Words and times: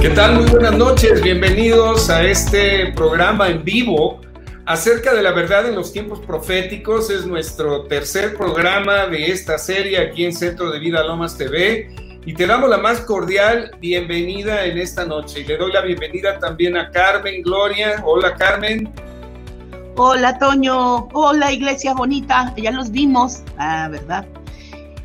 ¿Qué 0.00 0.10
tal? 0.10 0.36
Muy 0.36 0.48
buenas 0.48 0.76
noches, 0.76 1.20
bienvenidos 1.20 2.08
a 2.08 2.22
este 2.22 2.92
programa 2.92 3.48
en 3.48 3.64
vivo 3.64 4.20
acerca 4.64 5.12
de 5.12 5.22
la 5.22 5.32
verdad 5.32 5.66
en 5.66 5.74
los 5.74 5.92
tiempos 5.92 6.20
proféticos. 6.20 7.10
Es 7.10 7.26
nuestro 7.26 7.82
tercer 7.82 8.36
programa 8.36 9.06
de 9.06 9.32
esta 9.32 9.58
serie 9.58 9.98
aquí 9.98 10.24
en 10.24 10.32
Centro 10.32 10.70
de 10.70 10.78
Vida 10.78 11.02
Lomas 11.02 11.36
TV 11.36 11.90
y 12.24 12.32
te 12.32 12.46
damos 12.46 12.70
la 12.70 12.78
más 12.78 13.00
cordial 13.00 13.72
bienvenida 13.80 14.66
en 14.66 14.78
esta 14.78 15.04
noche. 15.04 15.40
Y 15.40 15.44
le 15.44 15.56
doy 15.56 15.72
la 15.72 15.80
bienvenida 15.80 16.38
también 16.38 16.76
a 16.76 16.92
Carmen 16.92 17.42
Gloria. 17.42 18.00
Hola 18.04 18.36
Carmen. 18.36 18.88
Hola 19.96 20.38
Toño, 20.38 21.08
hola 21.12 21.50
Iglesia 21.50 21.92
Bonita, 21.92 22.54
ya 22.56 22.70
los 22.70 22.92
vimos, 22.92 23.42
ah, 23.58 23.88
¿verdad? 23.90 24.24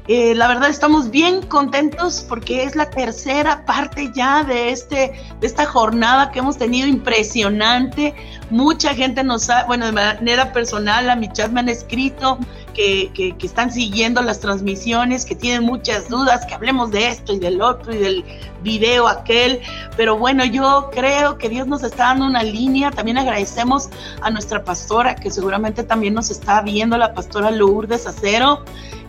Eh, 0.08 0.36
la 0.36 0.50
verdad 0.50 0.70
estamos 0.70 1.10
bien 1.12 1.42
contentos 1.44 2.26
porque 2.28 2.64
es 2.64 2.76
la 2.76 2.90
tercera 2.90 3.66
parte 3.66 4.12
ya 4.14 4.44
de, 4.44 4.70
este, 4.70 5.14
de 5.40 5.48
esta 5.48 5.66
jornada 5.66 6.30
que 6.32 6.40
hemos 6.40 6.58
tenido 6.58 6.88
impresionante. 6.88 8.14
Mucha 8.50 8.94
gente 8.94 9.24
nos 9.24 9.50
ha, 9.50 9.64
bueno, 9.64 9.86
de 9.86 9.94
manera 9.94 10.52
personal 10.52 11.10
a 11.10 11.16
mi 11.16 11.32
chat 11.32 11.52
me 11.52 11.62
han 11.62 11.70
escrito 11.70 12.38
que, 12.74 13.12
que, 13.14 13.36
que, 13.38 13.46
están 13.46 13.72
siguiendo 13.72 14.22
las 14.22 14.40
transmisiones, 14.40 15.26
que 15.26 15.36
tienen 15.36 15.64
muchas 15.64 16.10
dudas, 16.10 16.46
que 16.46 16.54
hablemos 16.54 16.92
de 16.92 17.08
esto 17.08 17.34
y 17.34 17.40
del 17.40 17.62
otro 17.62 17.94
y 17.94 17.98
del 17.98 18.26
video 18.64 19.08
aquel. 19.08 19.62
Pero 19.96 20.18
bueno, 20.18 20.44
yo 20.46 20.90
creo 20.92 21.38
que 21.38 21.50
Dios 21.50 21.68
nos 21.68 21.84
está 21.84 22.06
dando 22.06 22.26
una 22.26 22.44
línea. 22.44 22.92
También 22.92 23.18
agradecemos 23.18 23.90
a 24.22 24.30
nuestra 24.30 24.64
pastora, 24.64 25.16
que 25.16 25.30
seguramente 25.30 25.84
también 25.84 26.14
nos 26.14 26.32
está 26.32 26.62
viendo, 26.62 26.98
la 26.98 27.14
pastora 27.14 27.52
Lourdes 27.52 28.08
Acero 28.08 28.64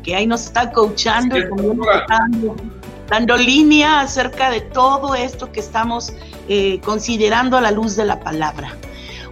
que 0.05 0.15
ahí 0.15 0.27
nos 0.27 0.45
está 0.45 0.71
coachando 0.71 1.37
y 1.37 1.43
dando, 2.09 2.55
dando, 3.09 3.37
línea 3.37 4.01
acerca 4.01 4.51
de 4.51 4.61
todo 4.61 5.15
esto 5.15 5.51
que 5.51 5.61
estamos 5.61 6.13
eh, 6.49 6.79
considerando 6.85 7.57
a 7.57 7.61
la 7.61 7.71
luz 7.71 7.97
de 7.97 8.05
la 8.05 8.21
palabra. 8.21 8.77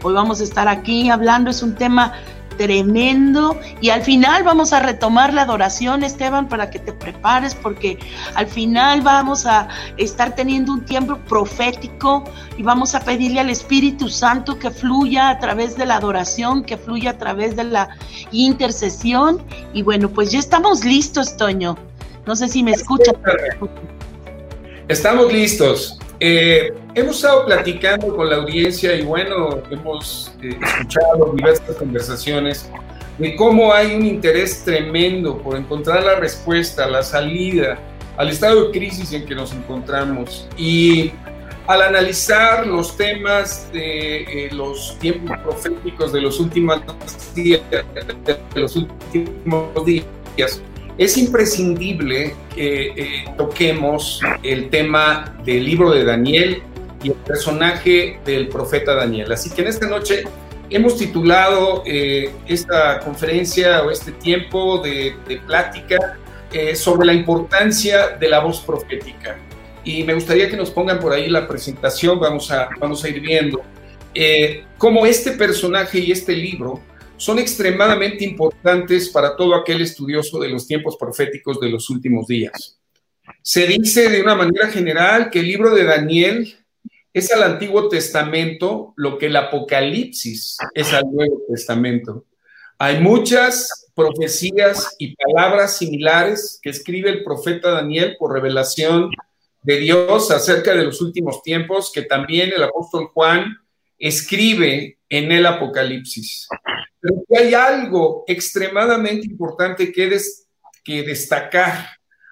Hoy 0.03 0.15
vamos 0.15 0.41
a 0.41 0.45
estar 0.45 0.67
aquí 0.67 1.11
hablando, 1.11 1.51
es 1.51 1.63
un 1.63 1.75
tema 1.75 2.15
tremendo. 2.57 3.59
Y 3.81 3.91
al 3.91 4.03
final 4.03 4.43
vamos 4.43 4.73
a 4.73 4.81
retomar 4.81 5.33
la 5.35 5.43
adoración, 5.43 6.03
Esteban, 6.03 6.49
para 6.49 6.71
que 6.71 6.79
te 6.79 6.93
prepares, 6.93 7.55
porque 7.55 7.99
al 8.35 8.47
final 8.47 9.03
vamos 9.03 9.47
a 9.47 9.69
estar 9.97 10.35
teniendo 10.35 10.73
un 10.73 10.85
tiempo 10.85 11.17
profético 11.29 12.25
y 12.57 12.63
vamos 12.63 12.95
a 12.95 13.01
pedirle 13.01 13.41
al 13.41 13.51
Espíritu 13.51 14.09
Santo 14.09 14.59
que 14.59 14.71
fluya 14.71 15.31
a 15.31 15.39
través 15.39 15.77
de 15.77 15.87
la 15.87 15.97
adoración, 15.97 16.65
que 16.65 16.77
fluya 16.77 17.11
a 17.11 17.19
través 17.19 17.57
de 17.57 17.65
la 17.65 17.89
intercesión. 18.31 19.43
Y 19.73 19.83
bueno, 19.83 20.09
pues 20.09 20.31
ya 20.33 20.39
estamos 20.39 20.85
listos, 20.85 21.37
Toño. 21.37 21.77
No 22.27 22.37
sé 22.37 22.49
si 22.49 22.63
me 22.63 22.73
escuchas. 22.73 23.15
Estamos 24.89 25.33
listos. 25.33 25.99
Eh, 26.25 26.73
hemos 26.95 27.17
estado 27.17 27.45
platicando 27.47 28.15
con 28.15 28.31
la 28.31 28.37
audiencia 28.37 28.95
y 28.95 29.03
bueno, 29.03 29.61
hemos 29.73 30.33
eh, 30.41 30.57
escuchado 30.63 31.35
diversas 31.35 31.75
conversaciones 31.75 32.71
de 33.19 33.35
cómo 33.35 33.75
hay 33.75 33.97
un 33.97 34.07
interés 34.07 34.63
tremendo 34.65 35.37
por 35.39 35.57
encontrar 35.57 36.05
la 36.05 36.15
respuesta, 36.15 36.87
la 36.87 37.03
salida 37.03 37.77
al 38.17 38.29
estado 38.29 38.67
de 38.67 38.71
crisis 38.71 39.13
en 39.13 39.27
que 39.27 39.35
nos 39.35 39.53
encontramos. 39.53 40.47
Y 40.57 41.11
al 41.67 41.83
analizar 41.83 42.69
los 42.69 42.97
temas 42.97 43.69
de 43.73 44.23
eh, 44.23 44.51
los 44.53 44.97
tiempos 45.01 45.37
proféticos 45.39 46.13
de 46.13 46.21
los 46.21 46.39
últimos 46.39 46.83
días, 47.35 47.63
de 47.73 48.61
los 48.61 48.77
últimos 48.77 49.85
días 49.85 50.63
es 51.05 51.19
imprescindible 51.19 52.35
que 52.55 52.93
eh, 52.97 53.25
toquemos 53.37 54.21
el 54.43 54.71
tema 54.71 55.37
del 55.45 55.65
libro 55.65 55.91
de 55.91 56.05
Daniel 56.05 56.63
y 57.03 57.09
el 57.09 57.15
personaje 57.15 58.21
del 58.25 58.49
profeta 58.49 58.95
Daniel. 58.95 59.33
Así 59.33 59.51
que 59.51 59.63
en 59.63 59.69
esta 59.69 59.89
noche 59.89 60.25
hemos 60.71 60.97
titulado 60.97 61.83
eh, 61.87 62.31
esta 62.47 63.01
conferencia 63.01 63.83
o 63.83 63.91
este 63.91 64.13
tiempo 64.13 64.79
de, 64.79 65.17
plática 65.47 66.19
eh, 66.53 66.77
sobre 66.77 67.07
la 67.07 67.15
importancia 67.15 68.11
de 68.11 68.29
la 68.29 68.39
voz 68.39 68.61
profética. 68.61 69.37
Y 69.85 70.05
me 70.05 70.15
gustaría 70.15 70.49
que 70.49 70.57
nos 70.57 70.71
pongan 70.71 71.01
por 71.01 71.13
ahí 71.13 71.29
la 71.29 71.49
presentación, 71.49 72.21
vamos 72.21 72.53
a, 72.53 72.69
vamos 72.79 73.03
a 73.03 73.09
ir 73.09 73.21
viendo 73.21 73.61
cómo 74.79 75.07
este 75.07 75.33
personaje 75.33 75.99
y 75.99 76.13
este 76.13 76.37
libro 76.37 76.81
son 77.23 77.39
extremadamente 77.39 78.25
importantes 78.25 79.09
para 79.11 79.37
todo 79.37 79.55
aquel 79.55 79.81
estudioso 79.81 80.41
de 80.41 80.49
los 80.49 80.67
tiempos 80.67 80.97
proféticos 80.97 81.61
de 81.61 81.71
los 81.71 81.89
últimos 81.89 82.27
días. 82.27 82.81
Se 83.41 83.65
dice 83.69 84.11
de 84.11 84.21
una 84.21 84.35
manera 84.35 84.67
general 84.67 85.31
que 85.31 85.39
el 85.39 85.47
libro 85.47 85.73
de 85.73 85.85
Daniel 85.85 86.53
es 87.13 87.33
al 87.33 87.45
Antiguo 87.45 87.89
Testamento 87.89 88.93
lo 88.97 89.19
que 89.19 89.27
el 89.27 89.37
Apocalipsis 89.37 90.57
es 90.75 90.93
al 90.93 91.05
Nuevo 91.13 91.43
Testamento. 91.49 92.25
Hay 92.77 92.99
muchas 92.99 93.87
profecías 93.95 94.97
y 94.99 95.15
palabras 95.15 95.77
similares 95.77 96.59
que 96.61 96.71
escribe 96.71 97.09
el 97.09 97.23
profeta 97.23 97.71
Daniel 97.71 98.17
por 98.19 98.33
revelación 98.33 99.11
de 99.63 99.77
Dios 99.77 100.33
acerca 100.33 100.75
de 100.75 100.83
los 100.83 101.01
últimos 101.01 101.41
tiempos 101.45 101.93
que 101.95 102.03
también 102.03 102.51
el 102.53 102.65
apóstol 102.65 103.11
Juan 103.15 103.59
escribe 103.97 104.99
en 105.09 105.31
el 105.31 105.47
Apocalipsis. 105.47 106.49
Pero 107.03 107.25
hay 107.37 107.53
algo 107.53 108.25
extremadamente 108.29 109.27
importante 109.27 109.93
que, 109.93 110.17
que 110.85 111.03
destacar 111.03 111.89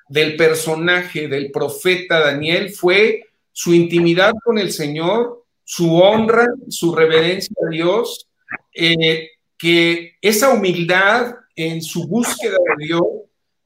del 0.08 0.36
personaje 0.36 1.28
del 1.28 1.50
profeta 1.50 2.20
Daniel 2.20 2.70
fue 2.70 3.24
su 3.52 3.74
intimidad 3.74 4.32
con 4.44 4.58
el 4.58 4.72
Señor, 4.72 5.44
su 5.64 5.96
honra, 5.96 6.46
su 6.68 6.94
reverencia 6.94 7.54
a 7.66 7.70
Dios, 7.70 8.28
eh, 8.74 9.30
que 9.58 10.14
esa 10.20 10.50
humildad 10.50 11.34
en 11.54 11.82
su 11.82 12.06
búsqueda 12.06 12.56
de 12.76 12.86
Dios, 12.86 13.02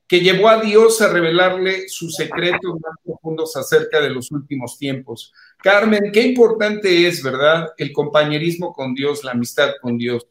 que 0.09 0.21
llevó 0.21 0.49
a 0.49 0.61
Dios 0.61 1.01
a 1.01 1.13
revelarle 1.13 1.89
sus 1.89 2.15
secretos 2.15 2.75
más 2.81 2.95
profundos 3.05 3.57
acerca 3.57 4.01
de 4.01 4.11
los 4.11 4.31
últimos 4.31 4.77
tiempos. 4.77 5.33
Carmen, 5.63 6.11
qué 6.13 6.23
importante 6.23 7.07
es, 7.07 7.23
¿verdad? 7.23 7.69
El 7.79 7.93
compañerismo 7.93 8.73
con 8.73 8.95
Dios, 8.95 9.25
la 9.25 9.31
amistad 9.33 9.71
con 9.81 9.97
Dios. 9.97 10.27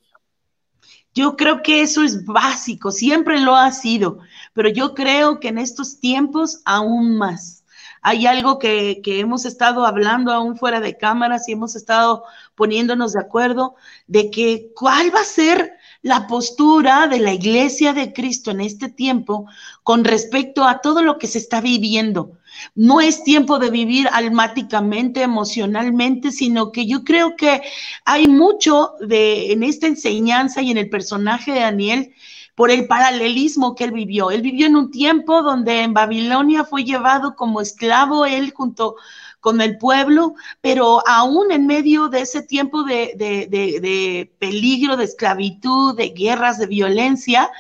Yo 1.13 1.35
creo 1.35 1.61
que 1.61 1.81
eso 1.81 2.03
es 2.03 2.25
básico, 2.25 2.91
siempre 2.91 3.39
lo 3.39 3.55
ha 3.55 3.71
sido, 3.71 4.19
pero 4.53 4.69
yo 4.69 4.93
creo 4.95 5.39
que 5.39 5.49
en 5.49 5.57
estos 5.57 5.99
tiempos 5.99 6.61
aún 6.65 7.17
más. 7.17 7.63
Hay 8.01 8.25
algo 8.25 8.59
que, 8.59 8.99
que, 9.01 9.21
hemos 9.21 9.45
estado 9.45 9.85
hablando 9.85 10.33
aún 10.33 10.57
fuera 10.57 10.81
de 10.81 10.97
cámaras 10.97 11.47
y 11.47 11.53
hemos 11.53 11.75
estado 11.75 12.25
poniéndonos 12.55 13.13
de 13.13 13.21
acuerdo 13.21 13.75
de 14.07 14.29
que 14.29 14.71
cuál 14.75 15.15
va 15.15 15.21
a 15.21 15.25
ser 15.25 15.77
la 16.01 16.27
postura 16.27 17.07
de 17.07 17.19
la 17.19 17.31
iglesia 17.33 17.93
de 17.93 18.11
Cristo 18.11 18.51
en 18.51 18.59
este 18.59 18.89
tiempo 18.89 19.47
con 19.83 20.03
respecto 20.03 20.65
a 20.65 20.81
todo 20.81 21.01
lo 21.01 21.17
que 21.17 21.27
se 21.27 21.37
está 21.37 21.61
viviendo. 21.61 22.37
No 22.75 23.01
es 23.01 23.23
tiempo 23.23 23.59
de 23.59 23.69
vivir 23.69 24.07
almáticamente, 24.11 25.21
emocionalmente, 25.21 26.31
sino 26.31 26.71
que 26.71 26.85
yo 26.85 27.03
creo 27.03 27.35
que 27.35 27.61
hay 28.05 28.27
mucho 28.27 28.93
de 28.99 29.51
en 29.51 29.63
esta 29.63 29.87
enseñanza 29.87 30.61
y 30.61 30.71
en 30.71 30.77
el 30.77 30.89
personaje 30.89 31.51
de 31.51 31.59
Daniel 31.61 32.13
por 32.55 32.69
el 32.69 32.87
paralelismo 32.87 33.75
que 33.75 33.85
él 33.85 33.91
vivió. 33.91 34.31
Él 34.31 34.41
vivió 34.41 34.67
en 34.67 34.75
un 34.75 34.91
tiempo 34.91 35.41
donde 35.41 35.81
en 35.81 35.93
Babilonia 35.93 36.63
fue 36.63 36.83
llevado 36.83 37.35
como 37.35 37.61
esclavo 37.61 38.25
él 38.25 38.51
junto 38.53 38.95
con 39.39 39.59
el 39.59 39.77
pueblo, 39.77 40.35
pero 40.61 41.05
aún 41.05 41.51
en 41.51 41.67
medio 41.67 42.07
de 42.07 42.21
ese 42.21 42.43
tiempo 42.43 42.83
de, 42.83 43.13
de, 43.17 43.47
de 43.49 44.31
peligro, 44.39 44.95
de 44.95 45.03
esclavitud, 45.03 45.97
de 45.97 46.09
guerras, 46.11 46.59
de 46.59 46.67
violencia, 46.67 47.51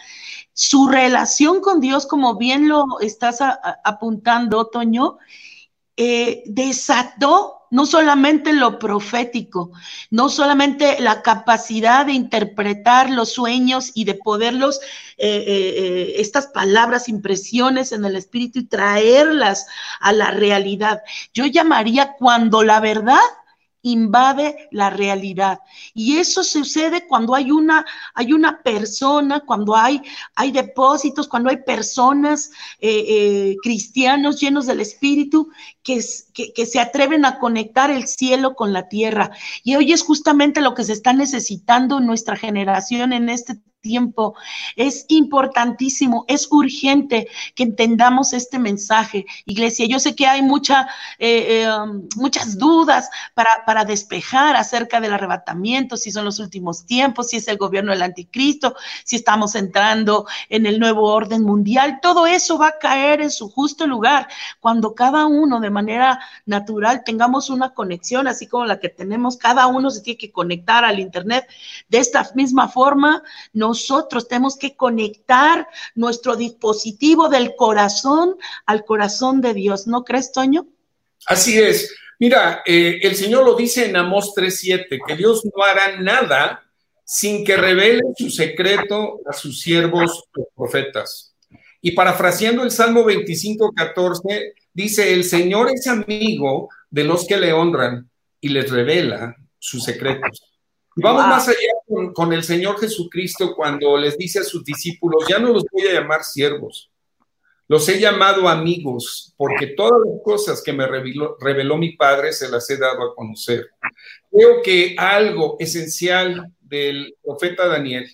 su 0.53 0.87
relación 0.87 1.61
con 1.61 1.79
Dios, 1.79 2.05
como 2.05 2.35
bien 2.37 2.67
lo 2.67 2.99
estás 2.99 3.39
apuntando, 3.83 4.67
Toño, 4.67 5.17
eh, 5.97 6.43
desató 6.45 7.63
no 7.73 7.87
solamente 7.87 8.53
lo 8.53 8.77
profético, 8.77 9.71
no 10.11 10.29
solamente 10.29 10.99
la 10.99 11.23
capacidad 11.23 12.05
de 12.05 12.13
interpretar 12.13 13.09
los 13.09 13.33
sueños 13.33 13.89
y 13.95 14.05
de 14.05 14.13
poderlos, 14.13 14.79
eh, 15.17 15.43
eh, 15.47 16.13
estas 16.17 16.45
palabras, 16.47 17.09
impresiones 17.09 17.91
en 17.91 18.05
el 18.05 18.15
espíritu 18.15 18.59
y 18.59 18.67
traerlas 18.67 19.65
a 19.99 20.13
la 20.13 20.29
realidad. 20.29 21.01
Yo 21.33 21.47
llamaría 21.47 22.13
cuando 22.13 22.61
la 22.61 22.79
verdad 22.79 23.17
invade 23.83 24.69
la 24.71 24.89
realidad. 24.89 25.59
Y 25.93 26.17
eso 26.17 26.43
sucede 26.43 27.05
cuando 27.07 27.35
hay 27.35 27.51
una, 27.51 27.85
hay 28.15 28.33
una 28.33 28.61
persona, 28.63 29.41
cuando 29.41 29.75
hay, 29.75 30.01
hay 30.35 30.51
depósitos, 30.51 31.27
cuando 31.27 31.49
hay 31.49 31.57
personas, 31.57 32.51
eh, 32.79 33.05
eh, 33.07 33.55
cristianos 33.61 34.39
llenos 34.39 34.65
del 34.65 34.79
Espíritu, 34.79 35.49
que, 35.83 36.01
que, 36.33 36.53
que, 36.53 36.65
se 36.65 36.79
atreven 36.79 37.25
a 37.25 37.39
conectar 37.39 37.91
el 37.91 38.07
cielo 38.07 38.55
con 38.55 38.73
la 38.73 38.87
tierra. 38.87 39.31
Y 39.63 39.75
hoy 39.75 39.91
es 39.91 40.01
justamente 40.01 40.61
lo 40.61 40.73
que 40.73 40.83
se 40.83 40.93
está 40.93 41.13
necesitando 41.13 41.99
en 41.99 42.05
nuestra 42.05 42.35
generación 42.35 43.13
en 43.13 43.29
este 43.29 43.59
tiempo. 43.83 44.33
Es 44.75 45.05
importantísimo, 45.09 46.25
es 46.27 46.47
urgente 46.49 47.27
que 47.53 47.63
entendamos 47.63 48.33
este 48.33 48.57
mensaje, 48.57 49.25
iglesia. 49.45 49.85
Yo 49.85 49.99
sé 49.99 50.15
que 50.15 50.25
hay 50.25 50.41
mucha, 50.41 50.87
eh, 51.19 51.63
eh, 51.63 51.71
um, 51.71 52.07
muchas 52.15 52.57
dudas 52.57 53.09
para, 53.35 53.51
para 53.67 53.85
despejar 53.85 54.55
acerca 54.55 54.99
del 54.99 55.13
arrebatamiento, 55.13 55.97
si 55.97 56.11
son 56.11 56.25
los 56.25 56.39
últimos 56.39 56.85
tiempos, 56.85 57.29
si 57.29 57.37
es 57.37 57.47
el 57.47 57.57
gobierno 57.57 57.91
del 57.91 58.01
anticristo, 58.01 58.75
si 59.03 59.17
estamos 59.17 59.53
entrando 59.53 60.25
en 60.49 60.65
el 60.65 60.79
nuevo 60.79 61.13
orden 61.13 61.43
mundial. 61.43 61.99
Todo 62.01 62.25
eso 62.25 62.57
va 62.57 62.69
a 62.69 62.79
caer 62.79 63.21
en 63.21 63.31
su 63.31 63.49
justo 63.49 63.85
lugar 63.85 64.29
cuando 64.61 64.95
cada 64.95 65.25
uno 65.25 65.59
de 65.59 65.69
manera 65.73 66.19
natural 66.45 67.03
tengamos 67.03 67.49
una 67.49 67.73
conexión, 67.73 68.27
así 68.27 68.47
como 68.47 68.65
la 68.65 68.79
que 68.79 68.87
tenemos, 68.87 69.35
cada 69.35 69.67
uno 69.67 69.89
se 69.89 70.01
tiene 70.01 70.17
que 70.17 70.31
conectar 70.31 70.85
al 70.85 70.99
Internet. 70.99 71.45
De 71.89 71.97
esta 71.97 72.29
misma 72.35 72.69
forma, 72.69 73.23
nosotros 73.51 74.27
tenemos 74.29 74.55
que 74.55 74.77
conectar 74.77 75.67
nuestro 75.95 76.37
dispositivo 76.37 77.27
del 77.27 77.55
corazón 77.55 78.37
al 78.65 78.85
corazón 78.85 79.41
de 79.41 79.53
Dios. 79.53 79.87
¿No 79.87 80.05
crees, 80.05 80.31
Toño? 80.31 80.67
Así 81.25 81.59
es. 81.59 81.93
Mira, 82.19 82.61
eh, 82.65 82.99
el 83.01 83.15
Señor 83.15 83.43
lo 83.43 83.55
dice 83.55 83.85
en 83.85 83.97
Amós 83.97 84.33
3.7, 84.35 84.99
que 85.05 85.15
Dios 85.15 85.43
no 85.43 85.63
hará 85.63 85.99
nada 85.99 86.63
sin 87.05 87.43
que 87.43 87.57
revele 87.57 88.01
su 88.17 88.29
secreto 88.29 89.19
a 89.29 89.33
sus 89.33 89.59
siervos 89.59 90.23
los 90.33 90.47
profetas. 90.55 91.32
Y 91.85 91.91
parafraseando 91.91 92.63
el 92.63 92.71
Salmo 92.71 93.03
25.14, 93.03 94.53
dice, 94.73 95.11
el 95.11 95.25
Señor 95.25 95.69
es 95.69 95.85
amigo 95.85 96.69
de 96.89 97.03
los 97.03 97.27
que 97.27 97.35
le 97.35 97.51
honran 97.51 98.09
y 98.39 98.47
les 98.47 98.71
revela 98.71 99.35
sus 99.59 99.83
secretos. 99.83 100.49
Y 100.95 101.01
vamos 101.01 101.27
más 101.27 101.45
allá 101.49 101.73
con, 101.85 102.13
con, 102.13 102.31
el 102.31 102.41
Señor 102.41 102.79
Jesucristo 102.79 103.53
cuando 103.53 103.97
les 103.97 104.17
dice 104.17 104.39
a 104.39 104.43
sus 104.45 104.63
discípulos, 104.63 105.25
ya 105.27 105.39
no 105.39 105.51
los 105.51 105.65
voy 105.73 105.81
a 105.89 105.93
llamar 105.93 106.23
siervos, 106.23 106.89
los 107.67 107.89
he 107.89 107.99
llamado 107.99 108.47
amigos, 108.47 109.33
porque 109.35 109.67
todas 109.67 109.99
las 110.05 110.21
cosas 110.23 110.63
que 110.63 110.71
me 110.71 110.87
reveló, 110.87 111.35
reveló 111.41 111.75
mi 111.75 111.97
Padre 111.97 112.31
se 112.31 112.47
las 112.47 112.69
he 112.69 112.77
dado 112.77 113.03
a 113.03 113.13
conocer. 113.13 113.71
Creo 114.31 114.61
que 114.61 114.95
algo 114.97 115.57
esencial 115.59 116.49
del 116.61 117.13
profeta 117.21 117.67
Daniel 117.67 118.09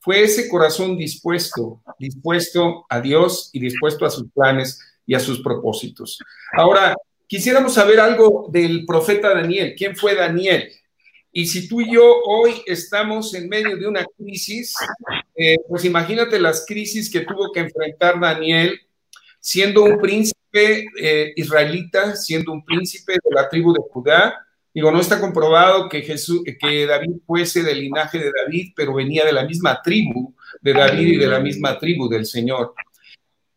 fue 0.00 0.22
ese 0.22 0.48
corazón 0.48 0.96
dispuesto, 0.96 1.82
dispuesto 1.98 2.86
a 2.88 3.00
Dios 3.00 3.50
y 3.52 3.60
dispuesto 3.60 4.04
a 4.06 4.10
sus 4.10 4.30
planes 4.32 4.80
y 5.06 5.14
a 5.14 5.20
sus 5.20 5.40
propósitos. 5.40 6.18
Ahora, 6.52 6.96
quisiéramos 7.26 7.74
saber 7.74 8.00
algo 8.00 8.48
del 8.50 8.84
profeta 8.86 9.34
Daniel. 9.34 9.74
¿Quién 9.76 9.94
fue 9.96 10.14
Daniel? 10.14 10.72
Y 11.32 11.46
si 11.46 11.68
tú 11.68 11.80
y 11.80 11.92
yo 11.92 12.02
hoy 12.26 12.62
estamos 12.66 13.34
en 13.34 13.48
medio 13.48 13.76
de 13.76 13.86
una 13.86 14.04
crisis, 14.16 14.74
eh, 15.36 15.56
pues 15.68 15.84
imagínate 15.84 16.40
las 16.40 16.64
crisis 16.66 17.10
que 17.10 17.20
tuvo 17.20 17.52
que 17.52 17.60
enfrentar 17.60 18.18
Daniel 18.18 18.80
siendo 19.38 19.82
un 19.82 19.98
príncipe 19.98 20.86
eh, 21.00 21.32
israelita, 21.36 22.16
siendo 22.16 22.52
un 22.52 22.64
príncipe 22.64 23.12
de 23.12 23.34
la 23.34 23.48
tribu 23.48 23.72
de 23.72 23.80
Judá. 23.90 24.46
Digo, 24.72 24.92
no 24.92 25.00
está 25.00 25.20
comprobado 25.20 25.88
que, 25.88 26.02
Jesús, 26.02 26.42
que 26.44 26.86
David 26.86 27.16
fuese 27.26 27.62
del 27.62 27.80
linaje 27.80 28.18
de 28.18 28.30
David, 28.30 28.72
pero 28.76 28.94
venía 28.94 29.24
de 29.24 29.32
la 29.32 29.44
misma 29.44 29.82
tribu 29.82 30.34
de 30.60 30.72
David 30.72 31.08
y 31.08 31.16
de 31.16 31.26
la 31.26 31.40
misma 31.40 31.78
tribu 31.78 32.08
del 32.08 32.24
Señor. 32.24 32.74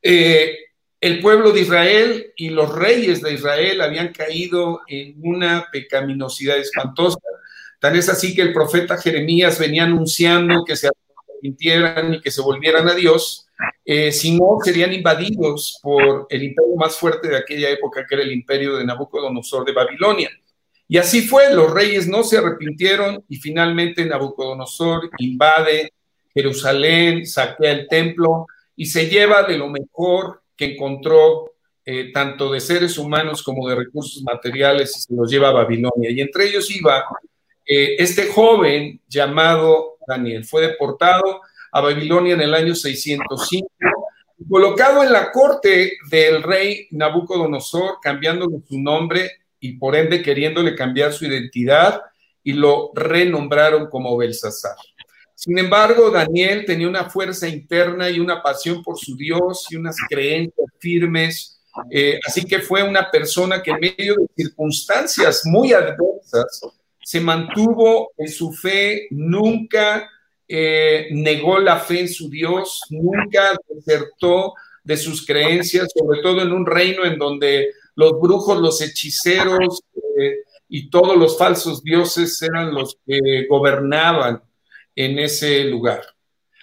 Eh, 0.01 0.57
el 1.00 1.19
pueblo 1.19 1.51
de 1.51 1.62
Israel 1.62 2.33
y 2.36 2.50
los 2.50 2.74
reyes 2.74 3.21
de 3.21 3.33
Israel 3.33 3.81
habían 3.81 4.13
caído 4.13 4.81
en 4.88 5.15
una 5.21 5.68
pecaminosidad 5.71 6.57
espantosa. 6.57 7.19
Tal 7.80 7.98
es 7.98 8.09
así 8.09 8.33
que 8.33 8.42
el 8.42 8.54
profeta 8.54 8.98
Jeremías 8.98 9.59
venía 9.59 9.83
anunciando 9.83 10.63
que 10.63 10.77
se 10.77 10.88
arrepintieran 10.88 12.16
y 12.16 12.21
que 12.21 12.31
se 12.31 12.42
volvieran 12.42 12.88
a 12.88 12.95
Dios, 12.95 13.48
eh, 13.86 14.13
si 14.13 14.38
no 14.38 14.57
serían 14.63 14.94
invadidos 14.94 15.77
por 15.83 16.25
el 16.30 16.44
imperio 16.44 16.75
más 16.77 16.95
fuerte 16.95 17.27
de 17.27 17.38
aquella 17.38 17.69
época, 17.69 18.06
que 18.07 18.16
era 18.16 18.24
el 18.24 18.31
imperio 18.31 18.77
de 18.77 18.86
Nabucodonosor 18.86 19.66
de 19.66 19.74
Babilonia. 19.74 20.31
Y 20.94 21.00
así 21.00 21.24
fue, 21.24 21.51
los 21.51 21.74
reyes 21.74 22.07
no 22.07 22.24
se 22.24 22.38
arrepintieron 22.38 23.25
y 23.28 23.38
finalmente 23.38 24.06
Nabucodonosor 24.06 25.10
invade 25.18 25.92
Jerusalén, 26.36 27.25
saquea 27.25 27.72
el 27.72 27.88
templo 27.88 28.45
y 28.75 28.86
se 28.86 29.10
lleva 29.10 29.42
de 29.42 29.57
lo 29.57 29.69
mejor 29.69 30.44
que 30.56 30.75
encontró 30.75 31.54
eh, 31.84 32.12
tanto 32.13 32.51
de 32.51 32.60
seres 32.60 33.00
humanos 33.00 33.42
como 33.42 33.68
de 33.68 33.74
recursos 33.74 34.22
materiales 34.22 34.95
y 34.95 35.01
se 35.01 35.16
los 35.16 35.31
lleva 35.31 35.50
a 35.50 35.54
Babilonia. 35.54 36.12
Y 36.12 36.22
entre 36.22 36.45
ellos 36.45 36.69
iba 36.69 37.04
eh, 37.66 37.95
este 37.98 38.28
joven 38.28 39.01
llamado 39.07 39.98
Daniel. 40.07 40.45
Fue 40.45 40.62
deportado 40.62 41.42
a 41.72 41.81
Babilonia 41.81 42.36
en 42.36 42.42
el 42.42 42.54
año 42.54 42.75
605, 42.75 43.68
colocado 44.48 45.01
en 45.01 45.12
la 45.12 45.31
corte 45.31 45.94
del 46.12 46.44
rey 46.44 46.88
Nabucodonosor, 46.92 47.98
cambiándole 48.00 48.60
su 48.69 48.80
nombre 48.80 49.43
y 49.63 49.77
por 49.77 49.95
ende 49.95 50.21
queriéndole 50.21 50.75
cambiar 50.75 51.13
su 51.13 51.24
identidad 51.24 52.01
y 52.44 52.51
lo 52.51 52.92
renombraron 52.94 53.89
como 53.89 54.18
Belsasar. 54.18 54.75
Sin 55.33 55.57
embargo, 55.57 56.12
Daniel 56.12 56.65
tenía 56.65 56.89
una 56.89 57.10
fuerza 57.10 57.48
interna 57.48 58.10
y 58.10 58.19
una 58.19 58.44
pasión 58.44 58.83
por 58.83 59.00
su 59.00 59.15
Dios 59.15 59.65
y 59.69 59.77
unas 59.77 59.95
creencias 60.10 60.68
firmes. 60.80 61.62
Eh, 61.89 62.19
así 62.27 62.44
que 62.44 62.60
fue 62.60 62.83
una 62.83 63.10
persona 63.10 63.63
que 63.63 63.71
en 63.71 63.80
medio 63.80 64.15
de 64.15 64.27
circunstancias 64.36 65.44
muy 65.45 65.71
adversas 65.71 66.62
se 67.01 67.21
mantuvo 67.21 68.12
en 68.18 68.27
su 68.27 68.51
fe, 68.51 69.07
nunca 69.12 70.09
eh, 70.45 71.07
negó 71.12 71.57
la 71.59 71.80
fe 71.80 72.01
en 72.01 72.09
su 72.09 72.30
Dios, 72.30 72.81
nunca 72.89 73.57
desertó 73.69 74.56
de 74.83 74.98
sus 74.98 75.25
creencias, 75.25 75.88
sobre 75.95 76.21
todo 76.21 76.42
en 76.42 76.51
un 76.51 76.66
reino 76.66 77.06
en 77.06 77.18
donde 77.18 77.69
los 77.95 78.19
brujos, 78.19 78.60
los 78.60 78.81
hechiceros 78.81 79.84
eh, 79.95 80.38
y 80.69 80.90
todos 80.90 81.18
los 81.18 81.38
falsos 81.38 81.84
dioses 81.84 82.42
eran 82.42 82.74
los 82.74 82.98
que 83.06 83.48
gobernaban 83.48 84.42
en 84.95 85.19
ese 85.19 85.66
lugar. 85.66 86.01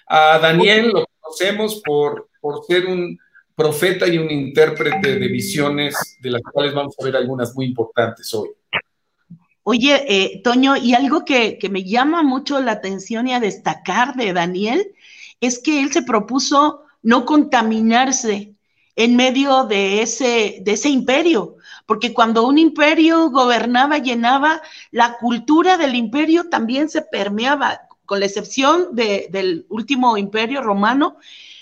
A 0.07 0.39
Daniel 0.39 0.89
lo 0.89 1.05
conocemos 1.19 1.81
por, 1.85 2.29
por 2.41 2.65
ser 2.65 2.85
un 2.85 3.17
profeta 3.55 4.07
y 4.07 4.17
un 4.17 4.29
intérprete 4.29 5.19
de 5.19 5.27
visiones, 5.27 6.17
de 6.19 6.31
las 6.31 6.41
cuales 6.41 6.73
vamos 6.73 6.95
a 6.99 7.05
ver 7.05 7.15
algunas 7.15 7.55
muy 7.55 7.65
importantes 7.65 8.33
hoy. 8.33 8.49
Oye, 9.63 10.03
eh, 10.07 10.41
Toño, 10.43 10.75
y 10.75 10.95
algo 10.95 11.23
que, 11.23 11.59
que, 11.59 11.69
me 11.69 11.83
llama 11.83 12.23
mucho 12.23 12.59
la 12.59 12.71
atención 12.71 13.27
y 13.27 13.33
a 13.33 13.39
destacar 13.39 14.15
de 14.15 14.33
Daniel 14.33 14.91
es 15.39 15.59
que 15.59 15.81
él 15.81 15.91
se 15.91 16.01
propuso 16.01 16.81
no 17.03 17.25
contaminarse 17.25 18.55
en 18.95 19.15
medio 19.15 19.63
de 19.65 20.01
ese, 20.01 20.59
de 20.61 20.73
ese 20.73 20.89
imperio, 20.89 21.57
porque 21.85 22.13
cuando 22.13 22.45
un 22.47 22.57
imperio 22.57 23.29
gobernaba, 23.29 23.97
llenaba, 23.97 24.61
la 24.91 25.17
cultura 25.17 25.77
del 25.77 25.95
imperio 25.95 26.49
también 26.49 26.89
se 26.89 27.01
permeaba 27.01 27.81
con 28.05 28.19
la 28.19 28.25
excepción 28.25 28.95
del 28.95 29.65
último 29.69 30.17
imperio 30.17 30.61
romano, 30.61 31.17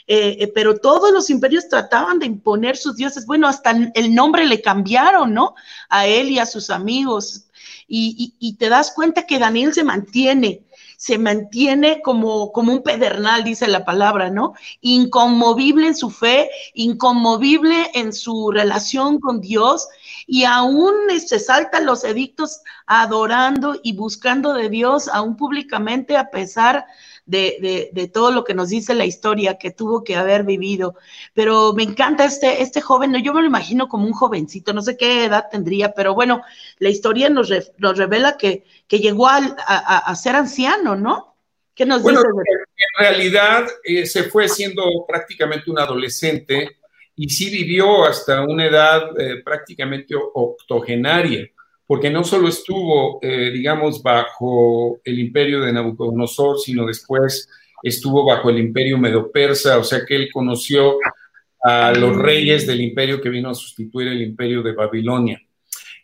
eh, 0.07 0.37
eh, 0.39 0.51
pero 0.53 0.77
todos 0.77 1.11
los 1.11 1.29
imperios 1.29 1.69
trataban 1.69 2.17
de 2.17 2.25
imponer 2.25 2.75
sus 2.75 2.95
dioses. 2.95 3.27
Bueno, 3.27 3.47
hasta 3.47 3.71
el 3.93 4.15
nombre 4.15 4.45
le 4.47 4.59
cambiaron, 4.59 5.33
¿no? 5.33 5.53
A 5.89 6.07
él 6.07 6.31
y 6.31 6.39
a 6.39 6.47
sus 6.47 6.71
amigos. 6.71 7.45
y 7.87 8.55
te 8.59 8.69
das 8.69 8.91
cuenta 8.91 9.25
que 9.25 9.39
Daniel 9.39 9.73
se 9.73 9.83
mantiene, 9.83 10.63
se 10.99 11.17
mantiene 11.17 12.01
como, 12.01 12.51
como 12.51 12.73
un 12.73 12.83
pedernal, 12.83 13.45
dice 13.45 13.69
la 13.69 13.85
palabra, 13.85 14.29
¿no? 14.29 14.53
Inconmovible 14.81 15.87
en 15.87 15.95
su 15.95 16.09
fe, 16.09 16.49
inconmovible 16.73 17.89
en 17.93 18.11
su 18.11 18.51
relación 18.51 19.21
con 19.21 19.39
Dios 19.39 19.87
y 20.27 20.43
aún 20.43 20.93
se 21.25 21.39
saltan 21.39 21.85
los 21.85 22.03
edictos 22.03 22.63
adorando 22.85 23.79
y 23.81 23.93
buscando 23.93 24.53
de 24.53 24.67
Dios, 24.67 25.07
aún 25.07 25.37
públicamente, 25.37 26.17
a 26.17 26.31
pesar 26.31 26.75
de, 26.75 26.83
de, 27.29 28.11
todo 28.13 28.31
lo 28.31 28.43
que 28.43 28.53
nos 28.53 28.69
dice 28.69 28.93
la 28.93 29.05
historia 29.05 29.57
que 29.57 29.71
tuvo 29.71 30.03
que 30.03 30.15
haber 30.15 30.43
vivido. 30.43 30.95
Pero 31.33 31.73
me 31.73 31.83
encanta 31.83 32.25
este, 32.25 32.61
este 32.61 32.81
joven, 32.81 33.15
yo 33.23 33.33
me 33.33 33.41
lo 33.41 33.47
imagino 33.47 33.87
como 33.87 34.05
un 34.05 34.13
jovencito, 34.13 34.73
no 34.73 34.81
sé 34.81 34.97
qué 34.97 35.25
edad 35.25 35.45
tendría, 35.51 35.93
pero 35.93 36.13
bueno, 36.13 36.41
la 36.79 36.89
historia 36.89 37.29
nos, 37.29 37.51
nos 37.77 37.97
revela 37.97 38.37
que, 38.37 38.63
que 38.87 38.99
llegó 38.99 39.27
a, 39.27 39.37
a, 39.37 40.15
ser 40.15 40.35
anciano, 40.35 40.95
¿no? 40.95 41.35
¿Qué 41.75 41.85
nos 41.85 42.01
bueno, 42.01 42.21
dice? 42.21 42.31
En 42.97 43.05
realidad 43.05 43.67
eh, 43.83 44.05
se 44.05 44.23
fue 44.23 44.49
siendo 44.49 44.83
prácticamente 45.07 45.69
un 45.69 45.79
adolescente 45.79 46.77
y 47.15 47.29
sí 47.29 47.49
vivió 47.49 48.05
hasta 48.05 48.41
una 48.41 48.65
edad 48.65 49.19
eh, 49.19 49.41
prácticamente 49.43 50.15
octogenaria 50.15 51.49
porque 51.89 52.11
no 52.11 52.23
solo 52.23 52.47
estuvo, 52.49 53.17
eh, 53.23 53.49
digamos, 53.49 54.03
bajo 54.03 55.01
el 55.03 55.17
imperio 55.17 55.59
de 55.61 55.73
Nabucodonosor, 55.73 56.59
sino 56.59 56.85
después 56.85 57.49
estuvo 57.81 58.23
bajo 58.23 58.51
el 58.51 58.59
imperio 58.59 58.99
medo-persa, 58.99 59.79
o 59.79 59.83
sea 59.83 60.05
que 60.05 60.15
él 60.15 60.29
conoció 60.31 60.99
a 61.63 61.91
los 61.93 62.15
reyes 62.15 62.67
del 62.67 62.81
imperio 62.81 63.19
que 63.19 63.29
vino 63.29 63.49
a 63.49 63.55
sustituir 63.55 64.09
el 64.09 64.21
imperio 64.21 64.61
de 64.61 64.73
Babilonia. 64.73 65.41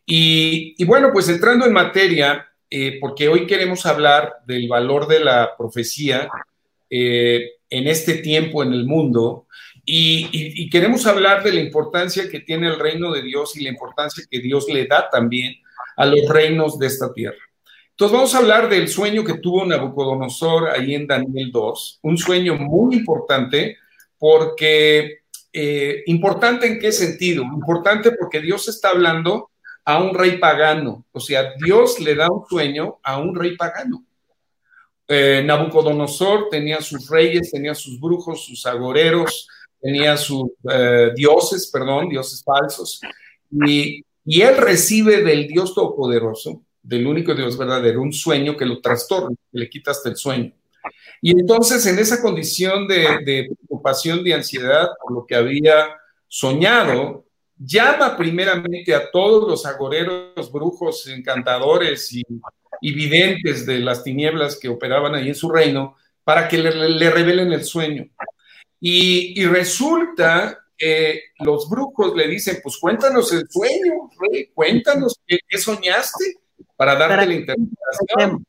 Y, 0.07 0.83
bueno, 0.85 1.11
pues 1.13 1.29
entrando 1.29 1.67
en 1.67 1.73
materia, 1.73 2.47
eh, 2.67 2.97
porque 2.99 3.27
hoy 3.27 3.45
queremos 3.45 3.85
hablar 3.85 4.37
del 4.47 4.67
valor 4.67 5.07
de 5.07 5.19
la 5.19 5.51
profecía, 5.55 6.27
eh, 6.89 7.51
en 7.69 7.87
este 7.87 8.15
tiempo 8.15 8.63
en 8.63 8.73
el 8.73 8.85
mundo 8.85 9.45
y, 9.85 10.67
queremos 10.71 11.05
hablar 11.05 11.43
de 11.43 11.53
la 11.53 11.59
importancia 11.59 12.27
que 12.27 12.39
tiene 12.39 12.69
el 12.69 12.79
reino 12.79 13.11
de 13.11 13.21
Dios 13.21 13.55
y 13.55 13.63
la 13.63 13.69
importancia 13.69 14.23
que 14.27 14.39
Dios 14.39 14.65
le 14.67 14.87
da 14.87 15.11
también 15.11 15.55
a 15.97 16.05
los 16.05 16.27
reinos 16.29 16.77
de 16.79 16.87
esta 16.87 17.13
tierra. 17.13 17.37
Entonces 17.91 18.13
vamos 18.13 18.35
a 18.35 18.39
hablar 18.39 18.67
del 18.67 18.89
sueño 18.89 19.23
que 19.23 19.37
tuvo 19.37 19.65
Nabucodonosor 19.65 20.69
ahí 20.69 20.95
en 20.95 21.07
Daniel 21.07 21.49
2, 21.51 21.99
un 22.01 22.17
sueño 22.17 22.55
muy 22.55 22.95
importante 22.95 23.77
porque, 24.17 25.19
eh, 25.53 26.03
importante 26.07 26.67
en 26.67 26.79
qué 26.79 26.91
sentido? 26.91 27.43
Importante 27.43 28.11
porque 28.11 28.41
Dios 28.41 28.67
está 28.67 28.89
hablando 28.89 29.51
a 29.85 30.01
un 30.03 30.13
rey 30.13 30.39
pagano, 30.39 31.05
o 31.11 31.19
sea, 31.21 31.53
Dios 31.63 31.99
le 32.01 32.15
da 32.15 32.29
un 32.29 32.45
sueño 32.49 32.97
a 33.01 33.17
un 33.17 33.33
rey 33.33 33.55
pagano. 33.55 34.03
Eh, 35.07 35.43
Nabucodonosor 35.45 36.49
tenía 36.49 36.81
sus 36.81 37.07
reyes, 37.07 37.51
tenía 37.51 37.75
sus 37.75 37.99
brujos, 37.99 38.43
sus 38.45 38.65
agoreros, 38.65 39.47
tenía 39.79 40.17
sus 40.17 40.49
eh, 40.69 41.11
dioses, 41.15 41.69
perdón, 41.71 42.09
dioses 42.09 42.43
falsos, 42.43 42.99
y, 43.65 44.03
y, 44.25 44.41
él 44.41 44.57
recibe 44.57 45.23
del 45.23 45.47
Dios 45.47 45.73
Todopoderoso, 45.73 46.63
del 46.81 47.07
único 47.07 47.33
Dios 47.33 47.57
verdadero, 47.57 48.01
un 48.01 48.13
sueño 48.13 48.57
que 48.57 48.65
lo 48.65 48.81
trastorna, 48.81 49.35
que 49.51 49.59
le 49.59 49.69
quita 49.69 49.91
hasta 49.91 50.09
el 50.09 50.17
sueño. 50.17 50.53
Y 51.21 51.31
entonces 51.31 51.85
en 51.85 51.99
esa 51.99 52.21
condición 52.21 52.87
de, 52.87 53.49
preocupación, 53.57 54.23
de 54.23 54.33
ansiedad 54.33 54.89
por 55.01 55.13
lo 55.13 55.25
que 55.25 55.35
había 55.35 55.95
soñado, 56.27 57.25
llama 57.57 58.17
primeramente 58.17 58.93
a 58.93 59.09
todos 59.09 59.47
los 59.47 59.65
agoreros, 59.65 60.51
brujos, 60.51 61.07
encantadores 61.07 62.13
y, 62.13 62.23
videntes 62.81 63.65
de 63.65 63.79
las 63.79 64.03
tinieblas 64.03 64.59
que 64.59 64.69
operaban 64.69 65.15
ahí 65.15 65.29
en 65.29 65.35
su 65.35 65.49
reino 65.49 65.95
para 66.23 66.47
que 66.47 66.57
le, 66.57 67.09
revelen 67.09 67.51
el 67.53 67.63
sueño. 67.63 68.05
Y, 68.79 69.43
resulta 69.45 70.59
que 70.77 71.21
los 71.39 71.69
brujos 71.69 72.15
le 72.15 72.27
dicen, 72.27 72.59
pues 72.61 72.77
cuéntanos 72.77 73.31
el 73.33 73.47
sueño, 73.49 74.09
rey, 74.19 74.51
cuéntanos 74.53 75.19
qué, 75.25 75.39
soñaste 75.57 76.37
para 76.75 76.95
darte 76.95 77.25
la 77.25 77.33
interpretación. 77.33 78.45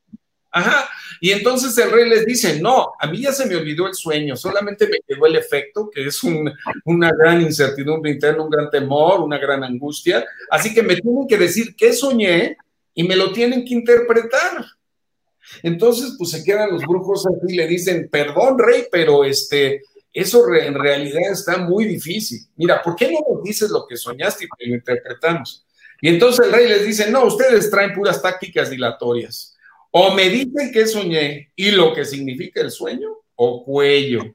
Ajá. 0.51 0.89
Y 1.21 1.33
entonces 1.33 1.77
el 1.79 1.91
rey 1.91 2.09
les 2.09 2.25
dice, 2.25 2.61
no, 2.61 2.93
a 2.99 3.07
mí 3.07 3.21
ya 3.21 3.33
se 3.33 3.47
me 3.47 3.57
olvidó 3.57 3.87
el 3.87 3.95
sueño, 3.95 4.37
solamente 4.37 4.87
me 4.87 4.99
quedó 5.07 5.27
el 5.27 5.37
efecto, 5.37 5.91
que 5.93 6.07
es 6.07 6.23
una 6.25 7.11
gran 7.13 7.43
incertidumbre 7.43 8.13
interna, 8.13 8.43
un 8.43 8.51
gran 8.51 8.71
temor, 8.71 9.21
una 9.21 9.39
gran 9.39 9.63
angustia. 9.65 10.25
Así 10.51 10.73
que 10.73 10.83
me 10.83 10.97
tienen 10.97 11.27
que 11.29 11.37
decir 11.37 11.75
qué 11.77 11.93
soñé 11.93 12.57
y 12.95 13.05
me 13.05 13.17
lo 13.17 13.33
tienen 13.33 13.65
que 13.65 13.75
interpretar. 13.75 14.65
Entonces, 15.63 16.15
pues 16.19 16.31
se 16.31 16.43
quedan 16.43 16.73
los 16.73 16.83
brujos 16.83 17.27
así 17.27 17.53
y 17.53 17.57
le 17.57 17.67
dicen, 17.67 18.09
perdón, 18.11 18.59
rey, 18.59 18.87
pero 18.91 19.25
este, 19.25 19.83
eso 20.17 20.47
en 20.55 20.73
realidad 20.73 21.31
está 21.31 21.59
muy 21.59 21.85
difícil. 21.85 22.41
Mira, 22.57 22.83
¿por 22.83 22.97
qué 22.97 23.13
no 23.13 23.19
nos 23.29 23.45
dices 23.45 23.69
lo 23.69 23.87
que 23.87 23.99
soñaste 23.99 24.49
y 24.59 24.69
lo 24.71 24.77
interpretamos? 24.77 25.67
Y 26.01 26.09
entonces 26.09 26.47
el 26.47 26.53
rey 26.53 26.67
les 26.67 26.87
dice, 26.87 27.11
no, 27.11 27.27
ustedes 27.27 27.71
traen 27.71 27.93
puras 27.93 28.23
tácticas 28.23 28.71
dilatorias. 28.71 29.59
O 29.91 30.15
me 30.15 30.31
dicen 30.31 30.73
que 30.73 30.87
soñé 30.87 31.53
y 31.55 31.71
lo 31.71 31.93
que 31.93 32.07
significa 32.07 32.63
el 32.63 32.71
sueño, 32.71 33.11
o 33.35 33.63
cuello, 33.63 34.35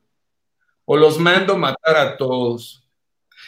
o 0.86 0.98
los 0.98 1.18
mando 1.18 1.58
matar 1.58 1.98
a 1.98 2.16
todos. 2.16 2.88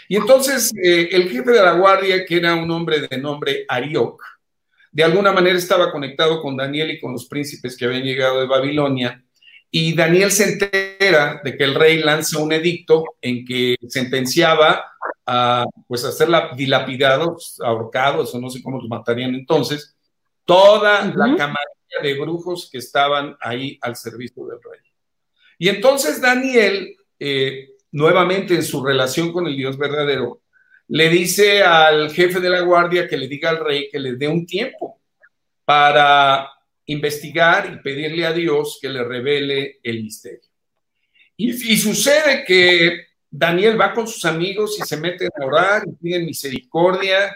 Y 0.09 0.15
entonces 0.15 0.71
eh, 0.83 1.09
el 1.11 1.29
jefe 1.29 1.51
de 1.51 1.61
la 1.61 1.73
guardia, 1.73 2.25
que 2.25 2.37
era 2.37 2.55
un 2.55 2.71
hombre 2.71 3.07
de 3.07 3.17
nombre 3.19 3.63
Arioc, 3.67 4.19
de 4.91 5.03
alguna 5.03 5.31
manera 5.31 5.55
estaba 5.55 5.91
conectado 5.91 6.41
con 6.41 6.57
Daniel 6.57 6.89
y 6.89 6.99
con 6.99 7.11
los 7.11 7.27
príncipes 7.27 7.77
que 7.77 7.85
habían 7.85 8.01
llegado 8.01 8.41
de 8.41 8.47
Babilonia, 8.47 9.23
y 9.75 9.95
Daniel 9.95 10.29
se 10.29 10.53
entera 10.53 11.41
de 11.43 11.57
que 11.57 11.63
el 11.63 11.73
rey 11.73 12.03
lanza 12.03 12.37
un 12.37 12.53
edicto 12.53 13.05
en 13.19 13.43
que 13.43 13.75
sentenciaba 13.87 14.85
a, 15.25 15.65
pues, 15.87 16.05
a 16.05 16.11
ser 16.11 16.29
dilapidados, 16.55 17.59
ahorcados, 17.59 18.35
o 18.35 18.39
no 18.39 18.51
sé 18.51 18.61
cómo 18.61 18.77
los 18.77 18.87
matarían 18.87 19.33
entonces, 19.33 19.95
toda 20.45 21.05
la 21.05 21.35
camarilla 21.35 21.99
de 22.03 22.19
brujos 22.19 22.69
que 22.71 22.77
estaban 22.77 23.35
ahí 23.41 23.79
al 23.81 23.95
servicio 23.95 24.45
del 24.45 24.59
rey. 24.61 24.79
Y 25.57 25.69
entonces 25.69 26.21
Daniel, 26.21 26.95
eh, 27.17 27.69
nuevamente 27.91 28.53
en 28.53 28.63
su 28.63 28.85
relación 28.85 29.33
con 29.33 29.47
el 29.47 29.57
Dios 29.57 29.75
verdadero, 29.75 30.41
le 30.87 31.09
dice 31.09 31.63
al 31.63 32.11
jefe 32.11 32.39
de 32.39 32.49
la 32.51 32.61
guardia 32.61 33.07
que 33.07 33.17
le 33.17 33.27
diga 33.27 33.49
al 33.49 33.65
rey 33.65 33.89
que 33.91 33.99
le 33.99 34.17
dé 34.17 34.27
un 34.27 34.45
tiempo 34.45 35.01
para 35.65 36.47
investigar 36.85 37.71
y 37.73 37.81
pedirle 37.81 38.25
a 38.25 38.33
Dios 38.33 38.79
que 38.81 38.89
le 38.89 39.03
revele 39.03 39.79
el 39.83 40.03
misterio. 40.03 40.49
Y, 41.37 41.73
y 41.73 41.77
sucede 41.77 42.43
que 42.45 43.07
Daniel 43.29 43.79
va 43.79 43.93
con 43.93 44.07
sus 44.07 44.25
amigos 44.25 44.77
y 44.79 44.83
se 44.85 44.97
meten 44.97 45.29
a 45.41 45.45
orar 45.45 45.83
y 45.87 46.03
piden 46.03 46.25
misericordia 46.25 47.35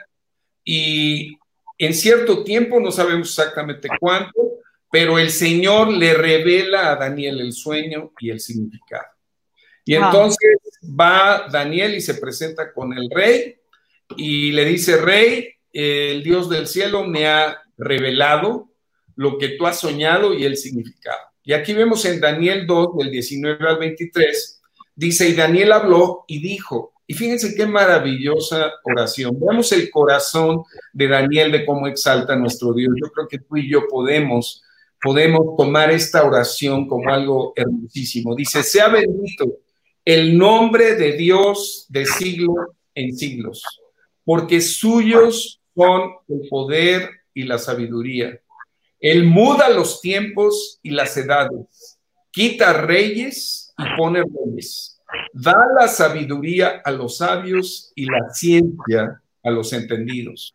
y 0.63 1.37
en 1.77 1.93
cierto 1.93 2.43
tiempo, 2.43 2.79
no 2.79 2.91
sabemos 2.91 3.29
exactamente 3.29 3.87
cuánto, 3.99 4.59
pero 4.91 5.19
el 5.19 5.29
Señor 5.29 5.89
le 5.93 6.13
revela 6.13 6.91
a 6.91 6.95
Daniel 6.95 7.39
el 7.39 7.53
sueño 7.53 8.11
y 8.19 8.31
el 8.31 8.39
significado. 8.39 9.05
Y 9.85 9.95
entonces 9.95 10.57
va 10.83 11.47
Daniel 11.49 11.95
y 11.95 12.01
se 12.01 12.15
presenta 12.15 12.73
con 12.73 12.91
el 12.93 13.09
rey 13.09 13.55
y 14.17 14.51
le 14.51 14.65
dice, 14.65 14.97
rey, 14.97 15.53
el 15.71 16.23
Dios 16.23 16.49
del 16.49 16.67
cielo 16.67 17.05
me 17.05 17.27
ha 17.27 17.61
revelado 17.77 18.69
lo 19.17 19.37
que 19.37 19.49
tú 19.49 19.67
has 19.67 19.79
soñado 19.79 20.33
y 20.33 20.45
el 20.45 20.55
significado. 20.55 21.19
Y 21.43 21.53
aquí 21.53 21.73
vemos 21.73 22.05
en 22.05 22.21
Daniel 22.21 22.65
2, 22.65 22.97
del 22.97 23.11
19 23.11 23.67
al 23.67 23.77
23, 23.77 24.61
dice, 24.95 25.27
y 25.27 25.33
Daniel 25.33 25.71
habló 25.73 26.23
y 26.27 26.39
dijo, 26.39 26.93
y 27.05 27.13
fíjense 27.13 27.55
qué 27.55 27.65
maravillosa 27.65 28.73
oración. 28.83 29.39
Veamos 29.39 29.71
el 29.71 29.89
corazón 29.89 30.63
de 30.91 31.07
Daniel 31.07 31.51
de 31.51 31.65
cómo 31.65 31.87
exalta 31.87 32.33
a 32.33 32.35
nuestro 32.35 32.73
Dios. 32.73 32.93
Yo 33.01 33.09
creo 33.11 33.27
que 33.29 33.39
tú 33.39 33.55
y 33.55 33.69
yo 33.69 33.87
podemos, 33.87 34.61
podemos 35.01 35.55
tomar 35.57 35.89
esta 35.89 36.25
oración 36.25 36.85
como 36.85 37.09
algo 37.09 37.53
hermosísimo. 37.55 38.35
Dice, 38.35 38.61
sea 38.61 38.89
bendito 38.89 39.59
el 40.03 40.37
nombre 40.37 40.95
de 40.95 41.13
Dios 41.13 41.85
de 41.89 42.05
siglo 42.05 42.53
en 42.93 43.15
siglos, 43.15 43.63
porque 44.25 44.61
suyos 44.61 45.61
son 45.73 46.11
el 46.27 46.47
poder 46.49 47.09
y 47.33 47.43
la 47.43 47.57
sabiduría. 47.57 48.37
Él 48.99 49.25
muda 49.25 49.69
los 49.69 50.01
tiempos 50.01 50.79
y 50.81 50.91
las 50.91 51.15
edades, 51.17 51.99
quita 52.31 52.73
reyes 52.73 53.73
y 53.77 53.83
pone 53.97 54.23
reyes 54.23 54.97
Da 55.33 55.67
la 55.79 55.87
sabiduría 55.87 56.81
a 56.83 56.91
los 56.91 57.17
sabios 57.17 57.91
y 57.95 58.05
la 58.05 58.29
ciencia 58.33 59.21
a 59.43 59.51
los 59.51 59.71
entendidos. 59.73 60.53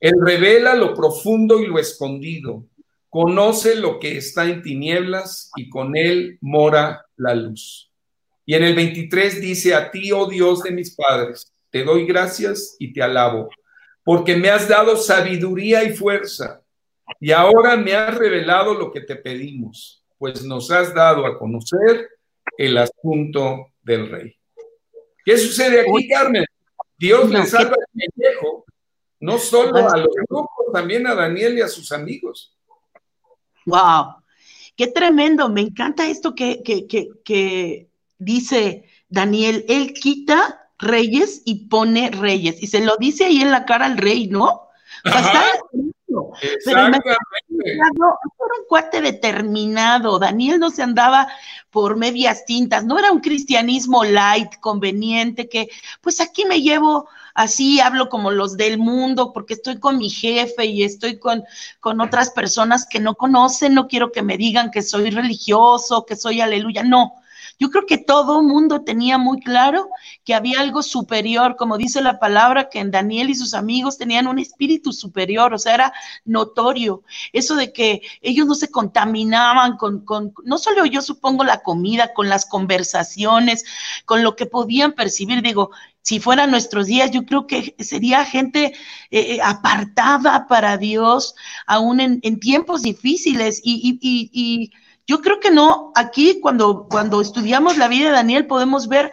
Él 0.00 0.14
revela 0.20 0.74
lo 0.74 0.94
profundo 0.94 1.60
y 1.60 1.66
lo 1.66 1.78
escondido. 1.78 2.64
Conoce 3.08 3.76
lo 3.76 3.98
que 3.98 4.16
está 4.16 4.46
en 4.46 4.62
tinieblas 4.62 5.50
y 5.56 5.68
con 5.68 5.96
él 5.96 6.38
mora 6.40 7.04
la 7.16 7.34
luz. 7.34 7.90
Y 8.46 8.54
en 8.54 8.64
el 8.64 8.74
23 8.74 9.40
dice, 9.40 9.74
a 9.74 9.90
ti, 9.90 10.10
oh 10.12 10.26
Dios 10.26 10.62
de 10.62 10.70
mis 10.70 10.94
padres, 10.96 11.52
te 11.70 11.84
doy 11.84 12.06
gracias 12.06 12.76
y 12.78 12.92
te 12.92 13.02
alabo, 13.02 13.50
porque 14.02 14.36
me 14.36 14.50
has 14.50 14.68
dado 14.68 14.96
sabiduría 14.96 15.84
y 15.84 15.94
fuerza, 15.94 16.61
y 17.22 17.30
ahora 17.30 17.76
me 17.76 17.94
has 17.94 18.18
revelado 18.18 18.74
lo 18.74 18.90
que 18.90 19.02
te 19.02 19.14
pedimos, 19.14 20.04
pues 20.18 20.42
nos 20.42 20.72
has 20.72 20.92
dado 20.92 21.24
a 21.24 21.38
conocer 21.38 22.08
el 22.58 22.76
asunto 22.76 23.68
del 23.80 24.10
rey. 24.10 24.36
¿Qué 25.24 25.38
sucede 25.38 25.82
aquí, 25.82 26.08
Carmen? 26.08 26.44
Dios 26.98 27.30
le 27.30 27.46
salva 27.46 27.76
al 27.76 28.08
viejo, 28.16 28.64
no 29.20 29.38
solo 29.38 29.88
a 29.88 29.98
los 29.98 30.12
grupos, 30.28 30.72
también 30.72 31.06
a 31.06 31.14
Daniel 31.14 31.58
y 31.58 31.60
a 31.60 31.68
sus 31.68 31.92
amigos. 31.92 32.56
Wow, 33.66 34.16
qué 34.74 34.88
tremendo, 34.88 35.48
me 35.48 35.60
encanta 35.60 36.08
esto 36.08 36.34
que, 36.34 36.60
que, 36.64 37.88
dice 38.18 38.88
Daniel, 39.08 39.64
él 39.68 39.94
quita 39.94 40.68
reyes 40.76 41.42
y 41.44 41.68
pone 41.68 42.10
reyes, 42.10 42.60
y 42.60 42.66
se 42.66 42.84
lo 42.84 42.96
dice 42.96 43.26
ahí 43.26 43.42
en 43.42 43.52
la 43.52 43.64
cara 43.64 43.86
al 43.86 43.96
rey, 43.96 44.26
¿no? 44.26 44.70
Pero 46.64 46.80
era 46.80 46.90
un 46.90 48.66
cuate 48.68 49.00
determinado. 49.00 50.18
Daniel 50.18 50.58
no 50.58 50.70
se 50.70 50.82
andaba 50.82 51.28
por 51.70 51.96
medias 51.96 52.44
tintas, 52.44 52.84
no 52.84 52.98
era 52.98 53.10
un 53.10 53.20
cristianismo 53.20 54.04
light, 54.04 54.56
conveniente, 54.60 55.48
que 55.48 55.68
pues 56.02 56.20
aquí 56.20 56.44
me 56.44 56.60
llevo 56.60 57.08
así, 57.34 57.80
hablo 57.80 58.08
como 58.08 58.30
los 58.30 58.56
del 58.56 58.78
mundo, 58.78 59.32
porque 59.32 59.54
estoy 59.54 59.78
con 59.80 59.96
mi 59.96 60.10
jefe 60.10 60.66
y 60.66 60.82
estoy 60.82 61.18
con, 61.18 61.44
con 61.80 62.00
otras 62.00 62.30
personas 62.30 62.86
que 62.86 63.00
no 63.00 63.14
conocen, 63.14 63.74
no 63.74 63.88
quiero 63.88 64.12
que 64.12 64.22
me 64.22 64.36
digan 64.36 64.70
que 64.70 64.82
soy 64.82 65.10
religioso, 65.10 66.04
que 66.04 66.16
soy 66.16 66.40
aleluya, 66.40 66.82
no. 66.82 67.21
Yo 67.58 67.70
creo 67.70 67.86
que 67.86 67.98
todo 67.98 68.42
mundo 68.42 68.82
tenía 68.82 69.18
muy 69.18 69.40
claro 69.40 69.88
que 70.24 70.34
había 70.34 70.60
algo 70.60 70.82
superior, 70.82 71.56
como 71.56 71.78
dice 71.78 72.00
la 72.00 72.18
palabra, 72.18 72.68
que 72.68 72.80
en 72.80 72.90
Daniel 72.90 73.30
y 73.30 73.34
sus 73.34 73.54
amigos 73.54 73.98
tenían 73.98 74.26
un 74.26 74.38
espíritu 74.38 74.92
superior, 74.92 75.54
o 75.54 75.58
sea, 75.58 75.74
era 75.74 75.92
notorio. 76.24 77.02
Eso 77.32 77.56
de 77.56 77.72
que 77.72 78.02
ellos 78.20 78.46
no 78.46 78.54
se 78.54 78.70
contaminaban 78.70 79.76
con, 79.76 80.04
no 80.44 80.58
solo 80.58 80.86
yo 80.86 81.02
supongo 81.02 81.44
la 81.44 81.62
comida, 81.62 82.12
con 82.14 82.28
las 82.28 82.46
conversaciones, 82.46 83.64
con 84.04 84.22
lo 84.22 84.36
que 84.36 84.46
podían 84.46 84.92
percibir. 84.92 85.42
Digo, 85.42 85.70
si 86.02 86.18
fueran 86.18 86.50
nuestros 86.50 86.86
días, 86.86 87.10
yo 87.12 87.24
creo 87.24 87.46
que 87.46 87.76
sería 87.78 88.24
gente 88.24 88.74
eh, 89.10 89.36
eh, 89.36 89.40
apartada 89.42 90.46
para 90.48 90.76
Dios, 90.76 91.34
aún 91.66 92.00
en, 92.00 92.40
tiempos 92.40 92.82
difíciles. 92.82 93.60
Y, 93.62 94.72
yo 95.06 95.20
creo 95.20 95.40
que 95.40 95.50
no, 95.50 95.92
aquí 95.94 96.40
cuando, 96.40 96.86
cuando 96.88 97.20
estudiamos 97.20 97.76
la 97.76 97.88
vida 97.88 98.06
de 98.06 98.12
Daniel 98.12 98.46
podemos 98.46 98.88
ver 98.88 99.12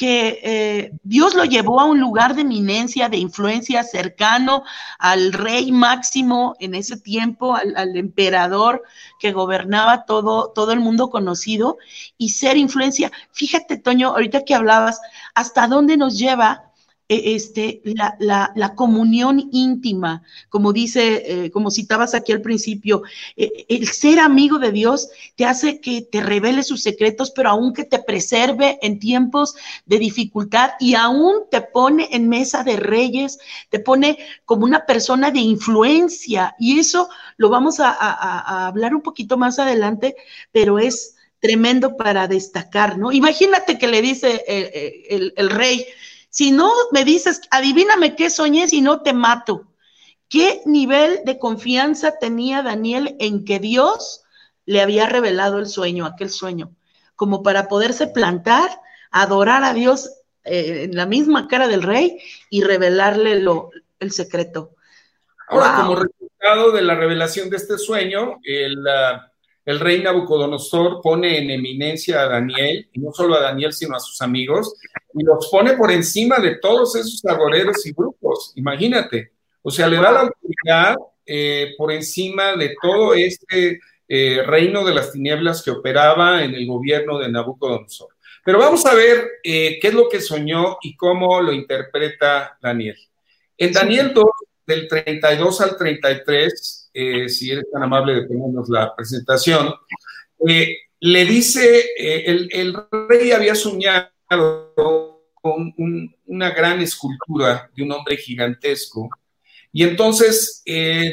que 0.00 0.40
eh, 0.42 0.92
Dios 1.02 1.34
lo 1.34 1.44
llevó 1.44 1.78
a 1.78 1.84
un 1.84 2.00
lugar 2.00 2.34
de 2.34 2.40
eminencia, 2.40 3.10
de 3.10 3.18
influencia 3.18 3.82
cercano 3.84 4.64
al 4.98 5.34
rey 5.34 5.72
máximo 5.72 6.54
en 6.58 6.74
ese 6.74 6.96
tiempo, 6.96 7.54
al, 7.54 7.96
emperador 7.96 8.82
que 9.18 9.32
gobernaba 9.32 10.06
todo, 10.06 10.52
todo 10.54 10.72
el 10.72 10.80
mundo 10.80 11.10
conocido 11.10 11.76
y 12.16 12.30
ser 12.30 12.56
influencia. 12.56 13.12
Fíjate, 13.32 13.76
Toño, 13.76 14.08
ahorita 14.08 14.46
que 14.46 14.54
hablabas, 14.54 15.02
hasta 15.34 15.66
dónde 15.66 15.98
nos 15.98 16.18
lleva 16.18 16.69
este, 17.10 17.80
la, 17.82 18.16
la, 18.20 18.52
la, 18.54 18.76
comunión 18.76 19.48
íntima, 19.50 20.22
como 20.48 20.72
dice, 20.72 21.44
eh, 21.46 21.50
como 21.50 21.72
citabas 21.72 22.14
aquí 22.14 22.30
al 22.30 22.40
principio, 22.40 23.02
eh, 23.36 23.66
el 23.68 23.88
ser 23.88 24.20
amigo 24.20 24.60
de 24.60 24.70
Dios 24.70 25.08
te 25.34 25.44
hace 25.44 25.80
que 25.80 26.02
te 26.02 26.22
revele 26.22 26.62
sus 26.62 26.84
secretos, 26.84 27.32
pero 27.32 27.50
aún 27.50 27.74
que 27.74 27.82
te 27.82 27.98
preserve 27.98 28.78
en 28.80 29.00
tiempos 29.00 29.56
de 29.86 29.98
dificultad 29.98 30.70
y 30.78 30.94
aún 30.94 31.42
te 31.50 31.60
pone 31.62 32.08
en 32.12 32.28
mesa 32.28 32.62
de 32.62 32.76
reyes, 32.76 33.40
te 33.70 33.80
pone 33.80 34.18
como 34.44 34.64
una 34.64 34.86
persona 34.86 35.32
de 35.32 35.40
influencia. 35.40 36.54
Y 36.60 36.78
eso 36.78 37.08
lo 37.36 37.48
vamos 37.48 37.80
a, 37.80 37.90
a, 37.90 38.68
hablar 38.68 38.94
un 38.94 39.02
poquito 39.02 39.36
más 39.36 39.58
adelante, 39.58 40.14
pero 40.52 40.78
es 40.78 41.16
tremendo 41.40 41.96
para 41.96 42.28
destacar, 42.28 42.98
¿no? 42.98 43.10
Imagínate 43.10 43.78
que 43.78 43.88
le 43.88 44.00
dice 44.00 44.44
eh, 44.46 45.06
el, 45.08 45.32
el 45.36 45.50
rey, 45.50 45.84
si 46.30 46.52
no 46.52 46.72
me 46.92 47.04
dices, 47.04 47.42
adivíname 47.50 48.14
qué 48.14 48.30
soñé, 48.30 48.68
si 48.68 48.80
no 48.80 49.02
te 49.02 49.12
mato. 49.12 49.66
¿Qué 50.28 50.62
nivel 50.64 51.20
de 51.24 51.40
confianza 51.40 52.18
tenía 52.18 52.62
Daniel 52.62 53.16
en 53.18 53.44
que 53.44 53.58
Dios 53.58 54.22
le 54.64 54.80
había 54.80 55.06
revelado 55.06 55.58
el 55.58 55.66
sueño, 55.66 56.06
aquel 56.06 56.30
sueño, 56.30 56.70
como 57.16 57.42
para 57.42 57.66
poderse 57.66 58.06
plantar, 58.06 58.70
adorar 59.10 59.64
a 59.64 59.74
Dios 59.74 60.08
eh, 60.44 60.84
en 60.84 60.96
la 60.96 61.04
misma 61.04 61.48
cara 61.48 61.66
del 61.66 61.82
rey 61.82 62.18
y 62.48 62.62
revelarle 62.62 63.40
lo, 63.40 63.70
el 63.98 64.12
secreto? 64.12 64.76
Ahora, 65.48 65.74
como 65.78 65.96
resultado 65.96 66.70
de 66.70 66.82
la 66.82 66.94
revelación 66.94 67.50
de 67.50 67.56
este 67.56 67.76
sueño, 67.76 68.38
el, 68.44 68.78
uh, 68.78 69.29
el 69.64 69.78
rey 69.78 70.02
Nabucodonosor 70.02 71.00
pone 71.02 71.38
en 71.38 71.50
eminencia 71.50 72.22
a 72.22 72.28
Daniel, 72.28 72.88
y 72.92 73.00
no 73.00 73.12
solo 73.12 73.36
a 73.36 73.40
Daniel, 73.40 73.72
sino 73.72 73.96
a 73.96 74.00
sus 74.00 74.20
amigos, 74.22 74.74
y 75.14 75.24
los 75.24 75.48
pone 75.50 75.74
por 75.74 75.90
encima 75.90 76.38
de 76.38 76.56
todos 76.56 76.96
esos 76.96 77.24
agoreros 77.26 77.84
y 77.86 77.92
grupos, 77.92 78.52
imagínate. 78.56 79.32
O 79.62 79.70
sea, 79.70 79.86
le 79.88 79.96
da 79.96 80.10
la 80.10 80.20
autoridad 80.20 80.96
eh, 81.26 81.74
por 81.76 81.92
encima 81.92 82.56
de 82.56 82.74
todo 82.80 83.14
este 83.14 83.80
eh, 84.08 84.42
reino 84.44 84.84
de 84.84 84.94
las 84.94 85.12
tinieblas 85.12 85.62
que 85.62 85.70
operaba 85.70 86.42
en 86.42 86.54
el 86.54 86.66
gobierno 86.66 87.18
de 87.18 87.30
Nabucodonosor. 87.30 88.08
Pero 88.44 88.58
vamos 88.58 88.86
a 88.86 88.94
ver 88.94 89.28
eh, 89.44 89.78
qué 89.80 89.88
es 89.88 89.94
lo 89.94 90.08
que 90.08 90.20
soñó 90.20 90.78
y 90.82 90.96
cómo 90.96 91.40
lo 91.40 91.52
interpreta 91.52 92.58
Daniel. 92.60 92.96
En 93.58 93.72
Daniel 93.72 94.12
2, 94.14 94.24
del 94.66 94.88
32 94.88 95.60
al 95.60 95.76
33, 95.76 96.79
eh, 96.92 97.28
si 97.28 97.50
eres 97.50 97.64
tan 97.70 97.82
amable 97.82 98.14
de 98.14 98.22
ponernos 98.26 98.68
la 98.68 98.94
presentación, 98.94 99.72
eh, 100.46 100.76
le 101.00 101.24
dice, 101.24 101.86
eh, 101.96 102.46
el, 102.50 102.76
rey 103.08 103.32
había 103.32 103.54
soñado 103.54 104.10
con 105.34 105.74
una 106.26 106.50
gran 106.50 106.80
escultura 106.80 107.70
de 107.74 107.82
un 107.82 107.92
hombre 107.92 108.16
gigantesco. 108.16 109.08
Y 109.72 109.84
entonces 109.84 110.62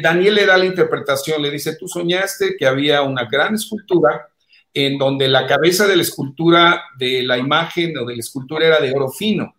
Daniel 0.01 0.35
le 0.35 0.45
da 0.45 0.57
la 0.57 0.65
interpretación, 0.65 1.41
le 1.41 1.51
dice, 1.51 1.75
tú 1.75 1.87
soñaste 1.87 2.55
que 2.57 2.65
había 2.65 3.03
una 3.03 3.25
gran 3.25 3.55
escultura 3.55 4.27
en 4.73 4.97
donde 4.97 5.27
la 5.27 5.47
cabeza 5.47 5.87
de 5.87 5.95
la 5.95 6.01
escultura, 6.01 6.83
de 6.97 7.23
la 7.23 7.37
imagen 7.37 7.97
o 7.97 8.05
de 8.05 8.15
la 8.15 8.19
escultura 8.19 8.65
era 8.65 8.79
de 8.79 8.91
oro 8.91 9.09
fino, 9.09 9.55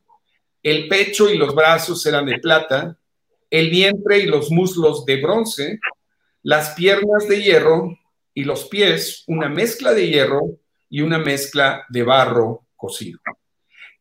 el 0.63 0.89
pecho 0.89 1.31
y 1.31 1.39
los 1.39 1.55
brazos 1.55 2.05
eran 2.07 2.27
de 2.27 2.39
plata, 2.39 2.97
el 3.51 3.71
vientre 3.71 4.19
y 4.19 4.27
los 4.27 4.51
muslos 4.51 5.05
de 5.05 5.21
bronce, 5.21 5.81
las 6.43 6.71
piernas 6.71 7.29
de 7.29 7.43
hierro 7.43 7.99
y 8.35 8.45
los 8.45 8.67
pies 8.69 9.25
una 9.27 9.49
mezcla 9.49 9.93
de 9.93 10.09
hierro 10.09 10.59
y 10.89 11.01
una 11.01 11.19
mezcla 11.19 11.85
de 11.89 12.03
barro 12.03 12.67
cocido. 12.77 13.21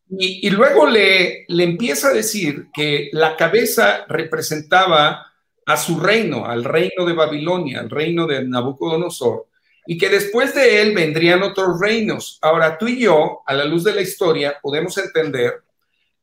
Y, 0.09 0.49
luego 0.51 0.87
le, 0.87 1.43
le 1.49 1.63
empieza 1.65 2.09
a 2.09 2.13
decir 2.13 2.67
que 2.73 3.09
la 3.11 3.35
cabeza 3.35 4.05
representaba 4.07 5.33
a 5.65 5.75
su 5.75 5.99
reino, 5.99 6.45
al 6.45 6.63
reino 6.63 7.05
de 7.05 7.11
Babilonia, 7.11 7.81
al 7.81 7.89
reino 7.89 8.25
de 8.25 8.47
Nabucodonosor, 8.47 9.47
y 9.85 9.97
que 9.97 10.07
después 10.07 10.55
de 10.55 10.81
él 10.81 10.95
vendrían 10.95 11.43
otros 11.43 11.79
reinos. 11.81 12.39
Ahora 12.41 12.77
tú 12.77 12.87
y 12.87 12.99
yo, 12.99 13.41
a 13.45 13.53
la 13.53 13.65
luz 13.65 13.83
de 13.83 13.95
la 13.95 14.01
historia, 14.01 14.57
podemos 14.61 14.97
entender 14.97 15.63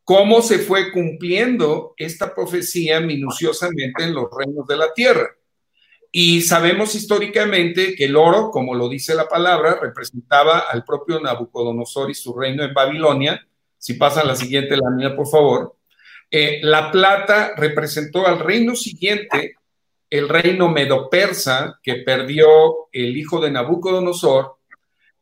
cómo 0.03 0.41
se 0.41 0.59
fue 0.61 0.93
cumpliendo 0.93 1.95
esta 1.99 2.35
profecía 2.35 3.01
minuciosamente 3.01 4.05
en 4.05 4.15
los 4.15 4.29
reinos 4.35 4.67
de 4.67 4.77
la 4.77 4.93
tierra. 4.95 5.29
Y 6.17 6.43
sabemos 6.43 6.95
históricamente 6.95 7.97
que 7.97 8.05
el 8.05 8.15
oro, 8.15 8.53
como 8.53 8.77
lo 8.77 8.89
dice 8.89 9.17
la 9.17 9.27
palabra, 9.27 9.81
representaba 9.83 10.61
al 10.71 10.85
propio 10.85 11.19
Nabucodonosor 11.19 12.09
y 12.09 12.15
su 12.15 12.33
reino 12.33 12.63
en 12.63 12.73
Babilonia. 12.73 13.45
Si 13.77 13.95
pasan 13.95 14.29
la 14.29 14.37
siguiente 14.37 14.77
lámina, 14.77 15.17
por 15.17 15.27
favor. 15.27 15.75
Eh, 16.31 16.61
la 16.63 16.93
plata 16.93 17.55
representó 17.57 18.29
al 18.29 18.39
reino 18.39 18.77
siguiente, 18.77 19.57
el 20.09 20.29
reino 20.29 20.69
medo-persa, 20.69 21.81
que 21.83 21.97
perdió 21.97 22.47
el 22.93 23.17
hijo 23.17 23.41
de 23.41 23.51
Nabucodonosor 23.51 24.59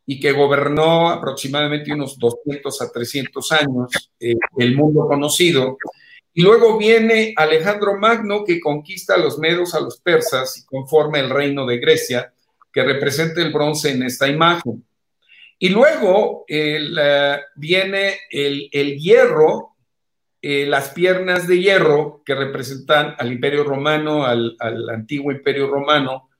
y 0.04 0.20
que 0.20 0.32
gobernó 0.32 1.08
aproximadamente 1.08 1.94
unos 1.94 2.18
200 2.18 2.82
a 2.82 2.92
300 2.92 3.52
años 3.52 4.10
eh, 4.20 4.36
el 4.58 4.76
mundo 4.76 5.08
conocido. 5.08 5.78
Y 6.34 6.42
luego 6.42 6.78
viene 6.78 7.34
Alejandro 7.36 7.98
Magno 7.98 8.44
que 8.44 8.60
conquista 8.60 9.14
a 9.14 9.18
los 9.18 9.38
medos, 9.38 9.74
a 9.74 9.80
los 9.80 10.00
persas 10.00 10.56
y 10.58 10.64
conforma 10.64 11.18
el 11.18 11.28
reino 11.28 11.66
de 11.66 11.78
Grecia, 11.78 12.32
que 12.72 12.82
representa 12.82 13.42
el 13.42 13.52
bronce 13.52 13.90
en 13.90 14.02
esta 14.02 14.28
imagen. 14.28 14.84
Y 15.58 15.68
luego 15.68 16.44
eh, 16.48 16.80
viene 17.54 18.14
el, 18.30 18.98
hierro, 18.98 19.76
eh, 20.40 20.66
las 20.66 20.88
piernas 20.88 21.46
de 21.46 21.60
hierro 21.60 22.22
que 22.24 22.34
representan 22.34 23.14
al 23.18 23.30
imperio 23.30 23.62
romano, 23.62 24.24
al, 24.24 24.56
antiguo 24.90 25.32
imperio 25.32 25.68
romano, 25.68 26.30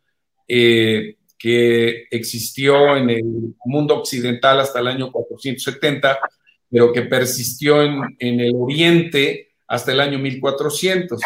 eh, 0.48 1.16
que 1.38 2.06
existió 2.10 2.96
en 2.96 3.10
el 3.10 3.54
mundo 3.64 3.98
occidental 3.98 4.58
hasta 4.58 4.80
el 4.80 4.86
año 4.86 5.12
470, 5.12 6.18
pero 6.70 6.92
que 6.92 7.02
persistió 7.02 7.82
en, 7.82 8.16
en 8.18 8.40
el 8.40 8.54
oriente 8.56 9.51
hasta 9.72 9.90
el 9.90 10.00
año 10.00 10.18
1400. 10.18 11.18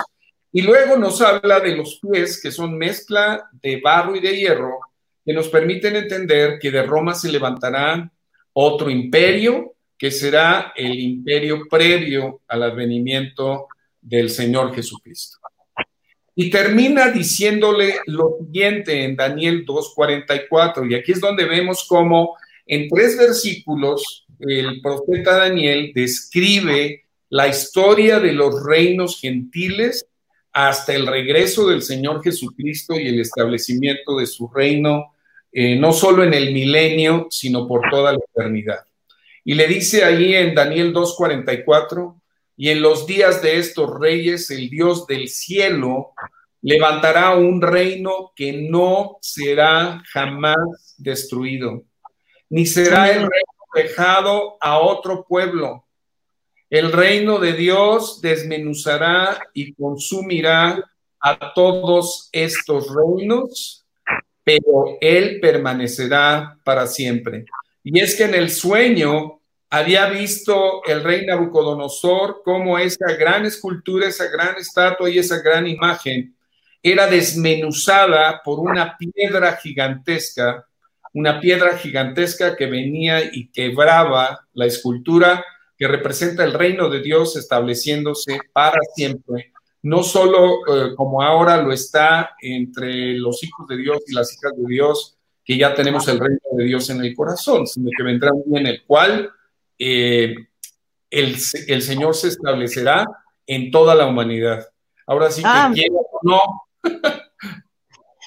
Y 0.52 0.62
luego 0.62 0.96
nos 0.96 1.20
habla 1.20 1.59
de 1.59 1.74
los 1.74 1.98
pies, 2.00 2.40
que 2.40 2.52
son 2.52 2.78
mezcla 2.78 3.50
de 3.61 3.80
barro 3.80 4.14
y 4.14 4.20
de 4.20 4.37
hierro, 4.37 4.78
que 5.24 5.32
nos 5.32 5.48
permiten 5.48 5.96
entender 5.96 6.61
que 6.61 6.70
de 6.70 6.85
Roma 6.85 7.12
se 7.12 7.32
levantará 7.32 8.09
otro 8.52 8.88
imperio, 8.88 9.74
que 9.98 10.12
será 10.12 10.72
el 10.76 10.96
imperio 10.96 11.62
previo 11.68 12.42
al 12.46 12.62
advenimiento 12.62 13.66
del 14.00 14.30
Señor 14.30 14.72
Jesucristo. 14.72 15.38
Y 16.37 16.48
termina 16.48 17.09
diciéndole 17.09 17.96
lo 18.06 18.37
siguiente 18.38 19.02
en 19.02 19.16
Daniel 19.16 19.66
2.44, 19.66 20.88
y 20.88 20.94
aquí 20.94 21.11
es 21.11 21.20
donde 21.20 21.46
vemos 21.46 21.85
cómo 21.88 22.37
en 22.64 22.88
tres 22.88 23.18
versículos 23.18 24.24
el 24.38 24.80
profeta 24.80 25.37
Daniel 25.37 25.90
describe 25.92 27.06
la 27.29 27.49
historia 27.49 28.21
de 28.21 28.33
los 28.33 28.62
reinos 28.65 29.21
gentiles 29.21 30.07
hasta 30.53 30.95
el 30.95 31.07
regreso 31.07 31.69
del 31.69 31.83
Señor 31.83 32.23
Jesucristo 32.23 32.99
y 32.99 33.09
el 33.09 33.21
establecimiento 33.21 34.17
de 34.17 34.27
su 34.27 34.49
reino, 34.49 35.12
eh, 35.53 35.77
no 35.77 35.93
solo 35.93 36.25
en 36.25 36.33
el 36.33 36.53
milenio, 36.53 37.27
sino 37.31 37.67
por 37.69 37.91
toda 37.91 38.12
la 38.12 38.19
eternidad. 38.19 38.81
Y 39.45 39.55
le 39.55 39.67
dice 39.67 40.05
ahí 40.05 40.35
en 40.35 40.55
Daniel 40.55 40.95
2.44, 40.95 42.21
y 42.57 42.71
en 42.71 42.81
los 42.81 43.07
días 43.07 43.43
de 43.43 43.59
estos 43.59 44.01
reyes, 44.01 44.51
el 44.51 44.71
Dios 44.71 45.07
del 45.07 45.29
cielo 45.29 46.15
levantará 46.62 47.37
un 47.37 47.61
reino 47.61 48.33
que 48.35 48.53
no 48.53 49.19
será 49.21 50.03
jamás 50.11 50.95
destruido, 50.97 51.85
ni 52.49 52.65
será 52.65 53.11
el 53.11 53.21
reino 53.21 53.57
dejado 53.75 54.57
a 54.61 54.79
otro 54.79 55.27
pueblo. 55.29 55.86
El 56.68 56.90
reino 56.92 57.38
de 57.38 57.52
Dios 57.52 58.20
desmenuzará 58.20 59.38
y 59.55 59.72
consumirá 59.74 60.83
a 61.20 61.52
todos 61.55 62.29
estos 62.33 62.88
reinos, 62.92 63.85
pero 64.42 64.98
Él 65.00 65.38
permanecerá 65.40 66.59
para 66.64 66.87
siempre. 66.87 67.44
Y 67.85 68.00
es 68.00 68.16
que 68.16 68.24
en 68.24 68.35
el 68.35 68.50
sueño 68.50 69.40
había 69.70 70.09
visto 70.09 70.83
el 70.87 71.05
rey 71.05 71.24
Nabucodonosor 71.24 72.42
como 72.44 72.79
esa 72.79 73.12
gran 73.16 73.46
escultura, 73.46 74.09
esa 74.09 74.29
gran 74.29 74.57
estatua 74.57 75.09
y 75.09 75.18
esa 75.18 75.40
gran 75.40 75.66
imagen 75.66 76.37
era 76.83 77.07
desmenuzada 77.07 78.42
por 78.44 78.61
una 78.61 78.96
piedra 78.96 79.57
gigantesca, 79.57 80.66
una 81.14 81.40
piedra 81.40 81.76
gigantesca 81.79 82.57
que 82.57 82.66
venía 82.66 83.22
y 83.24 83.48
quebraba 83.48 84.46
la 84.52 84.66
escultura 84.66 85.44
que 85.77 85.89
representa 85.89 86.45
el 86.45 86.55
reino 86.55 86.89
de 86.89 87.01
Dios 87.01 87.37
estableciéndose 87.37 88.39
para 88.53 88.79
siempre, 88.95 89.53
no 89.83 90.03
solo 90.03 90.57
eh, 90.67 90.95
como 90.97 91.23
ahora 91.23 91.59
lo 91.59 91.73
está 91.73 92.31
entre 92.41 93.15
los 93.15 93.43
hijos 93.45 93.69
de 93.69 93.77
Dios 93.77 93.99
y 94.07 94.15
las 94.15 94.33
hijas 94.33 94.53
de 94.57 94.65
Dios, 94.67 95.17
que 95.45 95.57
ya 95.57 95.75
tenemos 95.75 96.09
el 96.09 96.19
reino 96.19 96.41
de 96.53 96.65
Dios 96.65 96.91
en 96.91 97.05
el 97.05 97.15
corazón, 97.15 97.67
sino 97.67 97.91
que 97.97 98.03
vendrá 98.03 98.33
un 98.33 98.43
día 98.51 98.61
en 98.61 98.67
el 98.67 98.85
cual 98.85 99.31
eh, 99.79 100.35
el, 101.11 101.39
Señor 101.39 102.17
se 102.17 102.29
establecerá 102.29 103.07
en 103.47 103.71
toda 103.71 103.95
la 103.95 104.07
humanidad. 104.07 104.67
Ahora 105.07 105.31
sí 105.31 105.43
que 105.43 105.49
ah. 105.49 105.73
o 105.73 106.21
no. 106.23 106.41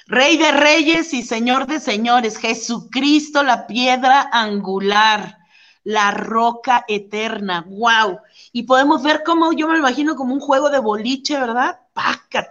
Rey 0.07 0.37
de 0.37 0.51
reyes 0.53 1.13
y 1.13 1.23
Señor 1.23 1.67
de 1.67 1.79
señores, 1.79 2.37
Jesucristo, 2.37 3.43
la 3.43 3.67
piedra 3.67 4.29
angular 4.31 5.38
la 5.83 6.11
roca 6.11 6.85
eterna. 6.87 7.65
¡Wow! 7.67 8.19
Y 8.51 8.63
podemos 8.63 9.03
ver 9.03 9.23
cómo 9.25 9.53
yo 9.53 9.67
me 9.67 9.77
imagino 9.77 10.15
como 10.15 10.33
un 10.33 10.39
juego 10.39 10.69
de 10.69 10.79
boliche, 10.79 11.39
¿verdad? 11.39 11.79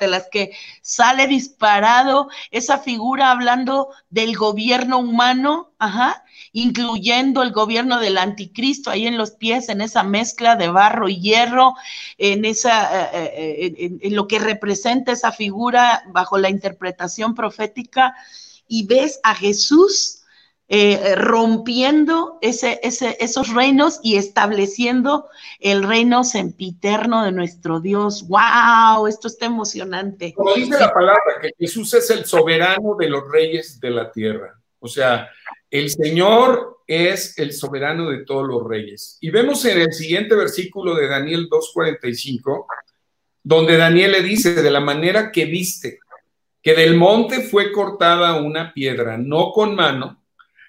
las 0.00 0.28
que 0.30 0.52
sale 0.82 1.26
disparado 1.26 2.28
esa 2.50 2.78
figura 2.78 3.30
hablando 3.30 3.88
del 4.10 4.36
gobierno 4.36 4.98
humano, 4.98 5.72
ajá, 5.78 6.24
incluyendo 6.52 7.42
el 7.42 7.52
gobierno 7.52 7.98
del 7.98 8.18
anticristo 8.18 8.90
ahí 8.90 9.06
en 9.06 9.16
los 9.16 9.32
pies, 9.32 9.68
en 9.68 9.80
esa 9.80 10.02
mezcla 10.02 10.56
de 10.56 10.68
barro 10.68 11.08
y 11.08 11.20
hierro, 11.20 11.74
en 12.18 12.44
esa, 12.44 13.08
eh, 13.12 13.74
eh, 13.78 13.98
en 14.00 14.16
lo 14.16 14.26
que 14.26 14.38
representa 14.38 15.12
esa 15.12 15.32
figura 15.32 16.02
bajo 16.12 16.38
la 16.38 16.50
interpretación 16.50 17.34
profética, 17.34 18.14
y 18.70 18.86
ves 18.86 19.18
a 19.22 19.34
Jesús 19.34 20.17
eh, 20.70 21.14
rompiendo 21.14 22.38
ese, 22.42 22.78
esos 22.82 23.54
reinos 23.54 24.00
y 24.02 24.16
estableciendo 24.16 25.26
el 25.60 25.82
reino 25.82 26.24
sempiterno 26.24 27.24
de 27.24 27.32
nuestro 27.32 27.80
Dios. 27.80 28.28
¡Wow! 28.28 29.06
Esto 29.06 29.28
está 29.28 29.46
emocionante. 29.46 30.34
Como 30.34 30.54
dice 30.54 30.78
la 30.78 30.92
palabra, 30.92 31.40
que 31.40 31.52
Jesús 31.58 31.94
es 31.94 32.10
el 32.10 32.26
soberano 32.26 32.96
de 32.98 33.08
los 33.08 33.22
reyes 33.30 33.80
de 33.80 33.90
la 33.90 34.12
tierra. 34.12 34.60
O 34.78 34.88
sea, 34.88 35.30
el 35.70 35.88
Señor 35.88 36.78
es 36.86 37.38
el 37.38 37.52
soberano 37.54 38.10
de 38.10 38.24
todos 38.24 38.46
los 38.46 38.62
reyes. 38.66 39.16
Y 39.22 39.30
vemos 39.30 39.64
en 39.64 39.80
el 39.80 39.92
siguiente 39.92 40.34
versículo 40.34 40.94
de 40.94 41.08
Daniel 41.08 41.48
2.45, 41.48 42.66
donde 43.42 43.78
Daniel 43.78 44.12
le 44.12 44.22
dice, 44.22 44.54
de 44.54 44.70
la 44.70 44.80
manera 44.80 45.32
que 45.32 45.46
viste, 45.46 45.98
que 46.62 46.74
del 46.74 46.94
monte 46.94 47.40
fue 47.40 47.72
cortada 47.72 48.40
una 48.40 48.74
piedra, 48.74 49.16
no 49.16 49.52
con 49.52 49.74
mano, 49.74 50.22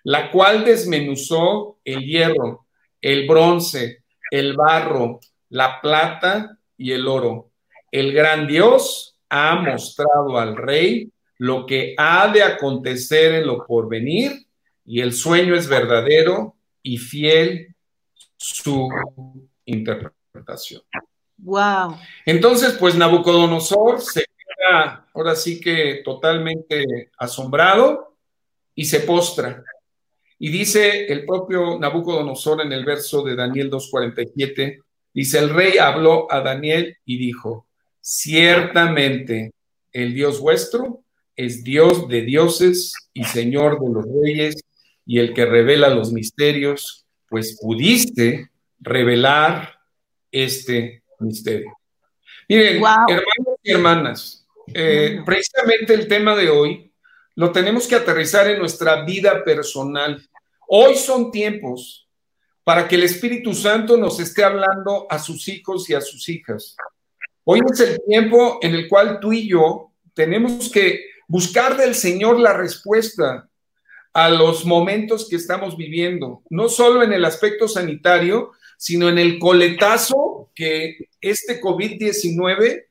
la 0.10 0.32
cual 0.32 0.65
desmenuzó 0.65 1.78
el 1.86 2.04
hierro, 2.04 2.65
el 3.00 3.28
bronce, 3.28 4.06
el 4.32 4.56
barro, 4.56 5.19
la 5.50 5.80
plata 5.82 6.58
y 6.76 6.93
el 6.93 7.08
oro. 7.08 7.52
El 7.91 8.12
gran 8.12 8.48
Dios 8.48 9.19
ha 9.30 9.58
mostrado 9.58 10.39
al 10.39 10.58
rey 10.58 11.12
lo 11.38 11.67
que 11.67 11.93
ha 11.95 12.28
de 12.30 12.41
acontecer 12.41 13.36
en 13.36 13.45
lo 13.45 13.67
porvenir, 13.67 14.48
y 14.84 15.00
el 15.02 15.13
sueño 15.13 15.54
es 15.54 15.69
verdadero 15.69 16.56
y 16.82 16.98
fiel 16.98 17.76
su 18.36 18.89
interpretación. 19.65 20.82
Wow. 21.38 21.98
Entonces, 22.26 22.76
pues 22.80 22.95
Nabucodonosor 22.95 24.02
se 24.02 24.26
queda 24.26 25.06
ahora 25.13 25.36
sí 25.36 25.62
que 25.62 26.02
totalmente 26.04 27.12
asombrado 27.15 28.17
y 28.74 28.86
se 28.86 29.02
postra. 29.02 29.63
Y 30.39 30.49
dice 30.49 31.06
el 31.08 31.25
propio 31.25 31.78
Nabucodonosor 31.78 32.62
en 32.62 32.71
el 32.71 32.86
verso 32.86 33.23
de 33.23 33.36
Daniel 33.36 33.69
2.47, 33.69 34.82
dice, 35.13 35.39
el 35.39 35.49
rey 35.49 35.78
habló 35.78 36.32
a 36.32 36.39
Daniel 36.39 36.97
y 37.06 37.17
dijo, 37.17 37.67
ciertamente 37.99 39.52
el 39.91 40.13
Dios 40.13 40.39
vuestro 40.39 41.04
es 41.36 41.63
Dios 41.63 42.08
de 42.08 42.21
dioses 42.21 42.93
y 43.13 43.25
Señor 43.25 43.80
de 43.80 43.89
los 43.93 44.06
reyes 44.23 44.63
y 45.06 45.19
el 45.19 45.34
que 45.34 45.45
revela 45.45 45.89
los 45.89 46.13
misterios, 46.13 47.06
pues 47.28 47.58
pudiste 47.60 48.49
revelar 48.80 49.78
este 50.32 51.04
misterio. 51.19 51.78
Miren, 52.47 52.78
hermanos 52.78 53.60
y 53.62 53.71
hermanas, 53.71 54.47
eh, 54.73 55.21
precisamente 55.25 55.93
el 55.93 56.08
tema 56.08 56.36
de 56.36 56.49
hoy 56.49 56.89
lo 57.36 57.54
tenemos 57.54 57.88
que 57.88 57.95
aterrizar 57.95 58.49
en 58.49 58.60
nuestra 58.60 59.06
vida 59.06 59.43
personal. 59.45 60.21
Hoy 60.71 60.97
son 60.97 61.32
tiempos 61.32 62.08
para 62.63 62.88
que 62.88 62.93
el 62.93 63.01
Espíritu 63.01 63.55
Santo 63.55 63.97
nos 63.97 64.19
esté 64.19 64.43
hablando 64.43 65.08
a 65.10 65.17
sus 65.17 65.47
hijos 65.47 65.89
y 65.89 65.95
a 65.95 66.01
sus 66.01 66.29
hijas. 66.29 66.75
Hoy 67.43 67.60
es 67.73 67.79
el 67.79 67.99
tiempo 68.08 68.60
en 68.62 68.75
el 68.75 68.88
cual 68.88 69.19
tú 69.19 69.34
y 69.34 69.49
yo 69.49 69.91
tenemos 70.13 70.71
que 70.71 71.05
buscar 71.27 71.75
del 71.75 71.95
Señor 71.95 72.39
la 72.39 72.53
respuesta 72.53 73.49
a 74.13 74.29
los 74.29 74.63
momentos 74.63 75.27
que 75.27 75.38
estamos 75.38 75.75
viviendo, 75.75 76.43
no 76.51 76.69
solo 76.69 77.01
en 77.01 77.13
el 77.13 77.25
aspecto 77.25 77.67
sanitario, 77.67 78.51
sino 78.77 79.10
en 79.10 79.17
el 79.17 79.39
coletazo 79.39 80.51
que 80.53 81.10
este 81.19 81.60
COVID-19 81.60 82.86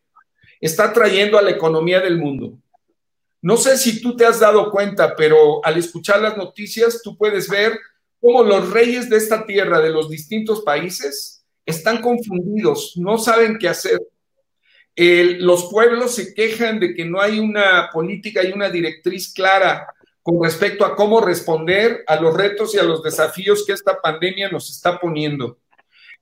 está 0.60 0.92
trayendo 0.92 1.38
a 1.38 1.42
la 1.42 1.50
economía 1.50 2.00
del 2.00 2.18
mundo. 2.18 2.58
No 3.40 3.56
sé 3.56 3.76
si 3.76 4.00
tú 4.00 4.16
te 4.16 4.26
has 4.26 4.40
dado 4.40 4.70
cuenta, 4.70 5.14
pero 5.14 5.64
al 5.64 5.76
escuchar 5.76 6.20
las 6.20 6.36
noticias, 6.36 7.02
tú 7.02 7.16
puedes 7.16 7.48
ver 7.48 7.78
cómo 8.20 8.42
los 8.42 8.70
reyes 8.70 9.08
de 9.08 9.16
esta 9.16 9.46
tierra, 9.46 9.80
de 9.80 9.90
los 9.90 10.10
distintos 10.10 10.62
países, 10.62 11.44
están 11.64 12.00
confundidos, 12.00 12.94
no 12.96 13.18
saben 13.18 13.58
qué 13.58 13.68
hacer. 13.68 14.00
los 14.96 15.70
pueblos 15.70 16.14
se 16.14 16.34
quejan 16.34 16.80
de 16.80 16.94
que 16.94 17.04
no 17.04 17.20
hay 17.20 17.38
una 17.38 17.90
política 17.92 18.42
y 18.42 18.52
una 18.52 18.68
directriz 18.68 19.32
clara 19.32 19.86
con 20.22 20.42
respecto 20.42 20.84
a 20.84 20.96
cómo 20.96 21.20
responder 21.20 22.02
a 22.06 22.16
los 22.20 22.34
retos 22.34 22.74
y 22.74 22.78
a 22.78 22.82
los 22.82 23.02
desafíos 23.02 23.64
que 23.64 23.72
esta 23.72 24.00
pandemia 24.00 24.50
nos 24.50 24.68
está 24.70 24.98
poniendo. 24.98 25.58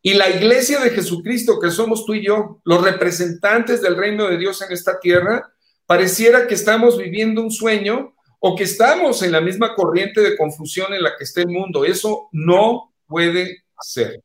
Y 0.03 0.15
la 0.15 0.29
iglesia 0.29 0.79
de 0.81 0.91
Jesucristo, 0.91 1.59
que 1.59 1.71
somos 1.71 2.05
tú 2.05 2.15
y 2.15 2.25
yo, 2.25 2.61
los 2.65 2.85
representantes 2.85 3.81
del 3.81 3.97
reino 3.97 4.29
de 4.29 4.37
Dios 4.37 4.63
en 4.63 4.73
esta 4.73 5.01
tierra, 5.01 5.53
pareciera 5.87 6.47
que 6.47 6.55
estamos 6.55 6.99
viviendo 6.99 7.43
un 7.43 7.51
sueño 7.51 8.15
o 8.41 8.55
que 8.55 8.65
estamos 8.65 9.23
en 9.23 9.33
la 9.33 9.41
misma 9.41 9.75
corriente 9.75 10.21
de 10.21 10.37
confusión 10.37 10.93
en 10.93 11.03
la 11.03 11.17
que 11.17 11.25
está 11.25 11.41
el 11.41 11.49
mundo. 11.49 11.85
Eso 11.85 12.29
no 12.33 12.93
puede 13.07 13.65
ser. 13.81 14.23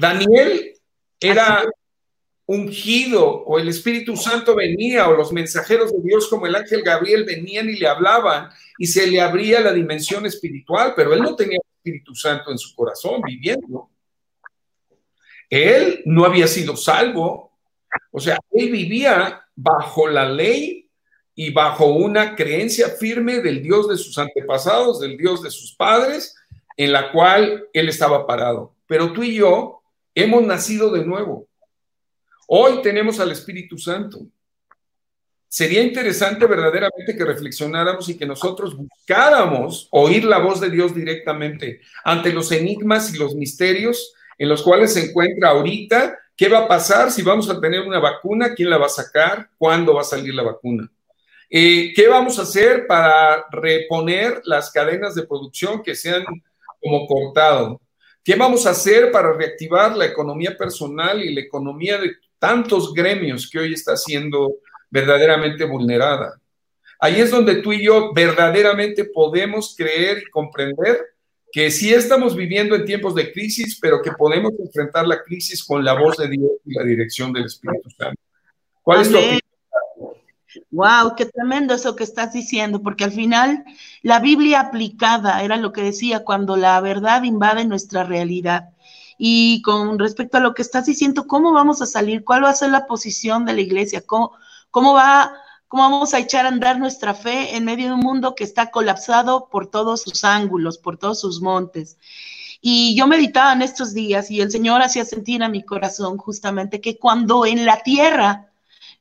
Daniel 0.00 0.72
era 1.20 1.64
ungido 2.46 3.26
o 3.44 3.58
el 3.58 3.68
Espíritu 3.68 4.16
Santo 4.16 4.54
venía 4.54 5.08
o 5.08 5.16
los 5.16 5.32
mensajeros 5.32 5.92
de 5.92 6.02
Dios 6.02 6.28
como 6.28 6.46
el 6.46 6.54
ángel 6.54 6.82
Gabriel 6.82 7.24
venían 7.24 7.70
y 7.70 7.76
le 7.76 7.86
hablaban 7.86 8.50
y 8.78 8.86
se 8.86 9.06
le 9.06 9.20
abría 9.20 9.60
la 9.60 9.72
dimensión 9.72 10.26
espiritual, 10.26 10.92
pero 10.94 11.14
él 11.14 11.20
no 11.20 11.36
tenía 11.36 11.58
el 11.62 11.76
Espíritu 11.78 12.14
Santo 12.14 12.50
en 12.50 12.58
su 12.58 12.74
corazón 12.74 13.22
viviendo. 13.22 13.90
Él 15.48 16.02
no 16.04 16.24
había 16.24 16.48
sido 16.48 16.76
salvo, 16.76 17.53
o 18.10 18.20
sea, 18.20 18.38
él 18.52 18.70
vivía 18.70 19.44
bajo 19.54 20.08
la 20.08 20.28
ley 20.28 20.88
y 21.34 21.52
bajo 21.52 21.86
una 21.86 22.36
creencia 22.36 22.88
firme 22.90 23.40
del 23.40 23.62
Dios 23.62 23.88
de 23.88 23.96
sus 23.96 24.16
antepasados, 24.18 25.00
del 25.00 25.16
Dios 25.16 25.42
de 25.42 25.50
sus 25.50 25.74
padres, 25.74 26.36
en 26.76 26.92
la 26.92 27.10
cual 27.10 27.66
él 27.72 27.88
estaba 27.88 28.26
parado. 28.26 28.74
Pero 28.86 29.12
tú 29.12 29.22
y 29.22 29.34
yo 29.34 29.82
hemos 30.14 30.42
nacido 30.42 30.90
de 30.90 31.04
nuevo. 31.04 31.48
Hoy 32.46 32.82
tenemos 32.82 33.18
al 33.20 33.32
Espíritu 33.32 33.78
Santo. 33.78 34.26
Sería 35.48 35.82
interesante 35.82 36.46
verdaderamente 36.46 37.16
que 37.16 37.24
reflexionáramos 37.24 38.08
y 38.08 38.18
que 38.18 38.26
nosotros 38.26 38.76
buscáramos 38.76 39.88
oír 39.92 40.24
la 40.24 40.38
voz 40.38 40.60
de 40.60 40.68
Dios 40.68 40.94
directamente 40.94 41.80
ante 42.04 42.32
los 42.32 42.50
enigmas 42.50 43.14
y 43.14 43.18
los 43.18 43.34
misterios 43.36 44.14
en 44.36 44.48
los 44.48 44.62
cuales 44.62 44.94
se 44.94 45.06
encuentra 45.10 45.50
ahorita 45.50 46.18
¿Qué 46.36 46.48
va 46.48 46.60
a 46.60 46.68
pasar 46.68 47.10
si 47.10 47.22
vamos 47.22 47.48
a 47.48 47.60
tener 47.60 47.80
una 47.80 48.00
vacuna? 48.00 48.54
¿Quién 48.54 48.70
la 48.70 48.78
va 48.78 48.86
a 48.86 48.90
sacar? 48.90 49.48
¿Cuándo 49.56 49.94
va 49.94 50.00
a 50.00 50.04
salir 50.04 50.34
la 50.34 50.42
vacuna? 50.42 50.90
Eh, 51.48 51.92
¿Qué 51.94 52.08
vamos 52.08 52.38
a 52.38 52.42
hacer 52.42 52.86
para 52.86 53.44
reponer 53.50 54.40
las 54.44 54.70
cadenas 54.70 55.14
de 55.14 55.26
producción 55.26 55.82
que 55.82 55.94
se 55.94 56.10
han 56.10 56.24
como 56.84 57.06
cortado. 57.06 57.80
¿Qué 58.22 58.36
vamos 58.36 58.66
a 58.66 58.70
hacer 58.70 59.10
para 59.10 59.32
reactivar 59.32 59.96
la 59.96 60.04
economía 60.04 60.56
personal 60.56 61.22
y 61.22 61.34
la 61.34 61.40
economía 61.40 61.98
de 61.98 62.16
tantos 62.38 62.92
gremios 62.92 63.48
que 63.50 63.58
hoy 63.58 63.72
está 63.72 63.96
siendo 63.96 64.56
verdaderamente 64.90 65.64
vulnerada? 65.64 66.38
Ahí 67.00 67.20
es 67.20 67.30
donde 67.30 67.56
tú 67.56 67.72
y 67.72 67.84
yo 67.84 68.12
verdaderamente 68.12 69.06
podemos 69.06 69.74
creer 69.76 70.18
y 70.18 70.30
comprender 70.30 71.00
que 71.54 71.70
sí 71.70 71.94
estamos 71.94 72.34
viviendo 72.34 72.74
en 72.74 72.84
tiempos 72.84 73.14
de 73.14 73.32
crisis, 73.32 73.78
pero 73.80 74.02
que 74.02 74.10
podemos 74.10 74.50
enfrentar 74.58 75.06
la 75.06 75.22
crisis 75.22 75.62
con 75.62 75.84
la 75.84 75.92
voz 75.92 76.16
de 76.16 76.28
Dios 76.28 76.50
y 76.64 76.74
la 76.74 76.82
dirección 76.82 77.32
del 77.32 77.44
Espíritu 77.44 77.90
Santo. 77.90 78.20
¿Cuál 78.82 79.02
es 79.02 79.08
tu 79.08 79.16
opinión? 79.16 79.40
Wow, 80.72 81.14
qué 81.16 81.26
tremendo 81.26 81.72
eso 81.74 81.94
que 81.94 82.02
estás 82.02 82.32
diciendo, 82.32 82.82
porque 82.82 83.04
al 83.04 83.12
final 83.12 83.64
la 84.02 84.18
Biblia 84.18 84.58
aplicada 84.58 85.44
era 85.44 85.56
lo 85.56 85.72
que 85.72 85.82
decía 85.82 86.24
cuando 86.24 86.56
la 86.56 86.80
verdad 86.80 87.22
invade 87.22 87.64
nuestra 87.64 88.02
realidad. 88.02 88.70
Y 89.16 89.62
con 89.62 89.96
respecto 90.00 90.38
a 90.38 90.40
lo 90.40 90.54
que 90.54 90.62
estás 90.62 90.86
diciendo, 90.86 91.28
¿cómo 91.28 91.52
vamos 91.52 91.80
a 91.80 91.86
salir? 91.86 92.24
¿Cuál 92.24 92.42
va 92.42 92.50
a 92.50 92.54
ser 92.54 92.70
la 92.70 92.86
posición 92.88 93.44
de 93.44 93.52
la 93.52 93.60
iglesia? 93.60 94.02
¿Cómo, 94.04 94.32
cómo 94.72 94.92
va, 94.92 95.32
cómo 95.74 95.90
vamos 95.90 96.14
a 96.14 96.20
echar 96.20 96.46
a 96.46 96.50
andar 96.50 96.78
nuestra 96.78 97.14
fe 97.14 97.56
en 97.56 97.64
medio 97.64 97.88
de 97.88 97.94
un 97.94 98.00
mundo 98.00 98.36
que 98.36 98.44
está 98.44 98.70
colapsado 98.70 99.48
por 99.48 99.66
todos 99.66 100.02
sus 100.02 100.22
ángulos, 100.22 100.78
por 100.78 100.98
todos 100.98 101.18
sus 101.20 101.40
montes? 101.40 101.98
Y 102.60 102.94
yo 102.94 103.08
meditaba 103.08 103.52
en 103.54 103.62
estos 103.62 103.92
días 103.92 104.30
y 104.30 104.40
el 104.40 104.52
Señor 104.52 104.82
hacía 104.82 105.04
sentir 105.04 105.42
a 105.42 105.48
mi 105.48 105.64
corazón 105.64 106.16
justamente 106.16 106.80
que 106.80 106.96
cuando 106.96 107.44
en 107.44 107.64
la 107.64 107.82
tierra 107.82 108.52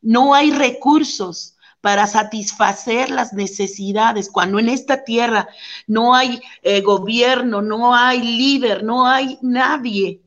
no 0.02 0.34
hay 0.34 0.50
recursos 0.50 1.58
para 1.80 2.08
satisfacer 2.08 3.12
las 3.12 3.34
necesidades, 3.34 4.32
cuando 4.32 4.58
en 4.58 4.70
esta 4.70 5.04
tierra 5.04 5.50
no 5.86 6.16
hay 6.16 6.42
eh, 6.64 6.82
gobierno, 6.82 7.62
no 7.62 7.94
hay 7.94 8.20
líder, 8.20 8.84
no 8.84 9.06
hay 9.06 9.38
nadie 9.44 10.24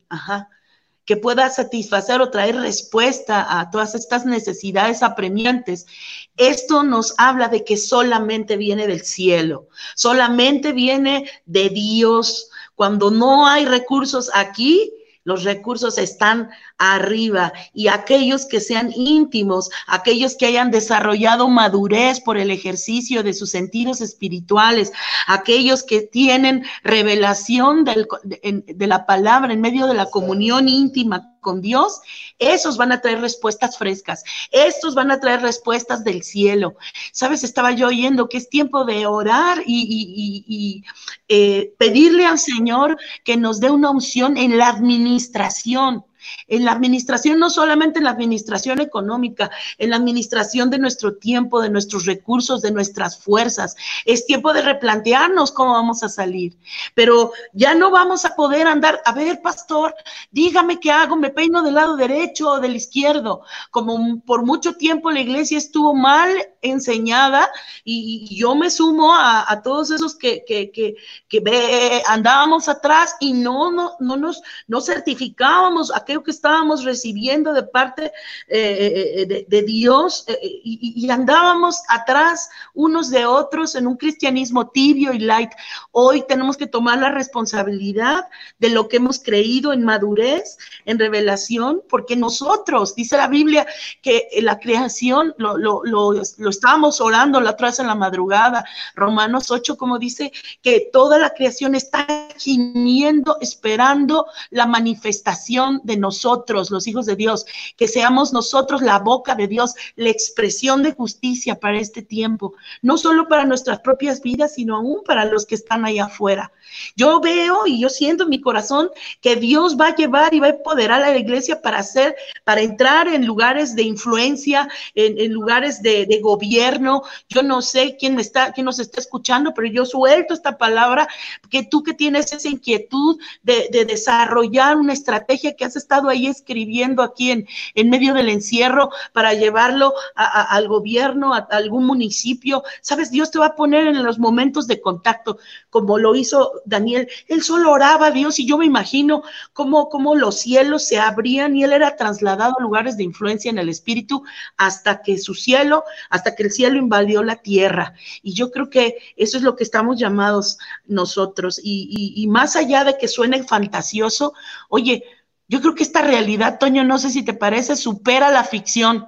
que 1.07 1.15
pueda 1.15 1.49
satisfacer 1.49 2.19
o 2.19 2.29
traer 2.29 2.57
respuesta 2.57 3.59
a 3.59 3.71
todas 3.71 3.95
estas 3.95 4.25
necesidades 4.25 5.01
apremiantes. 5.01 5.87
Esto 6.35 6.83
nos 6.83 7.15
habla 7.17 7.47
de 7.47 7.63
que 7.63 7.77
solamente 7.77 8.57
viene 8.57 8.87
del 8.87 9.03
cielo, 9.03 9.69
solamente 9.95 10.73
viene 10.73 11.27
de 11.45 11.69
Dios. 11.69 12.49
Cuando 12.75 13.09
no 13.09 13.47
hay 13.47 13.65
recursos 13.65 14.29
aquí, 14.33 14.93
los 15.23 15.45
recursos 15.45 15.97
están 15.97 16.49
arriba 16.77 17.53
y 17.73 17.87
aquellos 17.87 18.45
que 18.45 18.59
sean 18.59 18.91
íntimos, 18.95 19.69
aquellos 19.87 20.35
que 20.35 20.45
hayan 20.45 20.71
desarrollado 20.71 21.47
madurez 21.47 22.19
por 22.21 22.37
el 22.37 22.51
ejercicio 22.51 23.23
de 23.23 23.33
sus 23.33 23.51
sentidos 23.51 24.01
espirituales, 24.01 24.91
aquellos 25.27 25.83
que 25.83 26.01
tienen 26.01 26.65
revelación 26.83 27.83
de 27.83 28.87
la 28.87 29.05
palabra 29.05 29.53
en 29.53 29.61
medio 29.61 29.87
de 29.87 29.95
la 29.95 30.05
comunión 30.05 30.69
íntima 30.69 31.33
con 31.39 31.61
Dios, 31.61 32.01
esos 32.39 32.77
van 32.77 32.91
a 32.91 33.01
traer 33.01 33.21
respuestas 33.21 33.77
frescas, 33.77 34.23
estos 34.51 34.95
van 34.95 35.11
a 35.11 35.19
traer 35.19 35.41
respuestas 35.41 36.03
del 36.03 36.23
cielo. 36.23 36.75
Sabes, 37.13 37.43
estaba 37.43 37.71
yo 37.71 37.87
oyendo 37.87 38.27
que 38.27 38.37
es 38.37 38.49
tiempo 38.49 38.85
de 38.85 39.05
orar 39.05 39.63
y, 39.65 40.83
eh, 41.29 41.73
pedirle 41.77 42.25
al 42.25 42.39
Señor 42.39 42.97
que 43.23 43.37
nos 43.37 43.59
dé 43.59 43.69
una 43.71 43.91
unción 43.91 44.37
en 44.37 44.57
la 44.57 44.67
administración 44.67 46.05
en 46.47 46.65
la 46.65 46.71
administración, 46.71 47.39
no 47.39 47.49
solamente 47.49 47.99
en 47.99 48.05
la 48.05 48.11
administración 48.11 48.79
económica, 48.79 49.51
en 49.77 49.89
la 49.89 49.97
administración 49.97 50.69
de 50.69 50.79
nuestro 50.79 51.15
tiempo, 51.15 51.61
de 51.61 51.69
nuestros 51.69 52.05
recursos, 52.05 52.61
de 52.61 52.71
nuestras 52.71 53.19
fuerzas. 53.19 53.75
Es 54.05 54.25
tiempo 54.25 54.53
de 54.53 54.61
replantearnos 54.61 55.51
cómo 55.51 55.73
vamos 55.73 56.03
a 56.03 56.09
salir. 56.09 56.57
Pero 56.93 57.31
ya 57.53 57.73
no 57.73 57.91
vamos 57.91 58.25
a 58.25 58.35
poder 58.35 58.67
andar, 58.67 59.01
a 59.05 59.13
ver, 59.13 59.41
pastor, 59.41 59.95
dígame 60.31 60.79
qué 60.79 60.91
hago, 60.91 61.15
me 61.15 61.29
peino 61.29 61.61
del 61.63 61.75
lado 61.75 61.95
derecho 61.95 62.51
o 62.51 62.59
del 62.59 62.75
izquierdo. 62.75 63.41
Como 63.71 64.21
por 64.21 64.45
mucho 64.45 64.73
tiempo 64.73 65.11
la 65.11 65.21
iglesia 65.21 65.57
estuvo 65.57 65.93
mal 65.93 66.29
enseñada 66.61 67.49
y, 67.83 68.27
yo 68.37 68.55
me 68.55 68.69
sumo 68.69 69.13
a, 69.15 69.61
todos 69.63 69.91
esos 69.91 70.15
que, 70.15 70.43
que, 70.45 70.71
que, 70.71 70.95
que 71.27 72.03
andábamos 72.07 72.67
atrás 72.67 73.15
y 73.19 73.33
no, 73.33 73.71
no, 73.71 73.93
no 73.99 74.17
nos 74.17 74.41
no 74.67 74.81
certificábamos 74.81 75.91
que 76.23 76.31
estábamos 76.31 76.83
recibiendo 76.83 77.53
de 77.53 77.63
parte 77.63 78.11
eh, 78.47 79.25
eh, 79.29 79.45
de, 79.47 79.61
Dios 79.63 80.25
eh, 80.27 80.39
y, 80.41 81.09
andábamos 81.09 81.81
atrás 81.87 82.49
unos 82.73 83.09
de 83.09 83.25
otros 83.25 83.75
en 83.75 83.87
un 83.87 83.97
cristianismo 83.97 84.69
tibio 84.69 85.13
y 85.13 85.19
light. 85.19 85.51
Hoy 85.91 86.25
tenemos 86.27 86.57
que 86.57 86.67
tomar 86.67 86.97
la 86.97 87.11
responsabilidad 87.11 88.25
de 88.59 88.69
lo 88.69 88.87
que 88.87 88.97
hemos 88.97 89.19
creído 89.19 89.71
en 89.71 89.83
madurez, 89.83 90.57
en 90.85 90.99
revelación, 90.99 91.81
porque 91.87 92.15
nosotros, 92.15 92.95
dice 92.95 93.17
la 93.17 93.27
Biblia, 93.27 93.67
que 94.01 94.27
la 94.41 94.59
creación 94.59 95.33
lo, 95.37 95.57
lo, 95.57 95.81
lo, 95.83 96.21
estábamos 96.49 96.99
orando 97.01 97.39
la 97.39 97.51
otra 97.51 97.67
en 97.77 97.87
la 97.87 97.95
madrugada, 97.95 98.65
Romanos 98.95 99.51
8, 99.51 99.77
como 99.77 99.99
dice, 99.99 100.31
que 100.61 100.89
toda 100.91 101.17
la 101.17 101.31
creación 101.31 101.75
está 101.75 102.07
gimiendo, 102.37 103.37
esperando 103.41 104.25
la 104.49 104.65
manifestación 104.65 105.81
de 105.83 105.97
nosotros, 105.97 106.06
los 106.07 106.87
hijos 106.87 107.05
de 107.05 107.15
Dios, 107.15 107.45
que 107.75 107.87
seamos 107.87 108.33
nosotros 108.33 108.81
la 108.81 108.99
boca 108.99 109.35
de 109.35 109.47
Dios, 109.47 109.73
la 109.95 110.09
expresión 110.09 110.83
de 110.83 110.93
justicia 110.93 111.59
para 111.59 111.79
este 111.79 112.01
tiempo, 112.01 112.53
no 112.81 112.97
solo 112.97 113.27
para 113.27 113.45
nuestras 113.45 113.79
propias 113.79 114.21
vidas, 114.21 114.55
sino 114.55 114.75
aún 114.75 115.03
para 115.05 115.25
los 115.25 115.45
que 115.45 115.55
están 115.55 115.85
allá 115.85 116.05
afuera. 116.05 116.51
Yo 116.95 117.19
veo 117.19 117.65
y 117.65 117.79
yo 117.79 117.89
siento 117.89 118.23
en 118.23 118.29
mi 118.29 118.41
corazón 118.41 118.89
que 119.21 119.35
Dios 119.35 119.77
va 119.79 119.87
a 119.87 119.95
llevar 119.95 120.33
y 120.33 120.39
va 120.39 120.47
a 120.47 120.51
empoderar 120.51 121.01
a 121.01 121.11
la 121.11 121.17
iglesia 121.17 121.61
para 121.61 121.79
hacer, 121.79 122.15
para 122.43 122.61
entrar 122.61 123.07
en 123.07 123.25
lugares 123.25 123.75
de 123.75 123.83
influencia, 123.83 124.67
en, 124.95 125.31
lugares 125.31 125.81
de, 125.81 126.19
gobierno. 126.21 127.03
Yo 127.29 127.43
no 127.43 127.61
sé 127.61 127.95
quién 127.97 128.19
está, 128.19 128.51
quién 128.51 128.65
nos 128.65 128.79
está 128.79 128.99
escuchando, 128.99 129.53
pero 129.53 129.67
yo 129.67 129.85
suelto 129.85 130.33
esta 130.33 130.57
palabra 130.57 131.07
que 131.49 131.63
tú 131.63 131.83
que 131.83 131.93
tienes 131.93 132.33
esa 132.33 132.49
inquietud 132.49 133.19
de, 133.43 133.69
de 133.71 133.85
desarrollar 133.85 134.77
una 134.77 134.93
estrategia 134.93 135.55
que 135.55 135.65
has 135.65 135.75
estado 135.75 135.96
ahí 136.05 136.27
escribiendo 136.27 137.03
aquí 137.03 137.31
en, 137.31 137.47
en 137.75 137.89
medio 137.89 138.13
del 138.13 138.29
encierro 138.29 138.89
para 139.13 139.33
llevarlo 139.33 139.93
al 140.15 140.67
gobierno, 140.67 141.33
a, 141.33 141.47
algún 141.51 141.85
municipio. 141.85 142.63
Sabes, 142.81 143.11
Dios 143.11 143.31
te 143.31 143.39
va 143.39 143.47
a 143.47 143.55
poner 143.55 143.87
en 143.87 144.03
los 144.03 144.19
momentos 144.19 144.67
de 144.67 144.81
contacto, 144.81 145.37
como 145.69 145.97
lo 145.97 146.15
hizo 146.15 146.61
Daniel. 146.65 147.07
Él 147.27 147.41
solo 147.43 147.71
oraba 147.71 148.07
a 148.07 148.11
Dios 148.11 148.39
y 148.39 148.47
yo 148.47 148.57
me 148.57 148.65
imagino 148.65 149.23
cómo, 149.53 149.89
cómo 149.89 150.15
los 150.15 150.39
cielos 150.39 150.85
se 150.85 150.99
abrían 150.99 151.55
y 151.55 151.63
él 151.63 151.73
era 151.73 151.95
trasladado 151.95 152.55
a 152.57 152.61
lugares 152.61 152.97
de 152.97 153.03
influencia 153.03 153.49
en 153.49 153.57
el 153.57 153.69
espíritu 153.69 154.23
hasta 154.57 155.01
que 155.01 155.17
su 155.17 155.33
cielo, 155.33 155.83
hasta 156.09 156.35
que 156.35 156.43
el 156.43 156.51
cielo 156.51 156.77
invadió 156.77 157.23
la 157.23 157.37
tierra. 157.37 157.93
Y 158.21 158.33
yo 158.33 158.51
creo 158.51 158.69
que 158.69 158.97
eso 159.15 159.37
es 159.37 159.43
lo 159.43 159.55
que 159.55 159.63
estamos 159.63 159.97
llamados 159.99 160.57
nosotros. 160.85 161.59
Y 161.63 162.27
más 162.29 162.55
allá 162.55 162.83
de 162.83 162.97
que 162.97 163.07
suene 163.07 163.43
fantasioso, 163.43 164.33
oye, 164.69 165.03
yo 165.47 165.61
creo 165.61 165.75
que 165.75 165.83
esta 165.83 166.01
realidad, 166.01 166.59
Toño, 166.59 166.83
no 166.83 166.97
sé 166.97 167.09
si 167.09 167.23
te 167.23 167.33
parece, 167.33 167.75
supera 167.75 168.31
la 168.31 168.43
ficción. 168.43 169.07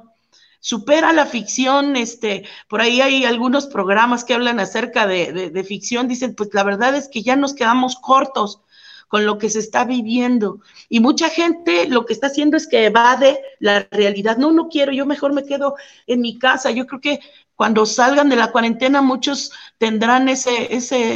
Supera 0.62 1.13
la 1.13 1.25
ficción, 1.25 1.95
este, 1.95 2.45
por 2.67 2.82
ahí 2.82 2.99
hay 2.99 3.23
algunos 3.23 3.67
programas 3.67 4.25
que 4.25 4.34
hablan 4.34 4.60
acerca 4.60 5.08
de, 5.08 5.52
de, 5.52 5.63
ficción, 5.63 6.10
dicen, 6.10 6.36
pues 6.36 6.49
la 6.54 6.63
verdad 6.63 6.95
es 6.95 7.08
que 7.08 7.23
ya 7.23 7.38
nos 7.38 7.54
quedamos 7.54 7.95
cortos 7.95 8.62
con 9.08 9.25
lo 9.25 9.38
que 9.38 9.49
se 9.49 9.60
está 9.60 9.86
viviendo. 9.86 10.60
Y 10.89 10.99
mucha 10.99 11.30
gente 11.30 11.88
lo 11.88 12.06
que 12.06 12.13
está 12.13 12.28
haciendo 12.28 12.58
es 12.58 12.67
que 12.67 12.86
evade 12.86 13.41
la 13.60 13.88
realidad. 13.89 14.38
No, 14.38 14.52
no 14.52 14.67
quiero, 14.67 14.91
yo 14.91 15.06
mejor 15.06 15.34
me 15.34 15.45
quedo 15.45 15.75
en 16.08 16.21
mi 16.21 16.38
casa. 16.38 16.71
Yo 16.71 16.86
creo 16.86 17.02
que 17.02 17.19
cuando 17.56 17.86
salgan 17.86 18.30
de 18.30 18.36
la 18.36 18.52
cuarentena 18.52 19.02
muchos 19.02 19.52
tendrán 19.78 20.30
ese, 20.30 20.73
ese 20.75 21.15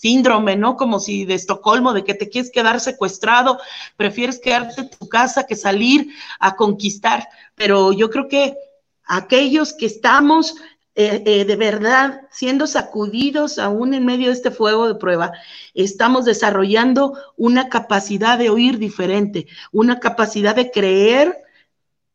síndrome, 0.00 0.56
¿no? 0.56 0.76
Como 0.76 0.98
si 0.98 1.24
de 1.24 1.34
Estocolmo, 1.34 1.92
de 1.92 2.04
que 2.04 2.14
te 2.14 2.28
quieres 2.28 2.50
quedar 2.50 2.80
secuestrado, 2.80 3.58
prefieres 3.96 4.38
quedarte 4.38 4.80
en 4.80 4.90
tu 4.90 5.08
casa 5.08 5.46
que 5.46 5.56
salir 5.56 6.08
a 6.38 6.56
conquistar. 6.56 7.28
Pero 7.54 7.92
yo 7.92 8.08
creo 8.08 8.26
que 8.28 8.56
aquellos 9.04 9.74
que 9.74 9.86
estamos 9.86 10.56
eh, 10.96 11.22
eh, 11.24 11.44
de 11.44 11.56
verdad 11.56 12.22
siendo 12.30 12.66
sacudidos 12.66 13.58
aún 13.58 13.94
en 13.94 14.04
medio 14.04 14.28
de 14.28 14.32
este 14.32 14.50
fuego 14.50 14.88
de 14.88 14.96
prueba, 14.96 15.32
estamos 15.74 16.24
desarrollando 16.24 17.16
una 17.36 17.68
capacidad 17.68 18.38
de 18.38 18.50
oír 18.50 18.78
diferente, 18.78 19.46
una 19.70 20.00
capacidad 20.00 20.54
de 20.56 20.70
creer 20.70 21.36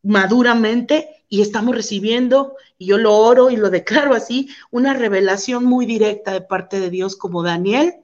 maduramente 0.06 1.08
y 1.28 1.42
estamos 1.42 1.74
recibiendo, 1.74 2.54
y 2.78 2.86
yo 2.86 2.98
lo 2.98 3.14
oro 3.14 3.50
y 3.50 3.56
lo 3.56 3.68
declaro 3.68 4.14
así, 4.14 4.48
una 4.70 4.94
revelación 4.94 5.64
muy 5.64 5.84
directa 5.86 6.32
de 6.32 6.40
parte 6.40 6.78
de 6.78 6.90
Dios 6.90 7.16
como 7.16 7.42
Daniel 7.42 7.94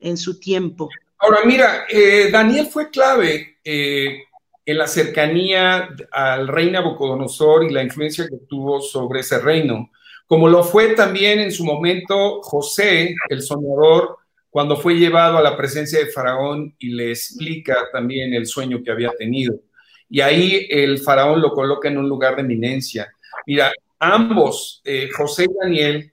en 0.00 0.16
su 0.16 0.40
tiempo. 0.40 0.90
Ahora, 1.18 1.38
mira, 1.46 1.84
eh, 1.88 2.30
Daniel 2.32 2.66
fue 2.66 2.90
clave 2.90 3.58
eh, 3.64 4.24
en 4.66 4.78
la 4.78 4.88
cercanía 4.88 5.88
al 6.10 6.48
rey 6.48 6.70
Nabucodonosor 6.70 7.64
y 7.64 7.72
la 7.72 7.82
influencia 7.82 8.26
que 8.28 8.38
tuvo 8.48 8.80
sobre 8.80 9.20
ese 9.20 9.38
reino, 9.38 9.90
como 10.26 10.48
lo 10.48 10.64
fue 10.64 10.94
también 10.94 11.38
en 11.38 11.52
su 11.52 11.64
momento 11.64 12.42
José, 12.42 13.14
el 13.28 13.42
soñador, 13.42 14.18
cuando 14.50 14.76
fue 14.76 14.94
llevado 14.94 15.38
a 15.38 15.42
la 15.42 15.56
presencia 15.56 15.98
de 15.98 16.06
Faraón 16.06 16.74
y 16.78 16.90
le 16.90 17.10
explica 17.10 17.88
también 17.92 18.34
el 18.34 18.46
sueño 18.46 18.82
que 18.82 18.90
había 18.90 19.10
tenido. 19.18 19.54
Y 20.14 20.20
ahí 20.20 20.68
el 20.70 21.00
Faraón 21.00 21.40
lo 21.40 21.50
coloca 21.50 21.88
en 21.88 21.98
un 21.98 22.08
lugar 22.08 22.36
de 22.36 22.42
eminencia. 22.42 23.12
Mira, 23.48 23.72
ambos, 23.98 24.80
eh, 24.84 25.10
José 25.10 25.46
y 25.46 25.54
Daniel, 25.60 26.12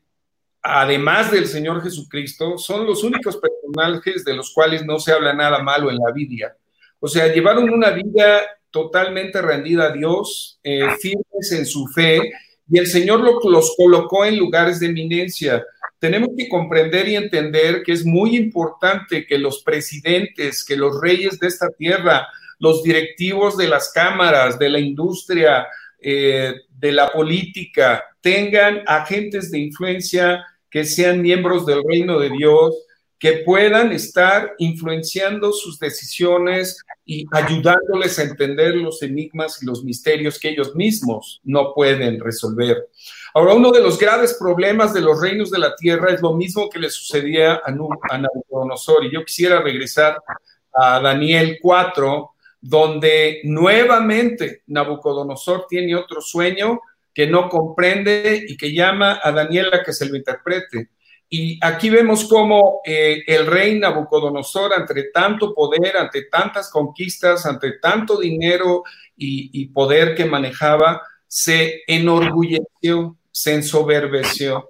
además 0.60 1.32
del 1.32 1.46
Señor 1.46 1.84
Jesucristo, 1.84 2.58
son 2.58 2.88
los 2.88 3.04
únicos 3.04 3.38
personajes 3.38 4.26
de 4.26 4.34
los 4.34 4.52
cuales 4.56 4.84
no 4.84 5.00
se 5.00 5.12
habla 5.12 5.34
nada 5.34 5.62
malo 5.62 5.92
en 5.92 5.98
la 5.98 6.12
Biblia. 6.12 6.58
O 7.00 7.08
sea, 7.08 7.32
llevaron 7.32 7.70
una 7.70 7.92
vida 7.92 8.42
totalmente 8.72 9.40
rendida 9.40 9.90
a 9.90 9.92
Dios, 9.92 10.60
eh, 10.64 10.82
firmes 11.00 11.52
en 11.52 11.68
su 11.68 11.86
fe, 11.86 12.32
y 12.72 12.80
el 12.80 12.88
Señor 12.88 13.20
los 13.20 13.76
colocó 13.78 14.26
en 14.26 14.36
lugares 14.36 14.80
de 14.80 14.88
eminencia. 14.88 15.64
Tenemos 16.00 16.30
que 16.36 16.50
comprender 16.50 17.08
y 17.08 17.18
entender 17.18 17.84
que 17.84 17.92
es 17.92 18.04
muy 18.04 18.36
importante 18.36 19.28
que 19.28 19.38
los 19.38 19.62
presidentes, 19.62 20.66
que 20.66 20.76
los 20.76 21.00
reyes 21.00 21.38
de 21.38 21.46
esta 21.46 21.70
tierra, 21.70 22.28
los 22.62 22.84
directivos 22.84 23.58
de 23.58 23.67
las 23.67 23.91
cámaras, 23.91 24.58
de 24.58 24.69
la 24.69 24.80
industria, 24.80 25.67
eh, 26.00 26.54
de 26.69 26.91
la 26.91 27.12
política, 27.12 28.04
tengan 28.21 28.84
agentes 28.86 29.52
de 29.52 29.60
influencia 29.60 30.45
que 30.69 30.86
sean 30.86 31.21
miembros 31.21 31.65
del 31.65 31.84
reino 31.84 32.19
de 32.19 32.30
Dios, 32.30 32.76
que 33.19 33.43
puedan 33.45 33.91
estar 33.91 34.54
influenciando 34.58 35.52
sus 35.52 35.78
decisiones 35.78 36.78
y 37.06 37.26
ayudándoles 37.32 38.17
a 38.17 38.24
entender 38.24 38.76
los 38.76 39.04
enigmas 39.04 39.62
y 39.62 39.65
los 39.65 39.84
misterios 39.84 40.39
que 40.39 40.50
ellos 40.50 40.74
mismos 40.76 41.39
no 41.43 41.74
pueden 41.76 42.19
resolver. 42.19 42.89
Ahora, 43.34 43.54
uno 43.54 43.71
de 43.71 43.82
los 43.82 44.00
graves 44.00 44.36
problemas 44.39 44.93
de 44.93 45.02
los 45.02 45.21
reinos 45.21 45.52
de 45.52 45.60
la 45.60 45.76
tierra 45.76 46.12
es 46.12 46.21
lo 46.21 46.34
mismo 46.34 46.67
que 46.69 46.80
le 46.80 46.89
sucedía 46.89 47.62
a, 47.63 47.71
Nabucodonosor. 47.71 49.06
Y 49.06 49.13
yo 49.13 49.24
quisiera 49.24 49.62
regresar 49.62 50.17
a 50.74 51.00
Daniel 51.00 51.60
4, 51.62 52.31
donde 52.62 53.41
nuevamente 53.43 54.62
Nabucodonosor 54.67 55.65
tiene 55.67 55.95
otro 55.95 56.21
sueño 56.21 56.80
que 57.13 57.28
no 57.28 57.50
comprende 57.50 58.45
y 58.47 58.56
que 58.56 58.71
llama 58.71 59.19
a 59.21 59.32
Daniel 59.32 59.74
a 59.74 59.84
que 59.84 59.91
se 59.91 60.06
lo 60.06 60.15
interprete. 60.15 60.91
Y 61.28 61.58
aquí 61.65 61.89
vemos 61.89 62.26
cómo 62.26 62.82
eh, 62.86 63.24
el 63.26 63.47
rey 63.47 63.80
Nabucodonosor, 63.80 64.74
ante 64.74 65.06
tanto 65.12 65.54
poder, 65.54 65.97
ante 65.97 66.24
tantas 66.24 66.69
conquistas, 66.69 67.45
ante 67.45 67.80
tanto 67.80 68.19
dinero 68.19 68.84
y, 69.17 69.50
y 69.54 69.67
poder 69.67 70.13
que 70.13 70.26
manejaba, 70.26 71.02
se 71.28 71.84
enorgulleció, 71.88 73.17
se 73.32 73.56
ensoberbeció. 73.56 74.69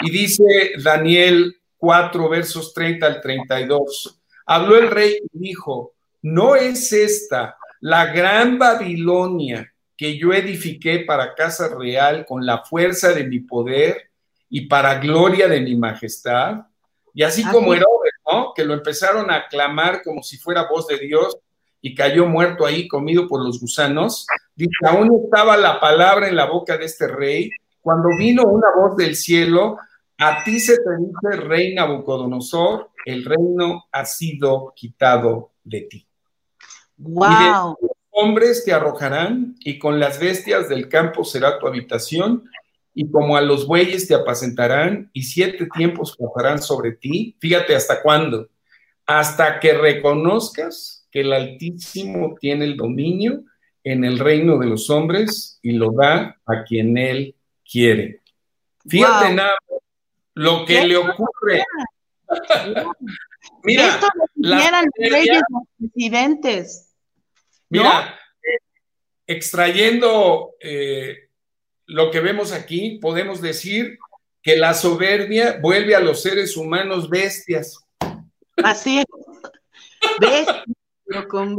Y 0.00 0.10
dice 0.10 0.72
Daniel 0.82 1.56
4, 1.76 2.28
versos 2.28 2.72
30 2.74 3.06
al 3.06 3.20
32, 3.20 4.20
habló 4.46 4.76
el 4.76 4.90
rey 4.90 5.18
y 5.32 5.38
dijo, 5.38 5.94
¿no 6.22 6.56
es 6.56 6.92
esta 6.92 7.56
la 7.80 8.06
gran 8.06 8.58
Babilonia 8.58 9.72
que 9.96 10.16
yo 10.16 10.32
edifiqué 10.32 11.00
para 11.00 11.34
casa 11.34 11.74
real 11.76 12.24
con 12.26 12.44
la 12.44 12.64
fuerza 12.64 13.12
de 13.12 13.24
mi 13.24 13.40
poder 13.40 14.10
y 14.48 14.66
para 14.66 14.98
gloria 14.98 15.48
de 15.48 15.60
mi 15.60 15.76
majestad? 15.76 16.66
Y 17.14 17.22
así 17.22 17.42
como 17.44 17.74
Herodes, 17.74 18.12
¿no? 18.30 18.52
Que 18.54 18.64
lo 18.64 18.74
empezaron 18.74 19.30
a 19.30 19.36
aclamar 19.36 20.02
como 20.02 20.22
si 20.22 20.36
fuera 20.38 20.68
voz 20.68 20.86
de 20.86 20.98
Dios 20.98 21.36
y 21.80 21.94
cayó 21.94 22.26
muerto 22.26 22.66
ahí, 22.66 22.88
comido 22.88 23.28
por 23.28 23.44
los 23.44 23.60
gusanos. 23.60 24.26
Dice, 24.54 24.70
aún 24.86 25.22
estaba 25.24 25.56
la 25.56 25.80
palabra 25.80 26.28
en 26.28 26.36
la 26.36 26.46
boca 26.46 26.76
de 26.76 26.84
este 26.84 27.06
rey, 27.08 27.50
cuando 27.80 28.08
vino 28.16 28.42
una 28.44 28.68
voz 28.76 28.96
del 28.96 29.16
cielo, 29.16 29.78
a 30.18 30.42
ti 30.44 30.58
se 30.60 30.76
te 30.76 30.90
dice, 30.98 31.46
rey 31.46 31.74
Nabucodonosor, 31.74 32.90
el 33.04 33.24
reino 33.24 33.86
ha 33.92 34.04
sido 34.04 34.72
quitado 34.74 35.52
de 35.62 35.82
ti. 35.82 36.07
Wow. 36.98 37.76
Y 37.80 37.86
hombres 38.10 38.64
te 38.64 38.72
arrojarán, 38.72 39.56
y 39.60 39.78
con 39.78 39.98
las 39.98 40.18
bestias 40.18 40.68
del 40.68 40.88
campo 40.88 41.24
será 41.24 41.58
tu 41.58 41.66
habitación, 41.66 42.44
y 42.94 43.10
como 43.10 43.36
a 43.36 43.40
los 43.40 43.66
bueyes 43.66 44.08
te 44.08 44.14
apacentarán, 44.14 45.10
y 45.12 45.22
siete 45.22 45.68
tiempos 45.74 46.16
pasarán 46.16 46.60
sobre 46.60 46.92
ti. 46.92 47.36
Fíjate 47.40 47.74
hasta 47.74 48.02
cuándo. 48.02 48.48
Hasta 49.06 49.60
que 49.60 49.72
reconozcas 49.72 51.06
que 51.10 51.20
el 51.20 51.32
Altísimo 51.32 52.36
tiene 52.40 52.64
el 52.66 52.76
dominio 52.76 53.44
en 53.84 54.04
el 54.04 54.18
reino 54.18 54.58
de 54.58 54.66
los 54.66 54.90
hombres 54.90 55.58
y 55.62 55.72
lo 55.72 55.92
da 55.92 56.36
a 56.44 56.64
quien 56.64 56.98
él 56.98 57.34
quiere. 57.64 58.20
Fíjate 58.86 59.34
nada 59.34 59.56
lo 60.34 60.64
que 60.64 60.84
le 60.86 60.96
ocurre. 60.96 61.64
Mira, 63.64 63.88
Esto 63.88 64.06
lo 64.36 64.56
reyes 65.10 65.42
presidentes. 65.78 66.87
Mira, 67.70 68.18
extrayendo 69.26 70.54
eh, 70.60 71.28
lo 71.86 72.10
que 72.10 72.20
vemos 72.20 72.52
aquí, 72.52 72.98
podemos 73.00 73.40
decir 73.40 73.98
que 74.42 74.56
la 74.56 74.74
soberbia 74.74 75.58
vuelve 75.60 75.94
a 75.94 76.00
los 76.00 76.22
seres 76.22 76.56
humanos 76.56 77.10
bestias. 77.10 77.78
Así 78.56 79.00
es. 79.00 79.06
Bestias, 80.18 80.64
pero 81.04 81.28
con 81.28 81.56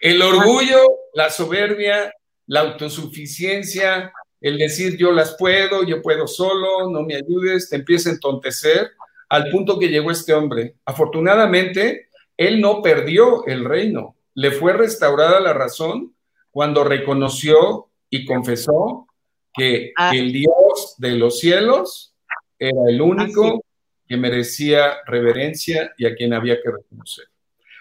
El 0.00 0.22
orgullo, 0.22 0.80
la 1.14 1.30
soberbia, 1.30 2.12
la 2.46 2.60
autosuficiencia, 2.60 4.12
el 4.40 4.58
decir 4.58 4.98
yo 4.98 5.12
las 5.12 5.36
puedo, 5.38 5.84
yo 5.84 6.02
puedo 6.02 6.26
solo, 6.26 6.90
no 6.90 7.02
me 7.02 7.16
ayudes, 7.16 7.70
te 7.70 7.76
empieza 7.76 8.10
a 8.10 8.12
entontecer 8.12 8.90
al 9.30 9.50
punto 9.50 9.78
que 9.78 9.88
llegó 9.88 10.10
este 10.10 10.34
hombre. 10.34 10.74
Afortunadamente, 10.84 12.08
él 12.36 12.60
no 12.60 12.82
perdió 12.82 13.46
el 13.46 13.64
reino, 13.64 14.16
le 14.34 14.50
fue 14.50 14.72
restaurada 14.72 15.40
la 15.40 15.52
razón 15.52 16.14
cuando 16.50 16.84
reconoció 16.84 17.88
y 18.10 18.24
confesó 18.24 19.06
que 19.52 19.92
ah. 19.96 20.12
el 20.14 20.32
Dios 20.32 20.94
de 20.98 21.12
los 21.12 21.38
cielos 21.38 22.14
era 22.58 22.80
el 22.88 23.00
único 23.00 23.62
que 24.06 24.16
merecía 24.16 24.98
reverencia 25.06 25.92
y 25.96 26.06
a 26.06 26.14
quien 26.14 26.34
había 26.34 26.56
que 26.60 26.70
reconocer. 26.70 27.26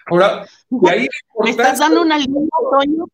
Ahora, 0.07 0.45
de 0.69 0.89
ahí 0.89 1.07
¿Me 1.43 1.49
estás 1.49 1.79
dando 1.79 2.01
una 2.01 2.17
línea, 2.17 2.47
Toño? 2.71 3.05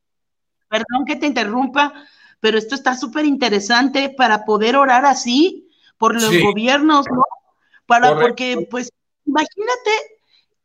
Perdón 0.67 1.05
que 1.05 1.15
te 1.15 1.27
interrumpa, 1.27 1.93
pero 2.39 2.57
esto 2.57 2.75
está 2.75 2.95
súper 2.95 3.25
interesante 3.25 4.13
para 4.15 4.45
poder 4.45 4.75
orar 4.75 5.05
así 5.05 5.67
por 5.97 6.13
los 6.13 6.31
gobiernos, 6.41 7.05
¿no? 7.11 7.23
Para, 7.85 8.17
porque, 8.19 8.67
pues, 8.69 8.91
imagínate 9.25 9.91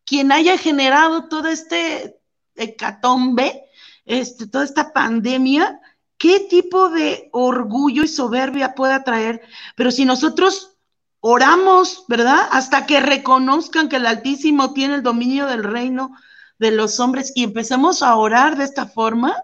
quien 0.05 0.33
haya 0.33 0.59
generado 0.59 1.29
todo 1.29 1.49
este 1.49 2.19
hecatombe, 2.57 3.65
este, 4.05 4.47
toda 4.47 4.65
esta 4.65 4.93
pandemia, 4.93 5.81
qué 6.19 6.41
tipo 6.41 6.91
de 6.91 7.29
orgullo 7.33 8.05
y 8.05 8.09
soberbia 8.09 8.75
puede 8.75 8.95
atraer. 8.95 9.43
Pero 9.77 9.91
si 9.91 10.05
nosotros 10.05 10.77
oramos, 11.21 12.05
¿verdad? 12.09 12.49
Hasta 12.51 12.87
que 12.87 13.01
reconozcan 13.01 13.89
que 13.89 13.97
el 13.97 14.07
Altísimo 14.07 14.73
tiene 14.73 14.97
el 14.97 15.03
dominio 15.03 15.47
del 15.47 15.65
reino 15.65 16.13
de 16.59 16.71
los 16.71 17.01
hombres 17.01 17.33
y 17.35 17.45
empecemos 17.45 18.03
a 18.03 18.17
orar 18.17 18.57
de 18.57 18.65
esta 18.65 18.87
forma, 18.87 19.35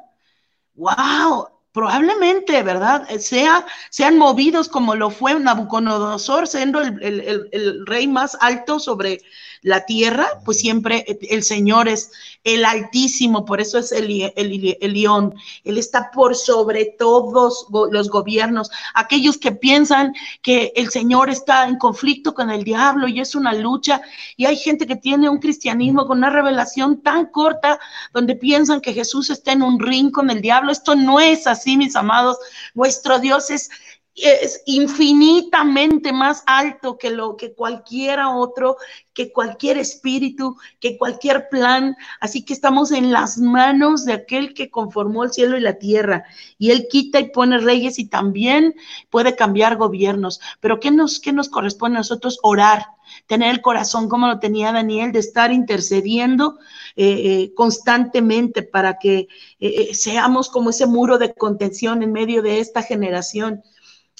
wow, 0.74 1.48
probablemente, 1.72 2.62
¿verdad? 2.62 3.08
Sea, 3.18 3.66
sean 3.90 4.18
movidos 4.18 4.68
como 4.68 4.94
lo 4.94 5.10
fue 5.10 5.38
Nabucodonosor, 5.38 6.46
siendo 6.46 6.80
el, 6.80 7.00
el, 7.52 7.86
rey 7.86 8.08
más 8.08 8.36
alto 8.40 8.78
sobre 8.78 9.22
la 9.62 9.84
tierra, 9.84 10.26
pues 10.44 10.58
siempre 10.58 11.04
el 11.22 11.42
Señor 11.42 11.88
es 11.88 12.10
el 12.44 12.64
Altísimo, 12.64 13.44
por 13.44 13.60
eso 13.60 13.78
es 13.78 13.92
el, 13.92 14.10
el, 14.36 14.76
el 14.80 14.92
León. 14.92 15.34
Él 15.64 15.76
está 15.76 16.10
por 16.10 16.34
sobre 16.34 16.86
todos 16.98 17.66
los 17.90 18.08
gobiernos. 18.08 18.70
Aquellos 18.94 19.36
que 19.38 19.52
piensan 19.52 20.14
que 20.42 20.72
el 20.76 20.90
Señor 20.90 21.28
está 21.28 21.68
en 21.68 21.76
conflicto 21.76 22.34
con 22.34 22.50
el 22.50 22.64
diablo 22.64 23.08
y 23.08 23.20
es 23.20 23.34
una 23.34 23.52
lucha, 23.52 24.00
y 24.36 24.46
hay 24.46 24.56
gente 24.56 24.86
que 24.86 24.96
tiene 24.96 25.28
un 25.28 25.38
cristianismo 25.38 26.06
con 26.06 26.18
una 26.18 26.30
revelación 26.30 27.02
tan 27.02 27.26
corta, 27.26 27.78
donde 28.12 28.34
piensan 28.36 28.80
que 28.80 28.94
Jesús 28.94 29.30
está 29.30 29.52
en 29.52 29.62
un 29.62 29.78
ring 29.78 30.10
con 30.10 30.30
el 30.30 30.40
diablo. 30.40 30.72
Esto 30.72 30.94
no 30.94 31.20
es 31.20 31.46
así, 31.46 31.76
mis 31.76 31.96
amados. 31.96 32.38
Nuestro 32.74 33.18
Dios 33.18 33.50
es 33.50 33.70
es 34.14 34.62
infinitamente 34.66 36.12
más 36.12 36.42
alto 36.46 36.98
que 36.98 37.10
lo 37.10 37.36
que 37.36 37.54
cualquiera 37.54 38.30
otro, 38.30 38.76
que 39.14 39.32
cualquier 39.32 39.78
espíritu, 39.78 40.56
que 40.78 40.98
cualquier 40.98 41.48
plan. 41.48 41.96
Así 42.20 42.44
que 42.44 42.52
estamos 42.52 42.92
en 42.92 43.12
las 43.12 43.38
manos 43.38 44.04
de 44.04 44.12
aquel 44.12 44.54
que 44.54 44.70
conformó 44.70 45.24
el 45.24 45.32
cielo 45.32 45.56
y 45.56 45.60
la 45.60 45.78
tierra. 45.78 46.24
Y 46.58 46.70
él 46.70 46.86
quita 46.90 47.20
y 47.20 47.30
pone 47.30 47.58
reyes 47.58 47.98
y 47.98 48.06
también 48.06 48.74
puede 49.10 49.36
cambiar 49.36 49.76
gobiernos. 49.76 50.40
Pero 50.60 50.80
¿qué 50.80 50.90
nos, 50.90 51.20
qué 51.20 51.32
nos 51.32 51.48
corresponde 51.48 51.98
a 51.98 52.00
nosotros? 52.00 52.38
Orar 52.42 52.86
tener 53.26 53.50
el 53.50 53.60
corazón 53.60 54.08
como 54.08 54.28
lo 54.28 54.38
tenía 54.38 54.72
Daniel, 54.72 55.12
de 55.12 55.18
estar 55.18 55.52
intercediendo 55.52 56.58
eh, 56.96 57.08
eh, 57.24 57.54
constantemente 57.54 58.62
para 58.62 58.98
que 58.98 59.28
eh, 59.58 59.94
seamos 59.94 60.48
como 60.48 60.70
ese 60.70 60.86
muro 60.86 61.18
de 61.18 61.34
contención 61.34 62.02
en 62.02 62.12
medio 62.12 62.42
de 62.42 62.60
esta 62.60 62.82
generación. 62.82 63.62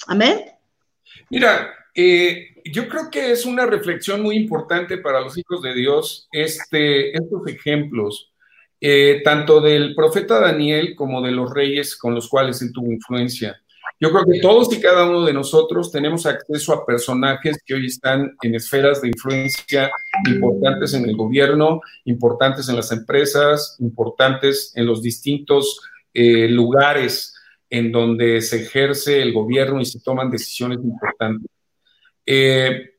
Amén. 0.07 0.45
Mira, 1.29 1.73
eh, 1.93 2.47
yo 2.65 2.87
creo 2.87 3.09
que 3.09 3.31
es 3.31 3.45
una 3.45 3.65
reflexión 3.65 4.21
muy 4.21 4.35
importante 4.35 4.97
para 4.97 5.21
los 5.21 5.37
hijos 5.37 5.61
de 5.61 5.73
Dios 5.73 6.27
este, 6.31 7.15
estos 7.15 7.47
ejemplos, 7.47 8.31
eh, 8.79 9.21
tanto 9.23 9.61
del 9.61 9.95
profeta 9.95 10.39
Daniel 10.39 10.95
como 10.95 11.21
de 11.21 11.31
los 11.31 11.53
reyes 11.53 11.95
con 11.95 12.15
los 12.15 12.29
cuales 12.29 12.61
él 12.61 12.71
tuvo 12.73 12.91
influencia. 12.91 13.61
Yo 13.99 14.09
creo 14.09 14.25
que 14.25 14.39
todos 14.39 14.73
y 14.73 14.81
cada 14.81 15.05
uno 15.07 15.25
de 15.25 15.33
nosotros 15.33 15.91
tenemos 15.91 16.25
acceso 16.25 16.73
a 16.73 16.85
personajes 16.85 17.61
que 17.63 17.75
hoy 17.75 17.85
están 17.85 18.35
en 18.41 18.55
esferas 18.55 18.99
de 18.99 19.09
influencia 19.09 19.91
importantes 20.27 20.95
en 20.95 21.07
el 21.07 21.15
gobierno, 21.15 21.81
importantes 22.05 22.67
en 22.67 22.77
las 22.77 22.91
empresas, 22.91 23.75
importantes 23.79 24.73
en 24.75 24.87
los 24.87 25.03
distintos 25.03 25.81
eh, 26.15 26.47
lugares 26.47 27.35
en 27.71 27.91
donde 27.91 28.41
se 28.41 28.63
ejerce 28.63 29.21
el 29.21 29.33
gobierno 29.33 29.79
y 29.81 29.85
se 29.85 30.01
toman 30.01 30.29
decisiones 30.29 30.79
importantes. 30.83 31.49
Eh, 32.25 32.91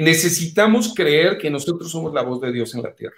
necesitamos 0.00 0.94
creer 0.94 1.38
que 1.38 1.50
nosotros 1.50 1.92
somos 1.92 2.12
la 2.12 2.22
voz 2.22 2.40
de 2.40 2.52
Dios 2.52 2.74
en 2.74 2.82
la 2.82 2.94
tierra. 2.94 3.16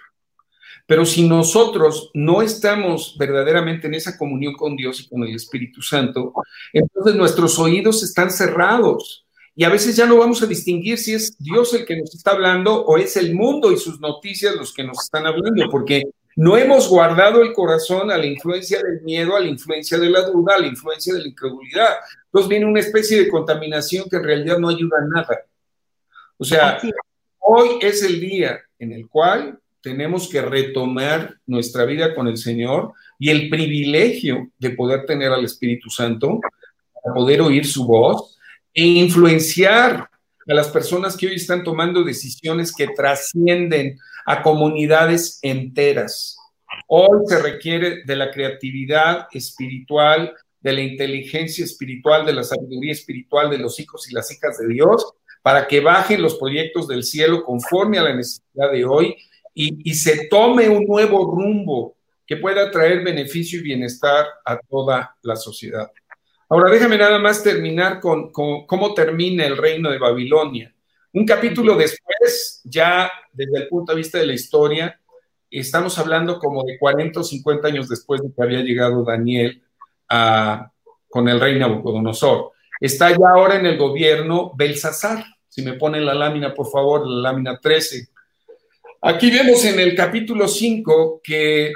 Pero 0.85 1.05
si 1.05 1.27
nosotros 1.27 2.11
no 2.13 2.41
estamos 2.41 3.15
verdaderamente 3.17 3.87
en 3.87 3.93
esa 3.93 4.17
comunión 4.17 4.53
con 4.53 4.75
Dios 4.75 4.99
y 4.99 5.07
con 5.07 5.23
el 5.23 5.33
Espíritu 5.33 5.81
Santo, 5.81 6.33
entonces 6.73 7.15
nuestros 7.15 7.57
oídos 7.57 8.03
están 8.03 8.29
cerrados 8.29 9.25
y 9.55 9.63
a 9.63 9.69
veces 9.69 9.95
ya 9.95 10.05
no 10.05 10.17
vamos 10.17 10.43
a 10.43 10.45
distinguir 10.45 10.97
si 10.97 11.13
es 11.13 11.37
Dios 11.37 11.73
el 11.73 11.85
que 11.85 11.95
nos 11.95 12.13
está 12.13 12.31
hablando 12.31 12.83
o 12.83 12.97
es 12.97 13.15
el 13.15 13.33
mundo 13.33 13.71
y 13.71 13.77
sus 13.77 14.01
noticias 14.01 14.55
los 14.57 14.73
que 14.73 14.83
nos 14.83 15.01
están 15.01 15.25
hablando, 15.25 15.69
porque 15.69 16.03
no 16.35 16.57
hemos 16.57 16.89
guardado 16.89 17.41
el 17.41 17.53
corazón 17.53 18.11
a 18.11 18.17
la 18.17 18.25
influencia 18.25 18.81
del 18.81 19.01
miedo, 19.01 19.35
a 19.35 19.39
la 19.39 19.47
influencia 19.47 19.97
de 19.97 20.09
la 20.09 20.21
duda, 20.21 20.55
a 20.55 20.59
la 20.59 20.67
influencia 20.67 21.13
de 21.13 21.21
la 21.21 21.27
incredulidad. 21.27 21.95
Entonces 22.25 22.49
viene 22.49 22.65
una 22.65 22.79
especie 22.79 23.19
de 23.19 23.29
contaminación 23.29 24.09
que 24.09 24.17
en 24.17 24.23
realidad 24.23 24.57
no 24.57 24.69
ayuda 24.69 24.97
a 24.99 25.07
nada. 25.07 25.45
O 26.37 26.43
sea, 26.43 26.79
hoy 27.39 27.79
es 27.81 28.03
el 28.03 28.19
día 28.19 28.61
en 28.79 28.91
el 28.91 29.07
cual 29.07 29.59
tenemos 29.81 30.29
que 30.29 30.41
retomar 30.41 31.35
nuestra 31.45 31.85
vida 31.85 32.15
con 32.15 32.27
el 32.27 32.37
Señor 32.37 32.93
y 33.19 33.29
el 33.29 33.49
privilegio 33.49 34.49
de 34.57 34.71
poder 34.71 35.05
tener 35.05 35.31
al 35.31 35.43
Espíritu 35.43 35.89
Santo, 35.89 36.39
para 37.03 37.13
poder 37.13 37.41
oír 37.41 37.67
su 37.67 37.85
voz 37.85 38.37
e 38.73 38.83
influenciar 38.83 40.09
a 40.47 40.53
las 40.53 40.67
personas 40.69 41.15
que 41.15 41.27
hoy 41.27 41.35
están 41.35 41.63
tomando 41.63 42.03
decisiones 42.03 42.73
que 42.75 42.87
trascienden 42.87 43.97
a 44.25 44.41
comunidades 44.41 45.39
enteras. 45.41 46.37
Hoy 46.87 47.19
se 47.27 47.41
requiere 47.41 48.03
de 48.05 48.15
la 48.15 48.31
creatividad 48.31 49.27
espiritual, 49.31 50.33
de 50.59 50.73
la 50.73 50.81
inteligencia 50.81 51.63
espiritual, 51.63 52.25
de 52.25 52.33
la 52.33 52.43
sabiduría 52.43 52.91
espiritual 52.91 53.49
de 53.49 53.57
los 53.57 53.79
hijos 53.79 54.09
y 54.09 54.13
las 54.13 54.31
hijas 54.31 54.57
de 54.57 54.67
Dios, 54.67 55.13
para 55.41 55.67
que 55.67 55.81
bajen 55.81 56.21
los 56.21 56.35
proyectos 56.35 56.87
del 56.87 57.03
cielo 57.03 57.43
conforme 57.43 57.99
a 57.99 58.03
la 58.03 58.15
necesidad 58.15 58.71
de 58.71 58.85
hoy 58.85 59.15
y, 59.53 59.93
se 59.93 60.27
tome 60.27 60.69
un 60.69 60.85
nuevo 60.85 61.29
rumbo 61.31 61.95
que 62.25 62.37
pueda 62.37 62.71
traer 62.71 63.03
beneficio 63.03 63.59
y 63.59 63.63
bienestar 63.63 64.25
a 64.45 64.57
toda 64.57 65.15
la 65.21 65.35
sociedad. 65.35 65.91
Ahora 66.49 66.71
déjame 66.71 66.97
nada 66.97 67.19
más 67.19 67.43
terminar 67.43 67.99
con, 67.99 68.31
con 68.31 68.65
cómo 68.65 68.93
termina 68.93 69.45
el 69.45 69.57
reino 69.57 69.89
de 69.89 69.97
Babilonia. 69.97 70.73
Un 71.13 71.25
capítulo 71.25 71.75
después, 71.75 72.61
ya 72.63 73.11
desde 73.31 73.59
el 73.59 73.67
punto 73.67 73.91
de 73.91 73.97
vista 73.97 74.17
de 74.17 74.25
la 74.25 74.33
historia, 74.33 74.99
estamos 75.49 75.97
hablando 75.99 76.39
como 76.39 76.63
de 76.63 76.77
40 76.79 77.19
o 77.19 77.23
50 77.23 77.67
años 77.67 77.87
después 77.87 78.21
de 78.21 78.33
que 78.33 78.41
había 78.41 78.61
llegado 78.61 79.03
Daniel 79.03 79.61
con 81.09 81.29
el 81.29 81.39
rey 81.39 81.59
Nabucodonosor. 81.59 82.51
Está 82.79 83.11
ya 83.11 83.29
ahora 83.29 83.55
en 83.55 83.65
el 83.65 83.77
gobierno 83.77 84.51
Belsasar. 84.55 85.23
Si 85.47 85.61
me 85.61 85.73
ponen 85.73 86.05
la 86.05 86.15
lámina, 86.15 86.53
por 86.53 86.69
favor, 86.69 87.07
la 87.07 87.31
lámina 87.31 87.59
13. 87.59 88.07
Aquí 89.01 89.29
vemos 89.29 89.63
en 89.65 89.79
el 89.79 89.95
capítulo 89.95 90.47
5 90.47 91.21
que 91.23 91.71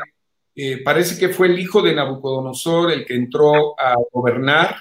eh, 0.57 0.81
parece 0.83 1.17
que 1.17 1.29
fue 1.29 1.47
el 1.47 1.59
hijo 1.59 1.81
de 1.81 1.95
Nabucodonosor 1.95 2.91
el 2.91 3.05
que 3.05 3.15
entró 3.15 3.79
a 3.79 3.95
gobernar. 4.11 4.75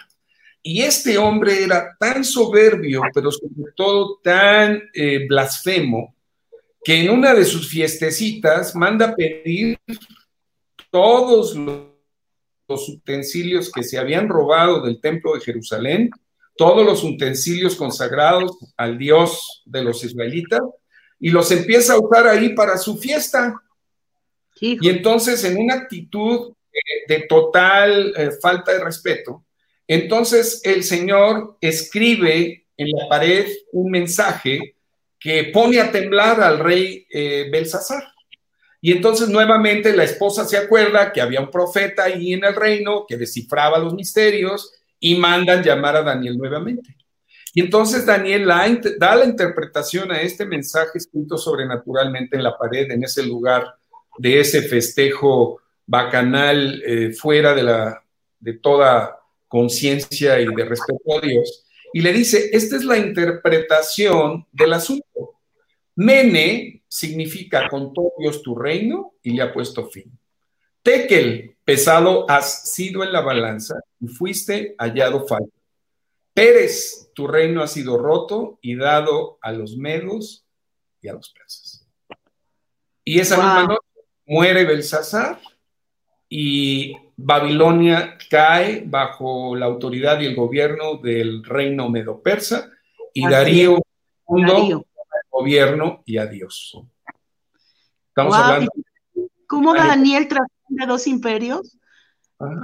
Y 0.63 0.83
este 0.83 1.17
hombre 1.17 1.63
era 1.63 1.97
tan 2.01 2.25
soberbio, 2.25 3.03
pero 3.15 3.31
sobre 3.31 3.71
todo 3.77 4.19
tan 4.25 4.83
eh, 4.93 5.27
blasfemo, 5.29 6.17
que 6.83 7.03
en 7.03 7.11
una 7.11 7.35
de 7.35 7.45
sus 7.45 7.69
fiestecitas 7.69 8.75
manda 8.75 9.15
pedir 9.15 9.79
todos 10.91 11.55
los 11.55 11.97
los 12.69 12.89
utensilios 12.89 13.71
que 13.71 13.83
se 13.83 13.99
habían 13.99 14.29
robado 14.29 14.83
del 14.83 15.01
templo 15.01 15.35
de 15.35 15.41
Jerusalén, 15.41 16.11
todos 16.57 16.85
los 16.85 17.05
utensilios 17.05 17.77
consagrados 17.77 18.57
al 18.77 18.99
Dios 18.99 19.63
de 19.67 19.83
los 19.83 20.03
israelitas, 20.05 20.63
y 21.19 21.31
los 21.31 21.51
empieza 21.51 21.95
a 21.95 21.99
usar 21.99 22.27
ahí 22.27 22.55
para 22.55 22.77
su 22.77 22.99
fiesta. 22.99 23.55
Y 24.61 24.89
entonces, 24.89 25.45
en 25.45 25.59
una 25.59 25.75
actitud 25.75 26.55
de, 27.09 27.21
total 27.29 28.13
eh, 28.17 28.31
falta 28.41 28.73
de 28.73 28.85
respeto, 28.85 29.45
entonces 29.87 30.61
el 30.65 30.83
Señor 30.83 31.59
escribe 31.61 32.67
en 32.77 32.91
la 32.91 33.09
pared 33.09 33.47
un 33.73 33.91
mensaje 33.91 34.77
que 35.19 35.45
pone 35.53 35.81
a 35.81 35.91
temblar 35.91 36.41
al 36.41 36.59
rey 36.59 37.07
eh, 37.11 37.49
Belsasar. 37.51 38.03
Y 38.81 38.93
entonces 38.93 39.29
nuevamente 39.29 39.97
la 39.97 40.05
esposa 40.05 40.45
se 40.45 40.57
acuerda 40.57 41.13
que 41.13 41.21
había 41.21 41.41
un 41.41 41.51
profeta 41.51 42.05
ahí 42.05 42.35
en 42.35 42.45
el 42.45 42.55
reino 42.55 43.05
que 43.09 43.17
descifraba 43.17 43.79
los 43.79 43.95
misterios 43.95 44.73
y 45.01 45.17
mandan 45.17 45.63
llamar 45.63 45.97
a 45.97 46.03
Daniel 46.03 46.37
nuevamente. 46.37 46.97
Y 47.55 47.63
entonces 47.63 48.05
Daniel 48.05 48.47
da 48.99 49.17
la 49.17 49.25
interpretación 49.25 50.13
a 50.13 50.21
este 50.21 50.45
mensaje 50.45 50.99
escrito 50.99 51.39
sobrenaturalmente 51.39 52.37
en 52.37 52.43
la 52.43 52.57
pared, 52.57 52.91
en 52.91 53.03
ese 53.03 53.23
lugar 53.23 53.75
de 54.19 54.41
ese 54.41 54.63
festejo 54.63 55.61
bacanal 55.87 56.83
eh, 56.85 57.13
fuera 57.13 57.55
de, 57.55 57.63
la, 57.63 58.05
de 58.41 58.55
toda 58.55 59.21
conciencia 59.49 60.41
y 60.41 60.47
de 60.47 60.65
respeto 60.65 61.17
a 61.17 61.21
Dios. 61.21 61.65
Y 61.93 62.03
le 62.03 62.13
dice, 62.13 62.51
esta 62.53 62.77
es 62.77 62.85
la 62.85 62.99
interpretación 62.99 64.47
del 64.53 64.73
asunto. 64.73 65.41
Mene 65.95 66.85
significa 66.89 67.69
con 67.69 67.95
todo 67.95 68.13
Dios 68.19 68.43
tu 68.43 68.55
reino 68.55 69.15
y 69.23 69.31
le 69.31 69.43
ha 69.43 69.53
puesto 69.53 69.87
fin. 69.87 70.19
Tekel, 70.83 71.57
pesado 71.65 72.29
has 72.29 72.73
sido 72.73 73.03
en 73.03 73.13
la 73.13 73.21
balanza 73.21 73.81
y 74.01 74.09
fuiste 74.09 74.75
hallado 74.79 75.27
falto. 75.27 75.51
Pérez, 76.35 77.11
tu 77.15 77.27
reino 77.27 77.63
ha 77.63 77.67
sido 77.67 77.97
roto 77.97 78.59
y 78.61 78.77
dado 78.77 79.39
a 79.41 79.53
los 79.53 79.77
medos 79.77 80.45
y 81.01 81.09
a 81.09 81.15
los 81.15 81.31
persas. 81.31 81.87
Y 83.03 83.21
esa 83.21 83.37
misma 83.37 83.63
noche 83.63 83.96
muere 84.27 84.65
Belsasar 84.65 85.41
y 86.29 86.97
Babilonia 87.17 88.19
cae 88.29 88.83
bajo 88.85 89.57
la 89.57 89.67
autoridad 89.67 90.21
y 90.21 90.27
el 90.27 90.35
gobierno 90.35 90.97
del 90.97 91.45
reino 91.45 91.89
medo-persa 91.89 92.71
y 93.15 93.27
Darío, 93.27 93.79
Darío 94.29 94.85
gobierno 95.37 96.03
y 96.07 96.17
a 96.17 96.27
Dios. 96.27 96.79
Estamos 98.09 98.35
hablando. 98.35 98.73
¿Cómo 99.47 99.75
Daniel 99.75 100.29
trasciende 100.29 100.87
dos 100.87 101.07
imperios? 101.07 101.76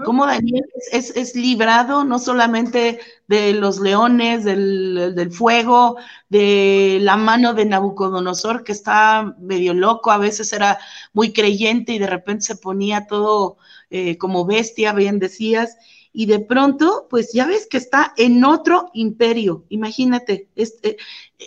¿Cómo 0.04 0.26
Daniel 0.26 0.64
es, 0.92 1.34
librado 1.34 2.04
no 2.04 2.18
solamente 2.18 3.00
de 3.26 3.54
los 3.54 3.80
leones, 3.80 4.44
del, 4.44 5.14
del, 5.14 5.32
fuego, 5.32 5.96
de 6.28 6.98
la 7.00 7.16
mano 7.16 7.54
de 7.54 7.64
Nabucodonosor, 7.64 8.64
que 8.64 8.72
está 8.72 9.34
medio 9.38 9.72
loco, 9.72 10.10
a 10.10 10.18
veces 10.18 10.52
era 10.52 10.78
muy 11.14 11.32
creyente 11.32 11.92
y 11.92 11.98
de 11.98 12.06
repente 12.06 12.44
se 12.44 12.56
ponía 12.56 13.06
todo 13.06 13.56
eh, 13.88 14.18
como 14.18 14.44
bestia, 14.44 14.92
bien 14.92 15.18
decías, 15.18 15.78
y 16.14 16.26
de 16.26 16.40
pronto, 16.40 17.06
pues 17.08 17.32
ya 17.32 17.46
ves 17.46 17.66
que 17.66 17.78
está 17.78 18.12
en 18.18 18.44
otro 18.44 18.90
imperio. 18.92 19.64
Imagínate, 19.70 20.48
este, 20.56 20.98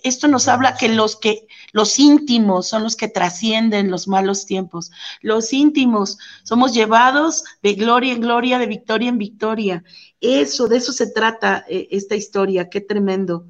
esto 0.03 0.27
nos 0.27 0.47
habla 0.47 0.75
que 0.75 0.89
los 0.89 1.15
que 1.15 1.47
los 1.71 1.99
íntimos 1.99 2.67
son 2.67 2.81
los 2.81 2.95
que 2.95 3.07
trascienden 3.07 3.91
los 3.91 4.07
malos 4.07 4.47
tiempos. 4.47 4.91
Los 5.21 5.53
íntimos 5.53 6.17
somos 6.43 6.73
llevados 6.73 7.43
de 7.61 7.75
gloria 7.75 8.13
en 8.13 8.21
gloria, 8.21 8.57
de 8.57 8.65
victoria 8.65 9.09
en 9.09 9.19
victoria. 9.19 9.83
Eso, 10.19 10.67
de 10.67 10.77
eso 10.77 10.91
se 10.93 11.11
trata 11.11 11.63
eh, 11.69 11.87
esta 11.91 12.15
historia. 12.15 12.67
Qué 12.67 12.81
tremendo. 12.81 13.45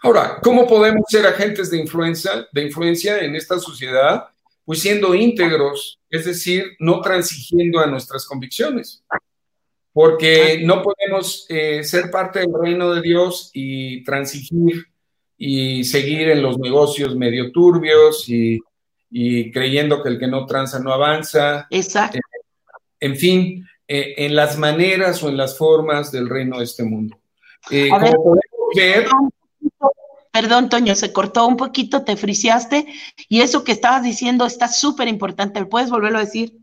Ahora, 0.00 0.40
¿cómo 0.42 0.66
podemos 0.66 1.04
ser 1.08 1.24
agentes 1.26 1.70
de 1.70 1.78
influencia, 1.78 2.48
de 2.52 2.64
influencia 2.64 3.20
en 3.20 3.36
esta 3.36 3.60
sociedad? 3.60 4.24
Pues 4.64 4.80
siendo 4.80 5.14
íntegros, 5.14 6.00
es 6.10 6.24
decir, 6.24 6.64
no 6.80 7.00
transigiendo 7.00 7.78
a 7.78 7.86
nuestras 7.86 8.26
convicciones 8.26 9.04
porque 9.92 10.60
no 10.64 10.82
podemos 10.82 11.46
eh, 11.48 11.84
ser 11.84 12.10
parte 12.10 12.40
del 12.40 12.52
reino 12.58 12.94
de 12.94 13.02
Dios 13.02 13.50
y 13.52 14.02
transigir 14.04 14.86
y 15.36 15.84
seguir 15.84 16.30
en 16.30 16.42
los 16.42 16.58
negocios 16.58 17.16
medio 17.16 17.52
turbios 17.52 18.28
y, 18.28 18.60
creyendo 19.52 20.02
que 20.02 20.08
el 20.08 20.18
que 20.18 20.26
no 20.26 20.46
tranza 20.46 20.78
no 20.78 20.92
avanza. 20.92 21.66
Exacto. 21.68 22.16
Eh, 22.16 22.20
en 23.00 23.16
fin, 23.16 23.66
eh, 23.86 24.14
en 24.16 24.34
las 24.34 24.56
maneras 24.56 25.22
o 25.22 25.28
en 25.28 25.36
las 25.36 25.58
formas 25.58 26.10
del 26.10 26.28
reino 26.28 26.58
de 26.58 26.64
este 26.64 26.84
mundo. 26.84 27.18
ver. 28.74 29.06
Perdón, 30.32 30.70
Toño, 30.70 30.94
se 30.94 31.12
cortó 31.12 31.46
un 31.46 31.58
poquito, 31.58 32.04
te 32.04 32.16
friseaste 32.16 32.86
y 33.28 33.42
eso 33.42 33.64
que 33.64 33.72
estabas 33.72 34.02
diciendo 34.02 34.46
está 34.46 34.66
súper 34.66 35.08
importante. 35.08 35.62
¿Puedes 35.66 35.90
volverlo 35.90 36.18
a 36.18 36.24
decir? 36.24 36.61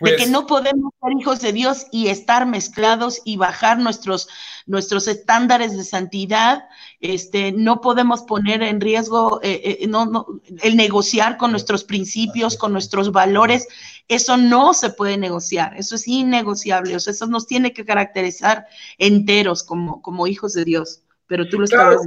De 0.00 0.10
que 0.12 0.16
pues 0.16 0.30
no 0.30 0.46
podemos 0.46 0.92
ser 1.02 1.12
hijos 1.20 1.40
de 1.40 1.52
Dios 1.52 1.86
y 1.92 2.08
estar 2.08 2.46
mezclados 2.46 3.20
y 3.24 3.36
bajar 3.36 3.78
nuestros, 3.78 4.28
nuestros 4.66 5.06
estándares 5.06 5.76
de 5.76 5.84
santidad. 5.84 6.64
Este, 7.00 7.52
no 7.52 7.80
podemos 7.80 8.22
poner 8.22 8.62
en 8.62 8.80
riesgo 8.80 9.40
eh, 9.42 9.78
eh, 9.82 9.86
no, 9.86 10.26
el 10.62 10.76
negociar 10.76 11.36
con 11.36 11.50
nuestros 11.50 11.84
principios, 11.84 12.56
con 12.56 12.72
nuestros 12.72 13.12
valores. 13.12 13.68
Eso 14.08 14.36
no 14.36 14.72
se 14.72 14.90
puede 14.90 15.18
negociar, 15.18 15.76
eso 15.76 15.94
es 15.96 16.08
innegociable. 16.08 16.96
O 16.96 17.00
sea, 17.00 17.12
eso 17.12 17.26
nos 17.26 17.46
tiene 17.46 17.72
que 17.72 17.84
caracterizar 17.84 18.66
enteros 18.96 19.62
como, 19.62 20.00
como 20.00 20.26
hijos 20.26 20.54
de 20.54 20.64
Dios. 20.64 21.02
Pero 21.26 21.48
tú 21.48 21.60
lo 21.60 21.66
claro, 21.66 21.98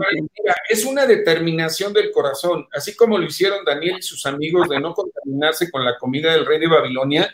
Es 0.69 0.85
una 0.85 1.05
determinación 1.05 1.93
del 1.93 2.11
corazón, 2.11 2.67
así 2.73 2.95
como 2.95 3.17
lo 3.17 3.25
hicieron 3.25 3.63
Daniel 3.65 3.97
y 3.99 4.03
sus 4.03 4.25
amigos 4.25 4.69
de 4.69 4.79
no 4.79 4.93
contaminarse 4.93 5.71
con 5.71 5.83
la 5.83 5.97
comida 5.97 6.33
del 6.33 6.45
rey 6.45 6.59
de 6.59 6.67
Babilonia 6.67 7.33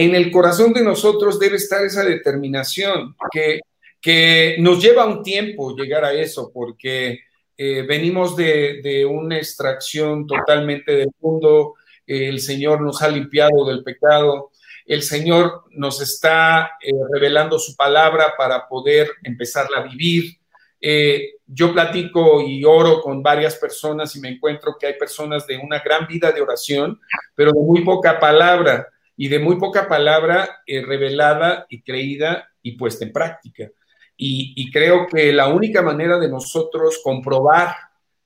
en 0.00 0.14
el 0.14 0.30
corazón 0.30 0.72
de 0.72 0.82
nosotros 0.82 1.38
debe 1.38 1.56
estar 1.56 1.84
esa 1.84 2.02
determinación 2.02 3.14
que, 3.30 3.60
que 4.00 4.56
nos 4.58 4.82
lleva 4.82 5.04
un 5.04 5.22
tiempo 5.22 5.76
llegar 5.76 6.06
a 6.06 6.14
eso, 6.14 6.50
porque 6.54 7.20
eh, 7.58 7.82
venimos 7.82 8.34
de, 8.34 9.06
una 9.06 9.36
extracción 9.36 10.26
totalmente 10.26 10.92
del 10.92 11.10
mundo, 11.20 11.74
el 12.06 12.40
Señor 12.40 12.80
nos 12.80 13.02
ha 13.02 13.08
limpiado 13.08 13.66
del 13.66 13.84
pecado, 13.84 14.52
el 14.86 15.02
Señor 15.02 15.64
nos 15.72 16.00
está 16.00 16.78
eh, 16.80 16.90
revelando 17.12 17.58
su 17.58 17.76
palabra 17.76 18.32
para 18.38 18.66
poder 18.68 19.10
empezarla 19.22 19.80
a 19.80 19.82
vivir. 19.82 20.38
Eh, 20.80 21.34
yo 21.46 21.74
platico 21.74 22.40
y 22.40 22.64
oro 22.64 23.02
con 23.02 23.22
varias 23.22 23.56
personas 23.56 24.16
y 24.16 24.20
me 24.20 24.30
encuentro 24.30 24.76
que 24.80 24.86
hay 24.86 24.94
personas 24.94 25.46
de 25.46 25.58
una 25.58 25.80
gran 25.80 26.06
vida 26.06 26.32
de 26.32 26.40
oración, 26.40 26.98
pero 27.34 27.52
de 27.52 27.60
muy 27.60 27.84
poca 27.84 28.18
palabra 28.18 28.88
y 29.20 29.28
de 29.28 29.38
muy 29.38 29.56
poca 29.56 29.86
palabra 29.86 30.62
eh, 30.66 30.80
revelada 30.80 31.66
y 31.68 31.82
creída 31.82 32.48
y 32.62 32.72
puesta 32.72 33.04
en 33.04 33.12
práctica. 33.12 33.70
Y, 34.16 34.70
creo 34.70 35.06
que 35.06 35.30
la 35.30 35.48
única 35.48 35.82
manera 35.82 36.18
de 36.18 36.30
nosotros 36.30 37.00
comprobar 37.04 37.74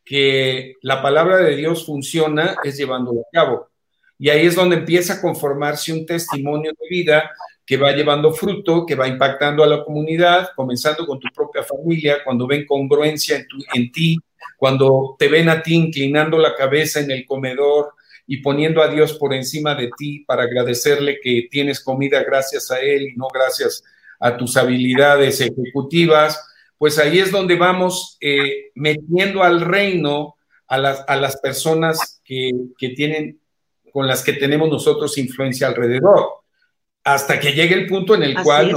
que 0.04 0.76
la 0.82 1.02
palabra 1.02 1.38
de 1.38 1.56
Dios 1.56 1.84
funciona 1.84 2.54
es 2.62 2.76
llevándolo 2.76 3.22
a 3.22 3.30
cabo. 3.32 3.68
Y 4.20 4.28
ahí 4.28 4.46
es 4.46 4.54
donde 4.54 4.76
empieza 4.76 5.14
a 5.14 5.20
conformarse 5.20 5.92
un 5.92 6.06
testimonio 6.06 6.70
de 6.70 6.88
vida 6.88 7.28
que 7.66 7.76
va 7.76 7.90
llevando 7.90 8.32
fruto, 8.32 8.86
que 8.86 8.94
va 8.94 9.08
impactando 9.08 9.64
a 9.64 9.66
la 9.66 9.82
comunidad, 9.82 10.50
comenzando 10.54 11.04
con 11.06 11.18
tu 11.18 11.26
propia 11.34 11.64
familia, 11.64 12.18
cuando 12.22 12.46
ven 12.46 12.66
congruencia 12.66 13.36
en, 13.36 13.46
en 13.74 13.90
ti, 13.90 14.16
cuando 14.56 15.16
te 15.18 15.26
ven 15.26 15.48
a 15.48 15.60
ti 15.60 15.74
inclinando 15.74 16.38
la 16.38 16.54
cabeza 16.54 17.00
en 17.00 17.10
el 17.10 17.26
comedor, 17.26 17.94
y 18.26 18.38
poniendo 18.38 18.82
a 18.82 18.88
Dios 18.88 19.14
por 19.14 19.34
encima 19.34 19.74
de 19.74 19.90
ti 19.96 20.24
para 20.26 20.44
agradecerle 20.44 21.18
que 21.22 21.48
tienes 21.50 21.82
comida 21.82 22.22
gracias 22.22 22.70
a 22.70 22.80
Él 22.80 23.08
y 23.08 23.16
no 23.16 23.28
gracias 23.32 23.82
a 24.18 24.36
tus 24.36 24.56
habilidades 24.56 25.40
ejecutivas, 25.40 26.40
pues 26.78 26.98
ahí 26.98 27.18
es 27.18 27.30
donde 27.30 27.56
vamos 27.56 28.16
eh, 28.20 28.70
metiendo 28.74 29.42
al 29.42 29.60
reino 29.60 30.36
a 30.66 30.78
las, 30.78 31.04
a 31.06 31.16
las 31.16 31.36
personas 31.38 32.20
que, 32.24 32.50
que 32.78 32.90
tienen, 32.90 33.40
con 33.92 34.06
las 34.06 34.22
que 34.22 34.32
tenemos 34.32 34.68
nosotros 34.68 35.18
influencia 35.18 35.66
alrededor, 35.66 36.26
hasta 37.04 37.38
que 37.38 37.52
llegue 37.52 37.74
el 37.74 37.86
punto 37.86 38.14
en 38.14 38.22
el 38.22 38.42
cual 38.42 38.74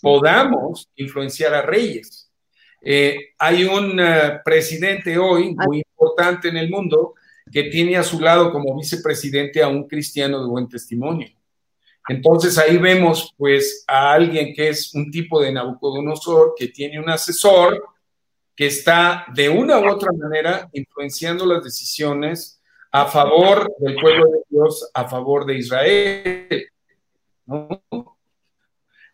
podamos 0.00 0.88
influenciar 0.96 1.54
a 1.54 1.62
reyes. 1.62 2.30
Eh, 2.82 3.34
hay 3.38 3.64
un 3.64 4.00
eh, 4.00 4.40
presidente 4.44 5.18
hoy 5.18 5.54
muy 5.54 5.78
importante 5.78 6.48
en 6.48 6.56
el 6.56 6.70
mundo 6.70 7.14
que 7.50 7.64
tiene 7.64 7.96
a 7.96 8.02
su 8.02 8.20
lado 8.20 8.52
como 8.52 8.76
vicepresidente 8.76 9.62
a 9.62 9.68
un 9.68 9.88
cristiano 9.88 10.40
de 10.40 10.48
buen 10.48 10.68
testimonio. 10.68 11.28
Entonces 12.08 12.58
ahí 12.58 12.76
vemos 12.78 13.34
pues 13.36 13.84
a 13.86 14.12
alguien 14.12 14.54
que 14.54 14.68
es 14.68 14.94
un 14.94 15.10
tipo 15.10 15.40
de 15.40 15.52
Nabucodonosor, 15.52 16.54
que 16.56 16.68
tiene 16.68 16.98
un 16.98 17.08
asesor 17.08 17.82
que 18.56 18.66
está 18.66 19.26
de 19.34 19.48
una 19.48 19.78
u 19.78 19.88
otra 19.88 20.10
manera 20.12 20.68
influenciando 20.72 21.46
las 21.46 21.62
decisiones 21.62 22.60
a 22.92 23.06
favor 23.06 23.72
del 23.78 23.94
pueblo 23.94 24.26
de 24.26 24.38
Dios, 24.48 24.90
a 24.92 25.08
favor 25.08 25.46
de 25.46 25.54
Israel. 25.56 26.68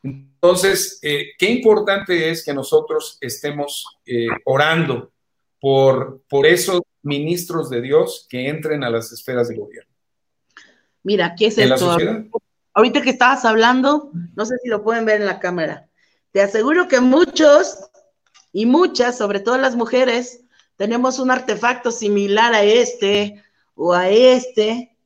Entonces, 0.03 0.99
eh, 1.03 1.33
qué 1.39 1.51
importante 1.51 2.31
es 2.31 2.45
que 2.45 2.55
nosotros 2.55 3.19
estemos 3.21 3.85
eh, 4.07 4.27
orando 4.45 5.13
por, 5.61 6.23
por 6.29 6.47
esos 6.47 6.81
ministros 7.03 7.71
de 7.71 7.81
Dios 7.81 8.27
que 8.29 8.49
entren 8.49 8.85
a 8.85 8.91
las 8.91 9.13
esferas 9.13 9.49
de 9.49 9.57
gobierno. 9.57 9.93
Mira, 11.03 11.35
¿qué 11.37 11.47
es 11.47 11.59
esto? 11.59 11.97
Ahorita 12.75 13.01
que 13.01 13.11
estabas 13.11 13.45
hablando, 13.45 14.11
no 14.35 14.45
sé 14.45 14.57
si 14.63 14.69
lo 14.69 14.83
pueden 14.83 15.05
ver 15.07 15.21
en 15.21 15.27
la 15.27 15.39
cámara. 15.39 15.89
Te 16.33 16.43
aseguro 16.43 16.89
que 16.89 17.01
muchos 17.01 17.79
y 18.53 18.67
muchas, 18.67 19.17
sobre 19.17 19.41
todo 19.41 19.57
las 19.57 19.77
mujeres, 19.77 20.43
tenemos 20.77 21.19
un 21.19 21.31
artefacto 21.31 21.91
similar 21.91 22.55
a 22.55 22.63
este 22.63 23.43
o 23.75 23.95
a 23.95 24.11
este. 24.11 24.97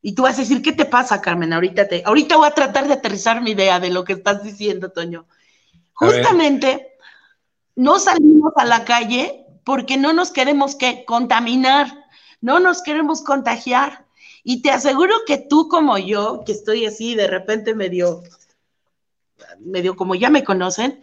Y 0.00 0.14
tú 0.14 0.22
vas 0.22 0.36
a 0.36 0.40
decir, 0.40 0.62
¿qué 0.62 0.72
te 0.72 0.84
pasa, 0.84 1.20
Carmen? 1.20 1.52
Ahorita, 1.52 1.86
te, 1.86 2.02
ahorita 2.04 2.36
voy 2.36 2.48
a 2.48 2.54
tratar 2.54 2.88
de 2.88 2.94
aterrizar 2.94 3.40
mi 3.40 3.52
idea 3.52 3.78
de 3.78 3.90
lo 3.90 4.04
que 4.04 4.14
estás 4.14 4.42
diciendo, 4.42 4.90
Toño. 4.90 5.26
Justamente, 5.92 6.96
no 7.76 7.98
salimos 8.00 8.52
a 8.56 8.64
la 8.64 8.84
calle 8.84 9.46
porque 9.64 9.96
no 9.96 10.12
nos 10.12 10.30
queremos 10.30 10.74
que 10.74 11.04
contaminar, 11.04 12.06
no 12.40 12.60
nos 12.60 12.82
queremos 12.82 13.22
contagiar. 13.22 14.06
Y 14.44 14.62
te 14.62 14.70
aseguro 14.70 15.14
que 15.26 15.38
tú 15.38 15.68
como 15.68 15.98
yo, 15.98 16.42
que 16.44 16.52
estoy 16.52 16.86
así 16.86 17.14
de 17.14 17.28
repente 17.28 17.74
medio, 17.74 18.22
medio 19.60 19.94
como 19.94 20.14
ya 20.14 20.30
me 20.30 20.42
conocen, 20.42 21.02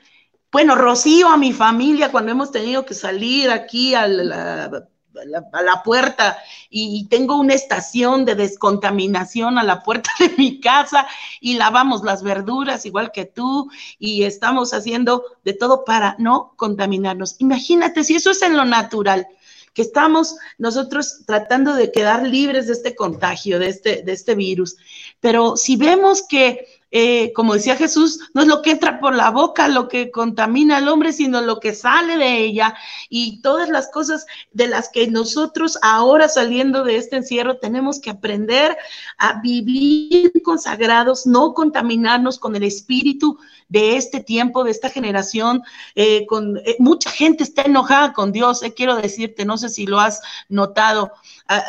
bueno, 0.51 0.75
Rocío, 0.75 1.29
a 1.29 1.37
mi 1.37 1.53
familia, 1.53 2.11
cuando 2.11 2.31
hemos 2.31 2.51
tenido 2.51 2.83
que 2.83 2.95
salir 2.95 3.51
aquí 3.51 3.93
a 3.93 4.07
la, 4.07 4.87
a 5.19 5.61
la, 5.61 5.83
puerta 5.83 6.37
y, 6.69 7.07
tengo 7.09 7.37
una 7.37 7.53
estación 7.53 8.25
de 8.25 8.35
descontaminación 8.35 9.57
a 9.57 9.63
la 9.63 9.83
puerta 9.83 10.09
de 10.19 10.29
mi 10.37 10.59
casa 10.59 11.07
y 11.39 11.55
lavamos 11.55 12.03
las 12.03 12.23
verduras 12.23 12.85
igual 12.85 13.11
que 13.11 13.25
tú 13.25 13.69
y 13.97 14.23
estamos 14.23 14.73
haciendo 14.73 15.23
de 15.43 15.53
todo 15.53 15.85
para 15.85 16.15
no 16.19 16.53
contaminarnos. 16.55 17.35
Imagínate 17.39 18.03
si 18.03 18.15
eso 18.15 18.31
es 18.31 18.41
en 18.41 18.55
lo 18.55 18.65
natural 18.65 19.27
que 19.73 19.81
estamos 19.83 20.35
nosotros 20.57 21.21
tratando 21.25 21.73
de 21.73 21.91
quedar 21.91 22.27
libres 22.27 22.67
de 22.67 22.73
este 22.73 22.95
contagio, 22.95 23.59
de 23.59 23.69
este, 23.69 24.01
de 24.03 24.11
este 24.11 24.35
virus. 24.35 24.77
Pero 25.19 25.57
si 25.57 25.75
vemos 25.75 26.23
que 26.27 26.78
eh, 26.91 27.31
como 27.33 27.53
decía 27.53 27.75
Jesús, 27.75 28.19
no 28.33 28.41
es 28.41 28.47
lo 28.47 28.63
que 28.63 28.71
entra 28.71 28.99
por 28.99 29.15
la 29.15 29.29
boca 29.29 29.67
lo 29.67 29.87
que 29.87 30.09
contamina 30.09 30.77
al 30.77 30.87
hombre, 30.87 31.13
sino 31.13 31.39
lo 31.41 31.59
que 31.59 31.75
sale 31.75 32.17
de 32.17 32.39
ella 32.39 32.75
y 33.09 33.41
todas 33.41 33.69
las 33.69 33.91
cosas 33.91 34.25
de 34.53 34.67
las 34.67 34.89
que 34.89 35.07
nosotros 35.07 35.77
ahora 35.83 36.27
saliendo 36.27 36.83
de 36.83 36.97
este 36.97 37.17
encierro 37.17 37.57
tenemos 37.57 37.99
que 37.99 38.09
aprender 38.09 38.75
a 39.19 39.39
vivir 39.39 40.31
consagrados, 40.43 41.27
no 41.27 41.53
contaminarnos 41.53 42.39
con 42.39 42.55
el 42.55 42.63
espíritu 42.63 43.37
de 43.67 43.95
este 43.95 44.23
tiempo, 44.23 44.63
de 44.63 44.71
esta 44.71 44.89
generación. 44.89 45.61
Eh, 45.93 46.25
con, 46.25 46.57
eh, 46.57 46.75
mucha 46.79 47.11
gente 47.11 47.43
está 47.43 47.61
enojada 47.63 48.13
con 48.13 48.31
Dios, 48.31 48.61
quiero 48.75 48.95
decirte, 48.95 49.45
no 49.45 49.59
sé 49.59 49.69
si 49.69 49.85
lo 49.85 49.99
has 49.99 50.21
notado. 50.47 51.11
Ah, 51.47 51.63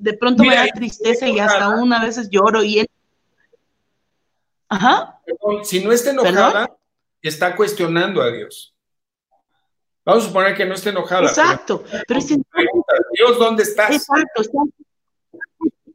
de 0.00 0.14
pronto 0.14 0.42
me 0.42 0.54
da 0.54 0.66
tristeza 0.74 1.28
y 1.28 1.38
hasta 1.38 1.68
una 1.68 2.02
veces 2.02 2.30
lloro 2.30 2.62
y 2.62 2.86
Ajá. 4.74 5.20
si 5.62 5.84
no 5.84 5.92
está 5.92 6.10
enojada, 6.10 6.76
está 7.22 7.54
cuestionando 7.56 8.22
a 8.22 8.30
Dios. 8.30 8.74
Vamos 10.04 10.24
a 10.24 10.26
suponer 10.26 10.54
que 10.54 10.66
no 10.66 10.74
esté 10.74 10.90
enojada. 10.90 11.28
Exacto. 11.28 11.84
Pero, 12.06 12.20
Dios, 12.20 13.38
¿dónde 13.38 13.62
estás? 13.62 13.90
Exacto. 13.90 14.42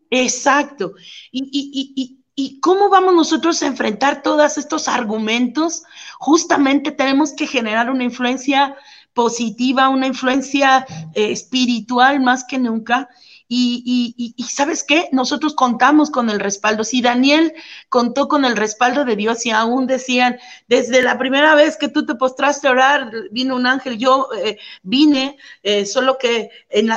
Exacto. 0.09 0.93
Y, 1.31 2.15
y, 2.35 2.59
cómo 2.61 2.89
vamos 2.89 3.13
nosotros 3.13 3.61
a 3.61 3.67
enfrentar 3.67 4.23
todos 4.23 4.57
estos 4.57 4.87
argumentos? 4.87 5.83
Justamente 6.17 6.91
tenemos 6.91 7.33
que 7.33 7.45
generar 7.45 7.91
una 7.91 8.05
influencia 8.05 8.75
positiva, 9.13 9.89
una 9.89 10.07
influencia 10.07 10.85
eh, 11.13 11.31
espiritual 11.31 12.21
más 12.21 12.45
que 12.45 12.57
nunca. 12.57 13.09
Y, 13.51 14.35
sabes 14.47 14.83
qué, 14.83 15.09
nosotros 15.11 15.55
contamos 15.55 16.11
con 16.11 16.29
el 16.29 16.39
respaldo. 16.39 16.83
Si 16.83 17.01
Daniel 17.01 17.53
contó 17.89 18.27
con 18.27 18.45
el 18.45 18.55
respaldo 18.55 19.05
de 19.05 19.15
Dios 19.15 19.43
y 19.47 19.49
aún 19.49 19.87
decían, 19.87 20.37
desde 20.67 21.01
la 21.01 21.17
primera 21.17 21.55
vez 21.55 21.75
que 21.75 21.89
tú 21.89 22.05
te 22.05 22.13
postraste 22.13 22.67
a 22.67 22.71
orar, 22.71 23.11
vino 23.31 23.55
un 23.55 23.65
ángel, 23.65 23.97
yo 23.97 24.29
eh, 24.37 24.59
vine, 24.83 25.37
eh, 25.63 25.87
solo 25.87 26.19
que 26.19 26.51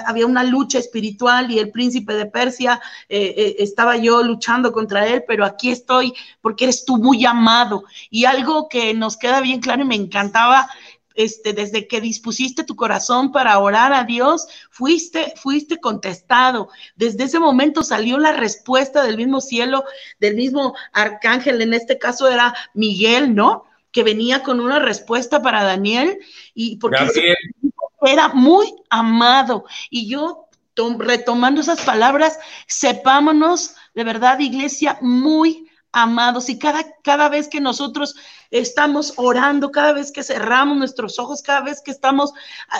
había 0.06 0.26
una 0.26 0.44
lucha 0.44 0.78
espiritual 0.78 1.50
y 1.50 1.58
el 1.58 1.70
príncipe 1.70 2.12
de 2.12 2.26
Persia 2.26 2.82
eh, 3.08 3.56
estaba 3.58 3.96
yo 3.96 4.22
luchando 4.22 4.72
contra 4.72 5.06
él, 5.06 5.24
pero 5.26 5.46
aquí 5.46 5.70
estoy 5.70 6.12
porque 6.42 6.64
eres 6.64 6.84
tú 6.84 6.98
muy 6.98 7.24
amado. 7.24 7.84
Y 8.10 8.26
algo 8.26 8.68
que 8.68 8.92
nos 8.92 9.16
queda 9.16 9.40
bien 9.40 9.60
claro 9.60 9.84
y 9.84 9.86
me 9.86 9.94
encantaba 9.94 10.68
este, 11.14 11.52
desde 11.52 11.86
que 11.86 12.00
dispusiste 12.00 12.64
tu 12.64 12.76
corazón 12.76 13.32
para 13.32 13.58
orar 13.58 13.92
a 13.92 14.04
Dios, 14.04 14.46
fuiste, 14.70 15.34
fuiste 15.36 15.78
contestado. 15.78 16.68
Desde 16.96 17.24
ese 17.24 17.38
momento 17.38 17.82
salió 17.82 18.18
la 18.18 18.32
respuesta 18.32 19.02
del 19.02 19.16
mismo 19.16 19.40
cielo, 19.40 19.84
del 20.20 20.36
mismo 20.36 20.74
arcángel, 20.92 21.60
en 21.62 21.74
este 21.74 21.98
caso 21.98 22.28
era 22.28 22.54
Miguel, 22.74 23.34
¿no? 23.34 23.64
Que 23.90 24.02
venía 24.02 24.42
con 24.42 24.60
una 24.60 24.78
respuesta 24.78 25.42
para 25.42 25.64
Daniel 25.64 26.18
y 26.54 26.76
porque 26.76 27.06
era 28.02 28.28
muy 28.28 28.74
amado. 28.90 29.64
Y 29.90 30.08
yo 30.08 30.46
retomando 30.98 31.60
esas 31.60 31.82
palabras, 31.82 32.38
sepámonos 32.66 33.76
de 33.94 34.04
verdad, 34.04 34.38
iglesia, 34.38 34.98
muy 35.00 35.70
amados. 35.92 36.48
Y 36.48 36.58
cada, 36.58 36.84
cada 37.02 37.28
vez 37.28 37.48
que 37.48 37.60
nosotros 37.60 38.16
estamos 38.50 39.14
orando, 39.16 39.70
cada 39.70 39.92
vez 39.92 40.10
que 40.10 40.22
cerramos 40.22 40.76
nuestros 40.76 41.18
ojos, 41.18 41.42
cada 41.42 41.60
vez 41.60 41.80
que 41.82 41.90
estamos 41.90 42.32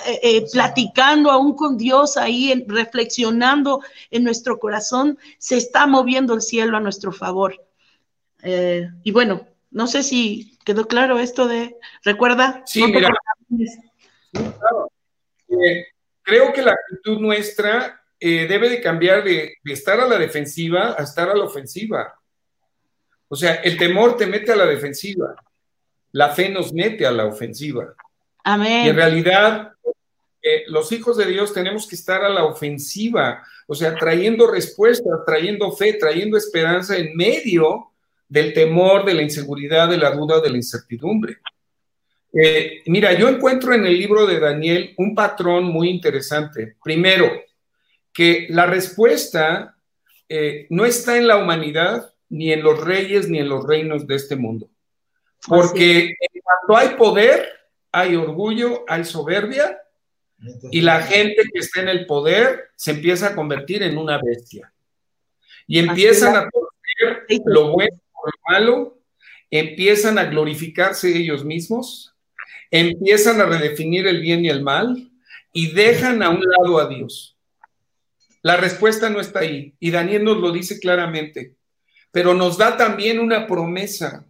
eh, 0.07 0.21
eh, 0.23 0.47
platicando 0.53 1.31
aún 1.31 1.55
con 1.55 1.77
Dios 1.77 2.17
ahí, 2.17 2.65
reflexionando 2.67 3.81
en 4.11 4.25
nuestro 4.25 4.59
corazón, 4.59 5.19
se 5.39 5.57
está 5.57 5.87
moviendo 5.87 6.35
el 6.35 6.43
cielo 6.43 6.77
a 6.77 6.81
nuestro 6.81 7.13
favor. 7.13 7.55
Eh, 8.43 8.89
y 9.03 9.13
bueno, 9.13 9.47
no 9.71 9.87
sé 9.87 10.03
si 10.03 10.59
quedó 10.65 10.87
claro 10.89 11.19
esto 11.19 11.47
de, 11.47 11.77
recuerda. 12.03 12.63
Sí, 12.67 12.85
mira. 12.85 13.11
creo 16.23 16.53
que 16.53 16.63
la 16.63 16.73
actitud 16.73 17.21
nuestra 17.21 17.99
debe 18.21 18.69
de 18.69 18.81
cambiar 18.81 19.25
de, 19.25 19.55
de 19.65 19.73
estar 19.73 19.99
a 19.99 20.07
la 20.07 20.17
defensiva 20.17 20.95
a 20.97 21.03
estar 21.03 21.29
a 21.29 21.35
la 21.35 21.45
ofensiva. 21.45 22.22
O 23.33 23.35
sea, 23.35 23.55
el 23.55 23.79
temor 23.79 24.19
te 24.19 24.27
mete 24.27 24.53
a 24.53 24.57
la 24.57 24.67
defensiva, 24.67 25.35
la 26.11 26.29
fe 26.35 26.51
nos 26.51 26.71
mete 26.75 27.07
a 27.07 27.11
la 27.11 27.25
ofensiva. 27.25 27.95
Amén. 28.45 28.85
Y 28.85 28.91
en 28.91 28.97
realidad, 28.97 29.73
eh, 30.43 30.65
los 30.67 30.93
hijos 30.93 31.17
de 31.17 31.25
Dios 31.25 31.55
tenemos 31.55 31.87
que 31.89 31.95
estar 31.95 32.23
a 32.23 32.29
la 32.29 32.45
ofensiva, 32.45 33.43
o 33.67 33.75
sea, 33.75 33.95
trayendo 33.95 34.51
respuestas, 34.51 35.21
trayendo 35.25 35.73
fe, 35.73 35.95
trayendo 35.95 36.37
esperanza 36.37 36.95
en 36.99 37.17
medio 37.17 37.93
del 38.29 38.53
temor, 38.53 39.07
de 39.07 39.15
la 39.15 39.23
inseguridad, 39.23 39.89
de 39.89 39.97
la 39.97 40.11
duda, 40.11 40.43
de 40.43 40.51
la 40.51 40.59
incertidumbre. 40.59 41.39
Eh, 42.35 42.83
mira, 42.85 43.15
yo 43.15 43.31
encuentro 43.31 43.73
en 43.73 43.87
el 43.87 43.97
libro 43.97 44.27
de 44.27 44.41
Daniel 44.41 44.93
un 44.99 45.15
patrón 45.15 45.65
muy 45.65 45.89
interesante. 45.89 46.77
Primero, 46.85 47.33
que 48.13 48.47
la 48.51 48.67
respuesta 48.67 49.75
eh, 50.29 50.67
no 50.69 50.85
está 50.85 51.17
en 51.17 51.29
la 51.29 51.39
humanidad, 51.39 52.12
ni 52.33 52.51
en 52.51 52.63
los 52.63 52.83
reyes 52.83 53.29
ni 53.29 53.39
en 53.39 53.49
los 53.49 53.67
reinos 53.67 54.07
de 54.07 54.15
este 54.15 54.37
mundo. 54.37 54.71
Porque 55.47 56.17
cuando 56.43 56.81
hay 56.81 56.97
poder, 56.97 57.47
hay 57.93 58.17
orgullo, 58.17 58.85
hay 58.89 59.05
soberbia, 59.05 59.79
y 60.71 60.81
la 60.81 61.03
gente 61.03 61.43
que 61.53 61.59
está 61.61 61.83
en 61.83 61.89
el 61.89 62.07
poder 62.07 62.71
se 62.75 62.93
empieza 62.93 63.29
a 63.29 63.35
convertir 63.35 63.83
en 63.83 63.99
una 63.99 64.19
bestia. 64.21 64.73
Y 65.67 65.79
empiezan 65.79 66.35
a 66.35 66.49
conocer 66.51 67.27
lo 67.45 67.73
bueno 67.73 68.01
o 68.15 68.27
lo 68.27 68.33
malo, 68.49 68.99
empiezan 69.51 70.19
a 70.19 70.25
glorificarse 70.25 71.15
ellos 71.15 71.45
mismos, 71.45 72.15
empiezan 72.71 73.43
a 73.43 73.47
redefinir 73.47 74.07
el 74.07 74.23
bien 74.23 74.43
y 74.45 74.49
el 74.49 74.63
mal, 74.63 75.11
y 75.53 75.73
dejan 75.73 76.23
a 76.23 76.31
un 76.31 76.41
lado 76.41 76.79
a 76.79 76.89
Dios. 76.89 77.37
La 78.41 78.57
respuesta 78.57 79.11
no 79.11 79.21
está 79.21 79.41
ahí, 79.41 79.75
y 79.79 79.91
Daniel 79.91 80.25
nos 80.25 80.39
lo 80.39 80.51
dice 80.51 80.81
claramente 80.81 81.57
pero 82.13 82.35
nos 82.35 82.59
da 82.59 82.77
también 82.77 83.19
una 83.19 83.47
promesa 83.47 84.27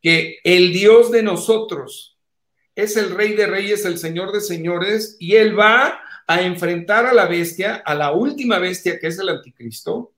que 0.00 0.40
el 0.42 0.72
Dios 0.72 1.12
de 1.12 1.22
nosotros 1.22 2.18
es 2.74 2.96
el 2.96 3.14
Rey 3.14 3.34
de 3.34 3.46
Reyes, 3.46 3.84
el 3.84 3.98
Señor 3.98 4.32
de 4.32 4.40
Señores, 4.40 5.16
y 5.20 5.36
Él 5.36 5.56
va 5.56 6.00
a 6.26 6.40
enfrentar 6.40 7.06
a 7.06 7.12
la 7.12 7.26
bestia, 7.26 7.82
a 7.84 7.94
la 7.94 8.12
última 8.12 8.58
bestia 8.58 8.98
que 8.98 9.08
es 9.08 9.18
el 9.18 9.28
anticristo, 9.28 10.14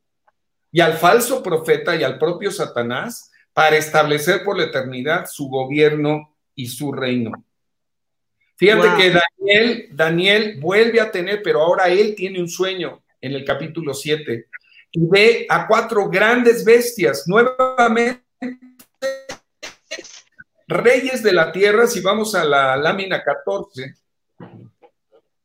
y 0.71 0.81
al 0.81 0.95
falso 0.95 1.43
profeta 1.43 1.97
y 1.97 2.05
al 2.05 2.19
propio 2.19 2.51
Satanás, 2.51 3.33
para 3.53 3.77
establecer 3.77 4.43
por 4.45 4.57
la 4.57 4.65
eternidad 4.65 5.27
su 5.27 5.49
gobierno 5.49 6.35
y 6.55 6.69
su 6.69 6.93
reino. 6.93 7.45
Fíjate 8.57 8.89
que 8.97 9.11
Daniel, 9.11 9.89
Daniel 9.93 10.61
vuelve 10.61 11.01
a 11.01 11.11
tener, 11.11 11.43
pero 11.43 11.61
ahora 11.61 11.89
él 11.89 12.15
tiene 12.15 12.41
un 12.41 12.49
sueño 12.49 13.03
en 13.21 13.33
el 13.33 13.45
capítulo 13.45 13.95
7 13.95 14.47
y 14.95 15.07
ve 15.09 15.47
a 15.49 15.67
cuatro 15.67 16.09
grandes 16.09 16.65
bestias, 16.65 17.25
nuevamente 17.27 18.23
reyes 20.69 21.23
de 21.23 21.33
la 21.33 21.51
tierra, 21.51 21.87
si 21.87 22.01
vamos 22.01 22.35
a 22.35 22.45
la 22.45 22.77
lámina 22.77 23.23
14, 23.23 23.95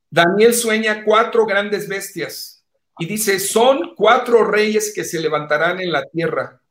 Daniel 0.09 0.53
sueña 0.53 1.03
cuatro 1.03 1.45
grandes 1.45 1.87
bestias 1.87 2.63
y 2.99 3.07
dice, 3.07 3.39
son 3.39 3.95
cuatro 3.95 4.43
reyes 4.43 4.93
que 4.93 5.03
se 5.03 5.19
levantarán 5.19 5.81
en 5.81 5.91
la 5.91 6.03
tierra, 6.05 6.61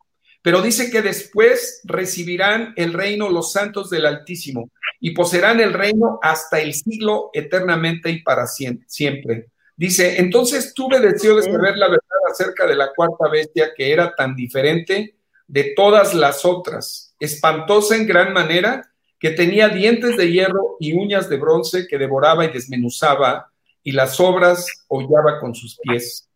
pero 0.41 0.63
dice 0.63 0.89
que 0.89 1.03
después 1.03 1.81
recibirán 1.83 2.75
el 2.77 2.93
reino 2.93 3.29
los 3.29 3.53
santos 3.53 3.91
del 3.91 4.07
Altísimo 4.07 4.71
y 5.01 5.11
poseerán 5.11 5.59
el 5.59 5.73
reino 5.73 6.21
hasta 6.23 6.61
el 6.61 6.75
siglo 6.75 7.31
eternamente 7.33 8.11
y 8.11 8.23
para 8.23 8.47
siempre. 8.47 9.49
Dice, 9.79 10.19
entonces 10.19 10.75
tuve 10.75 10.99
deseo 10.99 11.37
de 11.37 11.45
saber 11.45 11.77
la 11.77 11.87
verdad 11.87 12.03
acerca 12.29 12.67
de 12.67 12.75
la 12.75 12.93
cuarta 12.93 13.29
bestia 13.31 13.73
que 13.77 13.93
era 13.93 14.13
tan 14.13 14.35
diferente 14.35 15.15
de 15.47 15.73
todas 15.77 16.15
las 16.15 16.45
otras, 16.45 17.15
espantosa 17.21 17.95
en 17.95 18.09
gran 18.09 18.33
manera, 18.33 18.91
que 19.21 19.31
tenía 19.31 19.69
dientes 19.69 20.17
de 20.17 20.33
hierro 20.33 20.77
y 20.81 20.95
uñas 20.95 21.29
de 21.29 21.37
bronce 21.37 21.87
que 21.87 21.97
devoraba 21.97 22.45
y 22.45 22.51
desmenuzaba, 22.51 23.53
y 23.85 23.93
las 23.93 24.19
obras 24.19 24.67
hollaba 24.89 25.39
con 25.39 25.55
sus 25.55 25.79
pies. 25.79 26.29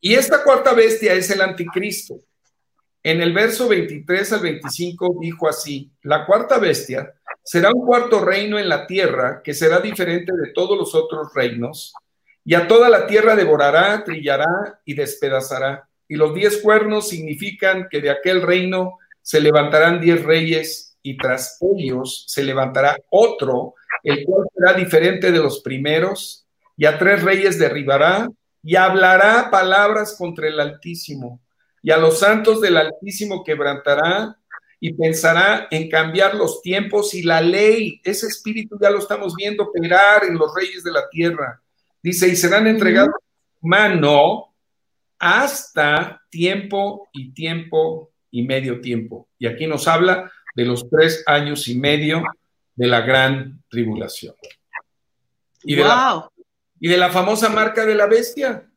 Y 0.00 0.14
esta 0.14 0.44
cuarta 0.44 0.74
bestia 0.74 1.12
es 1.14 1.28
el 1.30 1.40
anticristo. 1.40 2.20
En 3.02 3.20
el 3.20 3.32
verso 3.32 3.66
23 3.66 4.32
al 4.32 4.40
25 4.40 5.16
dijo 5.20 5.48
así, 5.48 5.90
la 6.02 6.24
cuarta 6.24 6.58
bestia 6.58 7.14
será 7.42 7.72
un 7.72 7.84
cuarto 7.84 8.24
reino 8.24 8.60
en 8.60 8.68
la 8.68 8.86
tierra 8.86 9.42
que 9.42 9.54
será 9.54 9.80
diferente 9.80 10.32
de 10.32 10.52
todos 10.52 10.78
los 10.78 10.94
otros 10.94 11.34
reinos 11.34 11.92
y 12.44 12.54
a 12.54 12.68
toda 12.68 12.90
la 12.90 13.06
tierra 13.06 13.34
devorará, 13.34 14.04
trillará 14.04 14.80
y 14.84 14.94
despedazará. 14.94 15.88
Y 16.06 16.16
los 16.16 16.34
diez 16.34 16.58
cuernos 16.58 17.08
significan 17.08 17.88
que 17.90 18.00
de 18.00 18.10
aquel 18.10 18.42
reino 18.42 18.98
se 19.22 19.40
levantarán 19.40 20.00
diez 20.00 20.22
reyes 20.22 20.98
y 21.02 21.16
tras 21.16 21.58
ellos 21.76 22.24
se 22.28 22.42
levantará 22.42 22.96
otro, 23.10 23.74
el 24.02 24.24
cual 24.24 24.46
será 24.54 24.74
diferente 24.74 25.32
de 25.32 25.38
los 25.38 25.60
primeros, 25.60 26.46
y 26.76 26.86
a 26.86 26.98
tres 26.98 27.22
reyes 27.22 27.58
derribará 27.58 28.28
y 28.62 28.76
hablará 28.76 29.50
palabras 29.50 30.16
contra 30.18 30.48
el 30.48 30.60
Altísimo, 30.60 31.40
y 31.82 31.90
a 31.90 31.96
los 31.96 32.18
santos 32.18 32.60
del 32.60 32.76
Altísimo 32.76 33.44
quebrantará 33.44 34.36
y 34.80 34.92
pensará 34.94 35.68
en 35.70 35.88
cambiar 35.88 36.34
los 36.34 36.60
tiempos 36.60 37.14
y 37.14 37.22
la 37.22 37.40
ley. 37.40 38.00
Ese 38.04 38.26
espíritu 38.26 38.78
ya 38.80 38.90
lo 38.90 38.98
estamos 38.98 39.34
viendo 39.34 39.64
operar 39.64 40.24
en 40.24 40.34
los 40.34 40.54
reyes 40.54 40.82
de 40.82 40.92
la 40.92 41.08
tierra 41.08 41.62
Dice, 42.04 42.28
y 42.28 42.36
serán 42.36 42.66
entregados 42.66 43.14
mano 43.62 44.54
hasta 45.18 46.20
tiempo 46.28 47.08
y 47.14 47.32
tiempo 47.32 48.10
y 48.30 48.42
medio 48.42 48.82
tiempo. 48.82 49.26
Y 49.38 49.46
aquí 49.46 49.66
nos 49.66 49.88
habla 49.88 50.30
de 50.54 50.66
los 50.66 50.86
tres 50.90 51.24
años 51.26 51.66
y 51.66 51.78
medio 51.78 52.22
de 52.74 52.86
la 52.88 53.00
gran 53.00 53.62
tribulación. 53.70 54.34
Y, 55.62 55.76
de, 55.76 55.84
la, 55.84 56.28
y 56.78 56.88
de 56.88 56.98
la 56.98 57.08
famosa 57.08 57.48
marca 57.48 57.86
de 57.86 57.94
la 57.94 58.04
bestia. 58.04 58.68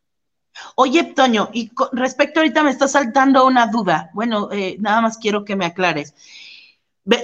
Oye, 0.75 1.11
Toño, 1.13 1.49
y 1.51 1.69
respecto 1.91 2.39
ahorita 2.39 2.63
me 2.63 2.71
está 2.71 2.87
saltando 2.87 3.45
una 3.45 3.67
duda. 3.67 4.09
Bueno, 4.13 4.47
eh, 4.53 4.77
nada 4.79 5.01
más 5.01 5.17
quiero 5.17 5.43
que 5.43 5.57
me 5.57 5.65
aclares. 5.65 6.15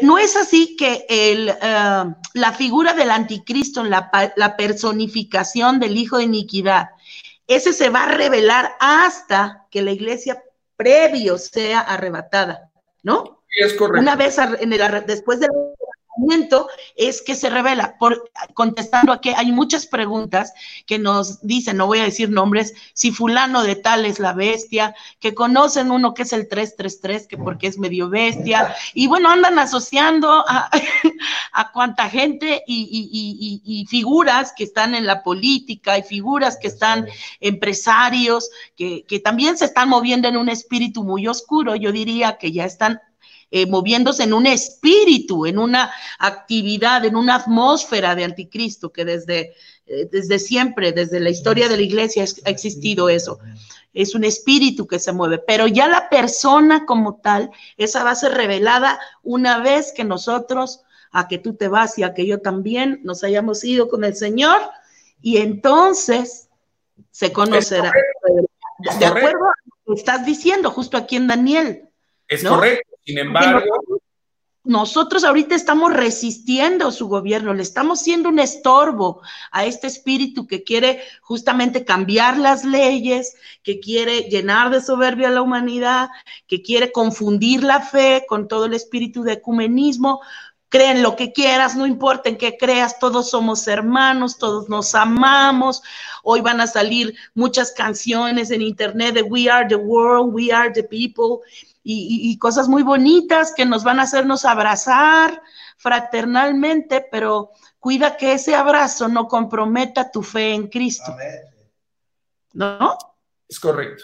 No 0.01 0.17
es 0.17 0.37
así 0.37 0.77
que 0.77 1.05
el, 1.09 1.49
eh, 1.49 2.15
la 2.33 2.53
figura 2.53 2.93
del 2.93 3.11
anticristo, 3.11 3.83
la, 3.83 4.09
la 4.35 4.55
personificación 4.55 5.79
del 5.79 5.97
hijo 5.97 6.17
de 6.17 6.23
iniquidad, 6.23 6.89
ese 7.47 7.73
se 7.73 7.89
va 7.89 8.03
a 8.03 8.11
revelar 8.13 8.75
hasta 8.79 9.67
que 9.69 9.81
la 9.81 9.91
iglesia 9.91 10.41
previo 10.77 11.37
sea 11.37 11.81
arrebatada, 11.81 12.71
¿no? 13.03 13.43
es 13.55 13.73
correcto. 13.73 14.01
Una 14.01 14.15
vez 14.15 14.37
en 14.37 14.73
el, 14.73 15.05
después 15.05 15.39
del 15.39 15.49
es 16.95 17.21
que 17.21 17.35
se 17.35 17.49
revela. 17.49 17.97
Por, 17.97 18.29
contestando 18.53 19.11
a 19.11 19.21
que 19.21 19.35
hay 19.35 19.51
muchas 19.51 19.87
preguntas 19.87 20.53
que 20.85 20.99
nos 20.99 21.45
dicen, 21.45 21.77
no 21.77 21.87
voy 21.87 21.99
a 21.99 22.03
decir 22.03 22.29
nombres, 22.29 22.73
si 22.93 23.11
fulano 23.11 23.63
de 23.63 23.75
tal 23.75 24.05
es 24.05 24.19
la 24.19 24.33
bestia, 24.33 24.95
que 25.19 25.33
conocen 25.33 25.91
uno 25.91 26.13
que 26.13 26.23
es 26.23 26.33
el 26.33 26.47
333, 26.47 27.27
que 27.27 27.37
porque 27.37 27.67
es 27.67 27.77
medio 27.77 28.09
bestia, 28.09 28.75
y 28.93 29.07
bueno, 29.07 29.29
andan 29.29 29.59
asociando 29.59 30.43
a, 30.47 30.69
a 31.53 31.71
cuanta 31.71 32.09
gente 32.09 32.63
y, 32.67 33.85
figuras 33.89 34.53
que 34.55 34.63
están 34.63 34.95
en 34.95 35.05
la 35.05 35.23
política 35.23 35.97
y 35.97 36.03
figuras 36.03 36.57
que 36.57 36.67
están 36.67 37.07
empresarios, 37.39 38.49
que 38.75 39.21
también 39.23 39.57
se 39.57 39.65
están 39.65 39.89
moviendo 39.89 40.27
en 40.27 40.37
un 40.37 40.49
espíritu 40.49 41.03
muy 41.03 41.27
oscuro, 41.27 41.75
yo 41.75 41.91
diría 41.91 42.37
que 42.37 42.51
ya 42.51 42.65
están 42.65 43.01
eh, 43.55 43.67
moviéndose 43.67 44.23
en 44.23 44.33
un 44.33 44.47
espíritu, 44.47 45.45
en 45.45 45.59
una 45.59 45.91
actividad, 46.17 47.05
en 47.05 47.15
una 47.15 47.35
atmósfera 47.35 48.15
de 48.15 48.23
anticristo 48.23 48.91
que 48.91 49.05
desde, 49.05 49.53
eh, 49.85 50.09
desde 50.11 50.39
siempre, 50.39 50.91
desde 50.91 51.19
la 51.19 51.29
historia 51.29 51.69
de 51.69 51.77
la 51.77 51.83
iglesia 51.83 52.25
ha 52.45 52.49
existido 52.49 53.09
eso. 53.09 53.37
Es 53.93 54.15
un 54.15 54.23
espíritu 54.23 54.87
que 54.87 54.97
se 54.97 55.11
mueve, 55.11 55.37
pero 55.37 55.67
ya 55.67 55.87
la 55.87 56.09
persona 56.09 56.87
como 56.87 57.17
tal, 57.17 57.51
esa 57.77 58.03
va 58.03 58.09
a 58.09 58.15
ser 58.15 58.31
revelada 58.31 58.99
una 59.21 59.59
vez 59.59 59.93
que 59.95 60.03
nosotros, 60.03 60.81
a 61.11 61.27
que 61.27 61.37
tú 61.37 61.53
te 61.53 61.67
vas 61.67 61.99
y 61.99 62.01
a 62.03 62.15
que 62.15 62.25
yo 62.25 62.41
también 62.41 63.01
nos 63.03 63.23
hayamos 63.23 63.63
ido 63.63 63.87
con 63.87 64.03
el 64.03 64.15
Señor, 64.15 64.61
y 65.21 65.37
entonces 65.37 66.49
se 67.11 67.31
conocerá. 67.31 67.91
De 68.99 69.05
acuerdo 69.05 69.45
a 69.45 69.53
lo 69.85 69.93
que 69.93 69.99
estás 69.99 70.25
diciendo, 70.25 70.71
justo 70.71 70.97
aquí 70.97 71.17
en 71.17 71.27
Daniel. 71.27 71.87
Es 72.27 72.43
correcto. 72.43 72.92
Sin 73.05 73.17
embargo. 73.17 73.61
Nosotros 74.65 75.25
ahorita 75.25 75.55
estamos 75.55 75.91
resistiendo 75.91 76.89
su 76.91 77.09
gobierno, 77.09 77.53
le 77.53 77.63
estamos 77.63 77.99
siendo 77.99 78.29
un 78.29 78.39
estorbo 78.39 79.21
a 79.51 79.65
este 79.65 79.87
espíritu 79.87 80.47
que 80.47 80.63
quiere 80.63 81.01
justamente 81.21 81.83
cambiar 81.83 82.37
las 82.37 82.63
leyes, 82.63 83.35
que 83.61 83.81
quiere 83.81 84.29
llenar 84.29 84.69
de 84.69 84.81
soberbia 84.81 85.27
a 85.27 85.31
la 85.31 85.41
humanidad, 85.41 86.11
que 86.47 86.61
quiere 86.61 86.93
confundir 86.93 87.61
la 87.61 87.81
fe 87.81 88.23
con 88.25 88.47
todo 88.47 88.65
el 88.65 88.73
espíritu 88.73 89.23
de 89.23 89.33
ecumenismo, 89.33 90.21
creen 90.69 91.03
lo 91.03 91.17
que 91.17 91.33
quieras, 91.33 91.75
no 91.75 91.85
importa 91.85 92.29
en 92.29 92.37
qué 92.37 92.55
creas, 92.57 92.99
todos 92.99 93.31
somos 93.31 93.67
hermanos, 93.67 94.37
todos 94.37 94.69
nos 94.69 94.95
amamos. 94.95 95.83
Hoy 96.23 96.39
van 96.39 96.61
a 96.61 96.67
salir 96.67 97.13
muchas 97.35 97.73
canciones 97.73 98.49
en 98.49 98.61
internet 98.61 99.13
de 99.13 99.23
We 99.23 99.49
are 99.49 99.67
the 99.67 99.75
world, 99.75 100.33
we 100.33 100.53
are 100.53 100.71
the 100.71 100.83
people 100.83 101.41
y, 101.83 102.37
cosas 102.39 102.67
muy 102.67 102.83
bonitas 102.83 103.53
que 103.55 103.65
nos 103.65 103.83
van 103.83 103.99
a 103.99 104.03
hacernos 104.03 104.45
abrazar 104.45 105.41
fraternalmente, 105.77 107.05
pero 107.11 107.51
cuida 107.79 108.15
que 108.15 108.33
ese 108.33 108.55
abrazo 108.55 109.07
no 109.09 109.27
comprometa 109.27 110.09
tu 110.09 110.23
fe 110.23 110.53
en 110.53 110.67
Cristo. 110.67 111.15
¿No? 112.53 112.97
Es 113.47 113.59
correcto, 113.59 114.03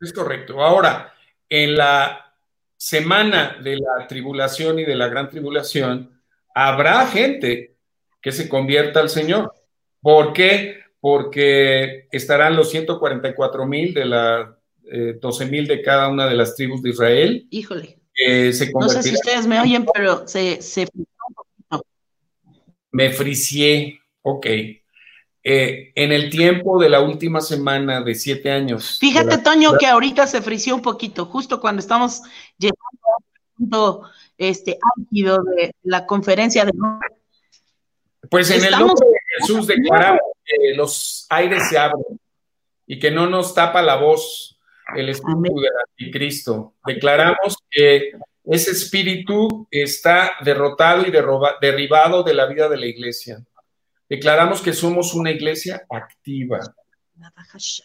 es 0.00 0.12
correcto. 0.12 0.62
Ahora, 0.62 1.12
en 1.48 1.76
la 1.76 2.34
semana 2.76 3.58
de 3.62 3.76
la 3.76 4.06
tribulación 4.08 4.78
y 4.78 4.84
de 4.84 4.96
la 4.96 5.08
gran 5.08 5.28
tribulación, 5.28 6.20
habrá 6.54 7.06
gente 7.06 7.76
que 8.20 8.32
se 8.32 8.48
convierta 8.48 9.00
al 9.00 9.10
Señor. 9.10 9.54
¿Por 10.00 10.32
qué? 10.32 10.80
Porque 10.98 12.08
estarán 12.10 12.56
los 12.56 12.70
144 12.70 13.66
mil 13.66 13.94
de 13.94 14.04
las 14.90 15.20
12 15.20 15.46
mil 15.46 15.66
de 15.66 15.82
cada 15.82 16.08
una 16.08 16.26
de 16.26 16.34
las 16.34 16.54
tribus 16.54 16.82
de 16.82 16.90
Israel. 16.90 17.46
Híjole. 17.50 17.98
no 18.74 18.88
sé 18.88 19.02
si 19.02 19.14
ustedes 19.14 19.46
me 19.46 19.60
oyen, 19.60 19.86
pero 19.92 20.26
se... 20.26 20.60
se... 20.60 20.88
Me 22.92 23.10
fricié, 23.10 24.00
ok. 24.22 24.46
Eh, 25.42 25.92
en 25.94 26.12
el 26.12 26.28
tiempo 26.28 26.78
de 26.78 26.90
la 26.90 27.00
última 27.00 27.40
semana 27.40 28.02
de 28.02 28.14
siete 28.14 28.50
años. 28.50 28.98
Fíjate, 29.00 29.38
Toño, 29.38 29.78
que 29.78 29.86
ahorita 29.86 30.26
se 30.26 30.42
frició 30.42 30.74
un 30.74 30.82
poquito, 30.82 31.24
justo 31.24 31.60
cuando 31.60 31.80
estamos 31.80 32.20
llegando 32.58 33.00
al 33.16 33.24
punto 33.56 34.02
este, 34.36 34.78
álgido 34.98 35.42
de 35.44 35.74
la 35.82 36.04
conferencia 36.04 36.66
de. 36.66 36.72
Pues 38.28 38.50
en 38.50 38.64
el 38.64 38.72
nombre 38.72 39.08
de 39.08 39.18
Jesús 39.38 39.66
declaramos 39.66 40.20
que 40.44 40.74
los 40.74 41.26
aires 41.30 41.68
se 41.70 41.78
abren 41.78 42.20
y 42.86 42.98
que 42.98 43.10
no 43.10 43.26
nos 43.26 43.54
tapa 43.54 43.80
la 43.80 43.96
voz 43.96 44.59
el 44.96 45.08
espíritu 45.08 45.60
del 45.60 45.72
anticristo. 45.88 46.74
Declaramos 46.86 47.56
que 47.70 48.12
ese 48.44 48.70
espíritu 48.70 49.66
está 49.70 50.32
derrotado 50.42 51.06
y 51.06 51.12
derribado 51.60 52.22
de 52.22 52.34
la 52.34 52.46
vida 52.46 52.68
de 52.68 52.76
la 52.76 52.86
iglesia 52.86 53.44
declaramos 54.10 54.60
que 54.60 54.72
somos 54.72 55.14
una 55.14 55.30
iglesia 55.30 55.86
activa. 55.88 56.60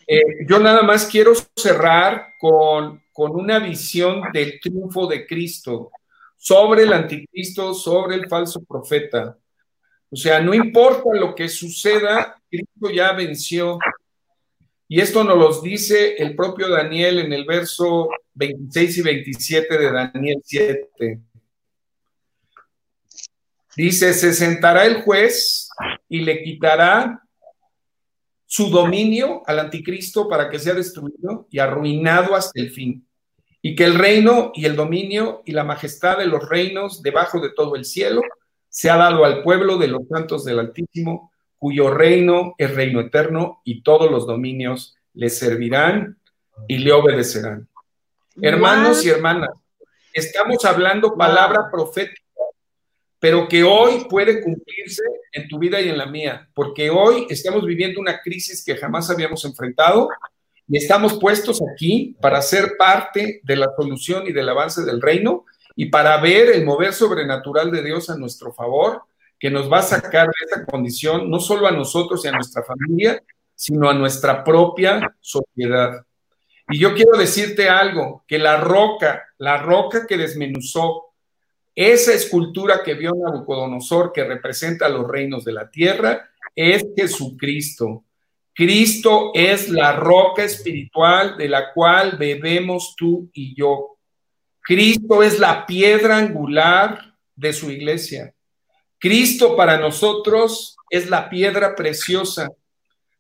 Eh, 0.07 0.21
yo 0.49 0.59
nada 0.59 0.81
más 0.81 1.05
quiero 1.05 1.33
cerrar 1.55 2.33
con, 2.39 3.03
con 3.13 3.35
una 3.35 3.59
visión 3.59 4.23
del 4.33 4.59
triunfo 4.59 5.05
de 5.07 5.27
Cristo 5.27 5.91
sobre 6.35 6.83
el 6.83 6.93
anticristo, 6.93 7.73
sobre 7.73 8.15
el 8.15 8.27
falso 8.27 8.63
profeta. 8.63 9.37
O 10.09 10.15
sea, 10.15 10.41
no 10.41 10.53
importa 10.53 11.09
lo 11.13 11.35
que 11.35 11.47
suceda, 11.47 12.41
Cristo 12.49 12.89
ya 12.91 13.13
venció. 13.13 13.77
Y 14.88 15.01
esto 15.01 15.23
nos 15.23 15.38
lo 15.38 15.61
dice 15.61 16.15
el 16.15 16.36
propio 16.36 16.69
Daniel 16.69 17.19
en 17.19 17.33
el 17.33 17.45
verso 17.45 18.09
26 18.36 18.97
y 18.97 19.01
27 19.01 19.77
de 19.77 19.91
Daniel 19.91 20.41
7. 20.43 21.21
Dice, 23.75 24.13
se 24.13 24.33
sentará 24.33 24.86
el 24.86 25.01
juez 25.01 25.69
y 26.07 26.21
le 26.21 26.43
quitará 26.43 27.21
su 28.45 28.69
dominio 28.69 29.41
al 29.47 29.59
anticristo 29.59 30.29
para 30.29 30.49
que 30.49 30.59
sea 30.59 30.75
destruido 30.75 31.47
y 31.49 31.59
arruinado 31.59 32.36
hasta 32.36 32.61
el 32.61 32.69
fin. 32.69 33.05
Y 33.61 33.75
que 33.75 33.86
el 33.86 33.95
reino 33.95 34.51
y 34.53 34.65
el 34.65 34.75
dominio 34.75 35.41
y 35.45 35.51
la 35.51 35.63
majestad 35.63 36.19
de 36.19 36.27
los 36.27 36.47
reinos 36.47 37.01
debajo 37.01 37.39
de 37.41 37.49
todo 37.49 37.75
el 37.75 37.83
cielo 37.83 38.21
se 38.69 38.89
ha 38.89 38.97
dado 38.97 39.25
al 39.25 39.41
pueblo 39.41 39.77
de 39.77 39.88
los 39.88 40.07
santos 40.07 40.45
del 40.45 40.59
Altísimo, 40.59 41.31
cuyo 41.57 41.89
reino 41.91 42.55
es 42.57 42.73
reino 42.73 42.99
eterno 42.99 43.61
y 43.63 43.81
todos 43.81 44.11
los 44.11 44.27
dominios 44.27 44.95
le 45.13 45.29
servirán 45.29 46.19
y 46.67 46.77
le 46.77 46.91
obedecerán. 46.91 47.67
Hermanos 48.41 49.05
y 49.05 49.09
hermanas, 49.09 49.51
estamos 50.13 50.63
hablando 50.65 51.15
palabra 51.15 51.69
profética 51.71 52.25
pero 53.25 53.47
que 53.47 53.63
hoy 53.63 54.05
puede 54.07 54.39
cumplirse 54.39 55.01
en 55.31 55.47
tu 55.47 55.57
vida 55.57 55.81
y 55.81 55.89
en 55.89 55.97
la 55.97 56.05
mía, 56.05 56.47
porque 56.53 56.91
hoy 56.91 57.25
estamos 57.27 57.65
viviendo 57.65 57.99
una 57.99 58.19
crisis 58.21 58.63
que 58.63 58.77
jamás 58.77 59.09
habíamos 59.09 59.43
enfrentado 59.45 60.09
y 60.67 60.77
estamos 60.77 61.19
puestos 61.19 61.59
aquí 61.73 62.15
para 62.21 62.39
ser 62.43 62.73
parte 62.77 63.41
de 63.41 63.55
la 63.55 63.67
solución 63.75 64.27
y 64.27 64.31
del 64.31 64.47
avance 64.47 64.83
del 64.83 65.01
reino 65.01 65.43
y 65.75 65.87
para 65.87 66.21
ver 66.21 66.49
el 66.49 66.63
mover 66.65 66.93
sobrenatural 66.93 67.71
de 67.71 67.81
Dios 67.81 68.11
a 68.11 68.15
nuestro 68.15 68.53
favor, 68.53 69.01
que 69.45 69.51
nos 69.51 69.71
va 69.71 69.77
a 69.77 69.83
sacar 69.83 70.25
de 70.25 70.33
esta 70.43 70.65
condición, 70.65 71.29
no 71.29 71.39
solo 71.39 71.67
a 71.67 71.71
nosotros 71.71 72.25
y 72.25 72.29
a 72.29 72.31
nuestra 72.31 72.63
familia, 72.63 73.21
sino 73.53 73.87
a 73.87 73.93
nuestra 73.93 74.43
propia 74.43 75.15
sociedad. 75.21 76.03
Y 76.67 76.79
yo 76.79 76.95
quiero 76.95 77.15
decirte 77.15 77.69
algo, 77.69 78.23
que 78.27 78.39
la 78.39 78.57
roca, 78.57 79.23
la 79.37 79.57
roca 79.57 80.07
que 80.07 80.17
desmenuzó 80.17 81.13
esa 81.75 82.11
escultura 82.13 82.81
que 82.83 82.95
vio 82.95 83.13
Nabucodonosor, 83.13 84.11
que 84.11 84.23
representa 84.23 84.89
los 84.89 85.07
reinos 85.07 85.45
de 85.45 85.53
la 85.53 85.69
tierra, 85.69 86.27
es 86.55 86.83
Jesucristo. 86.97 88.03
Cristo 88.51 89.29
es 89.35 89.69
la 89.69 89.95
roca 89.95 90.43
espiritual 90.43 91.37
de 91.37 91.49
la 91.49 91.71
cual 91.71 92.17
bebemos 92.17 92.95
tú 92.97 93.29
y 93.31 93.55
yo. 93.55 93.99
Cristo 94.61 95.21
es 95.21 95.37
la 95.37 95.67
piedra 95.67 96.17
angular 96.17 97.13
de 97.35 97.53
su 97.53 97.69
iglesia. 97.69 98.34
Cristo 99.05 99.55
para 99.55 99.77
nosotros 99.77 100.75
es 100.89 101.11
la 101.11 101.29
piedra 101.29 101.75
preciosa, 101.75 102.49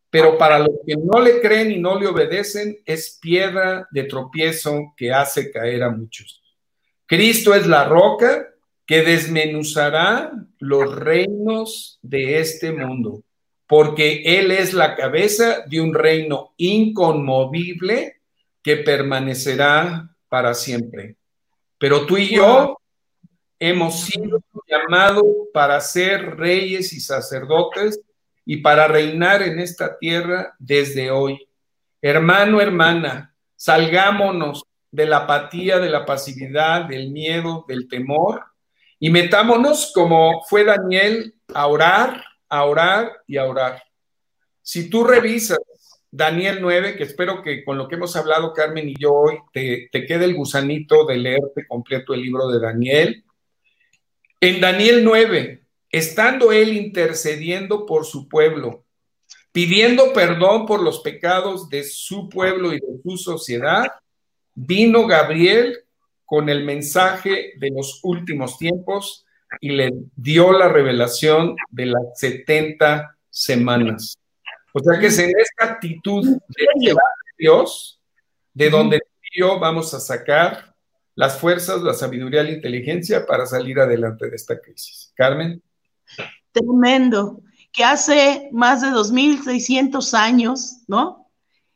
pero 0.09 0.35
para 0.35 0.57
los 0.57 0.71
que 0.83 0.95
no 0.95 1.21
le 1.21 1.39
creen 1.41 1.69
y 1.69 1.77
no 1.77 1.99
le 1.99 2.07
obedecen 2.07 2.79
es 2.87 3.19
piedra 3.21 3.87
de 3.91 4.05
tropiezo 4.05 4.95
que 4.97 5.13
hace 5.13 5.51
caer 5.51 5.83
a 5.83 5.91
muchos. 5.91 6.41
Cristo 7.05 7.53
es 7.53 7.67
la 7.67 7.83
roca 7.83 8.47
que 8.87 9.03
desmenuzará 9.03 10.31
los 10.57 10.95
reinos 10.95 11.99
de 12.01 12.39
este 12.39 12.71
mundo, 12.71 13.21
porque 13.67 14.23
Él 14.39 14.49
es 14.49 14.73
la 14.73 14.95
cabeza 14.95 15.65
de 15.67 15.81
un 15.81 15.93
reino 15.93 16.55
inconmovible 16.57 18.21
que 18.63 18.77
permanecerá 18.77 20.09
para 20.29 20.55
siempre. 20.55 21.17
Pero 21.77 22.07
tú 22.07 22.17
y 22.17 22.33
yo 22.33 22.75
hemos 23.59 24.01
sido 24.01 24.41
llamados 24.67 25.25
para 25.53 25.79
ser 25.79 26.37
reyes 26.37 26.93
y 26.93 26.99
sacerdotes 26.99 27.99
y 28.45 28.57
para 28.57 28.87
reinar 28.87 29.41
en 29.41 29.59
esta 29.59 29.97
tierra 29.97 30.55
desde 30.59 31.11
hoy. 31.11 31.47
Hermano, 32.01 32.61
hermana, 32.61 33.33
salgámonos 33.55 34.63
de 34.91 35.05
la 35.05 35.17
apatía, 35.17 35.79
de 35.79 35.89
la 35.89 36.05
pasividad, 36.05 36.85
del 36.85 37.11
miedo, 37.11 37.65
del 37.67 37.87
temor, 37.87 38.43
y 38.99 39.09
metámonos 39.09 39.91
como 39.93 40.43
fue 40.47 40.63
Daniel 40.63 41.35
a 41.53 41.67
orar, 41.67 42.23
a 42.47 42.63
orar 42.63 43.11
y 43.27 43.37
a 43.37 43.45
orar. 43.45 43.83
Si 44.61 44.89
tú 44.89 45.03
revisas 45.03 45.59
Daniel 46.09 46.59
9, 46.61 46.95
que 46.95 47.03
espero 47.03 47.41
que 47.41 47.65
con 47.65 47.77
lo 47.77 47.89
que 47.89 47.95
hemos 47.95 48.15
hablado 48.15 48.53
Carmen 48.53 48.87
y 48.87 48.95
yo 48.97 49.13
hoy 49.13 49.37
te, 49.51 49.89
te 49.91 50.05
quede 50.05 50.25
el 50.25 50.35
gusanito 50.35 51.05
de 51.05 51.17
leerte 51.17 51.67
completo 51.67 52.13
el 52.13 52.21
libro 52.21 52.47
de 52.47 52.59
Daniel. 52.59 53.24
En 54.41 54.61
Daniel 54.61 55.03
9, 55.03 55.63
estando 55.89 56.51
él 56.51 56.73
intercediendo 56.73 57.85
por 57.85 58.05
su 58.05 58.27
pueblo, 58.27 58.83
pidiendo 59.51 60.11
perdón 60.11 60.65
por 60.65 60.83
los 60.83 60.99
pecados 60.99 61.69
de 61.69 61.83
su 61.83 62.27
pueblo 62.27 62.73
y 62.73 62.79
de 62.79 63.01
su 63.01 63.17
sociedad, 63.17 63.87
vino 64.53 65.07
Gabriel 65.07 65.79
con 66.25 66.49
el 66.49 66.65
mensaje 66.65 67.53
de 67.57 67.69
los 67.69 68.01
últimos 68.03 68.57
tiempos 68.57 69.25
y 69.61 69.69
le 69.69 69.91
dio 70.15 70.51
la 70.51 70.67
revelación 70.67 71.55
de 71.69 71.85
las 71.85 72.19
70 72.19 73.17
semanas. 73.29 74.17
O 74.73 74.79
sea 74.79 74.99
que 74.99 75.07
es 75.07 75.19
en 75.19 75.31
esta 75.39 75.73
actitud 75.73 76.25
de 76.25 76.95
Dios, 77.37 78.01
de 78.53 78.69
donde 78.69 79.01
yo 79.33 79.59
vamos 79.59 79.93
a 79.93 79.99
sacar 79.99 80.74
las 81.15 81.39
fuerzas, 81.39 81.81
la 81.81 81.93
sabiduría, 81.93 82.43
la 82.43 82.51
inteligencia 82.51 83.25
para 83.25 83.45
salir 83.45 83.79
adelante 83.79 84.29
de 84.29 84.35
esta 84.35 84.59
crisis. 84.59 85.13
Carmen. 85.15 85.63
Tremendo, 86.51 87.41
que 87.71 87.83
hace 87.83 88.49
más 88.51 88.81
de 88.81 88.89
2.600 88.89 90.13
años, 90.13 90.77
¿no? 90.87 91.29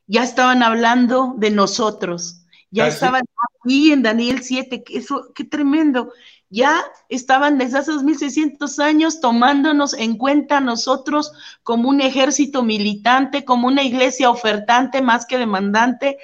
Ya 0.07 0.23
estaban 0.23 0.63
hablando 0.63 1.35
de 1.37 1.51
nosotros, 1.51 2.45
ya 2.71 2.87
estaban 2.87 3.23
aquí 3.61 3.91
en 3.91 4.03
Daniel 4.03 4.43
7, 4.43 4.83
que 4.83 4.97
eso, 4.97 5.31
qué 5.33 5.43
tremendo. 5.43 6.13
Ya 6.51 6.83
estaban 7.09 7.57
desde 7.59 7.79
hace 7.79 7.91
2.600 7.91 8.79
años 8.79 9.21
tomándonos 9.21 9.93
en 9.93 10.17
cuenta 10.17 10.59
nosotros 10.59 11.31
como 11.61 11.89
un 11.89 12.01
ejército 12.01 12.63
militante, 12.63 13.45
como 13.45 13.67
una 13.67 13.83
iglesia 13.83 14.29
ofertante 14.29 15.01
más 15.01 15.25
que 15.25 15.37
demandante, 15.37 16.17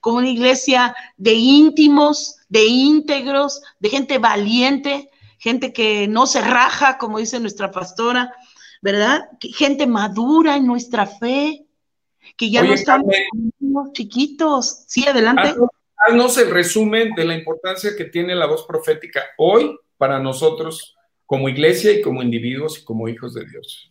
como 0.00 0.18
una 0.18 0.28
iglesia 0.28 0.94
de 1.16 1.32
íntimos, 1.32 2.39
de 2.50 2.66
íntegros, 2.66 3.62
de 3.78 3.88
gente 3.88 4.18
valiente, 4.18 5.08
gente 5.38 5.72
que 5.72 6.06
no 6.06 6.26
se 6.26 6.42
raja, 6.42 6.98
como 6.98 7.18
dice 7.18 7.40
nuestra 7.40 7.70
pastora, 7.70 8.34
¿verdad? 8.82 9.30
Gente 9.40 9.86
madura 9.86 10.56
en 10.56 10.66
nuestra 10.66 11.06
fe, 11.06 11.64
que 12.36 12.50
ya 12.50 12.62
no 12.62 12.74
estamos 12.74 13.14
chiquitos. 13.92 14.84
Sí, 14.86 15.06
adelante. 15.06 15.54
Haznos 16.06 16.36
el 16.38 16.50
resumen 16.50 17.14
de 17.14 17.24
la 17.24 17.34
importancia 17.34 17.92
que 17.96 18.04
tiene 18.04 18.34
la 18.34 18.46
voz 18.46 18.66
profética 18.66 19.22
hoy 19.38 19.78
para 19.96 20.18
nosotros 20.18 20.96
como 21.24 21.48
iglesia 21.48 21.92
y 21.92 22.02
como 22.02 22.22
individuos 22.22 22.78
y 22.78 22.84
como 22.84 23.08
hijos 23.08 23.34
de 23.34 23.46
Dios 23.46 23.90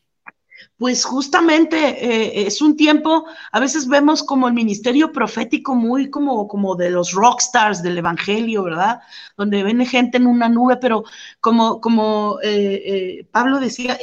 pues 0.80 1.04
justamente 1.04 1.78
eh, 1.78 2.48
es 2.48 2.62
un 2.62 2.78
tiempo, 2.78 3.26
a 3.52 3.60
veces 3.60 3.86
vemos 3.86 4.24
como 4.24 4.48
el 4.48 4.54
ministerio 4.54 5.12
profético 5.12 5.76
muy 5.76 6.10
como, 6.10 6.48
como 6.48 6.76
de 6.76 6.90
los 6.90 7.12
rockstars 7.12 7.84
del 7.84 7.98
Evangelio, 7.98 8.64
¿verdad? 8.64 9.02
Donde 9.36 9.62
ven 9.62 9.86
gente 9.86 10.18
en 10.18 10.26
una 10.26 10.48
nube, 10.48 10.78
pero 10.78 11.04
como, 11.42 11.82
como 11.82 12.40
eh, 12.42 12.82
eh, 12.86 13.26
Pablo 13.30 13.60
decía, 13.60 14.00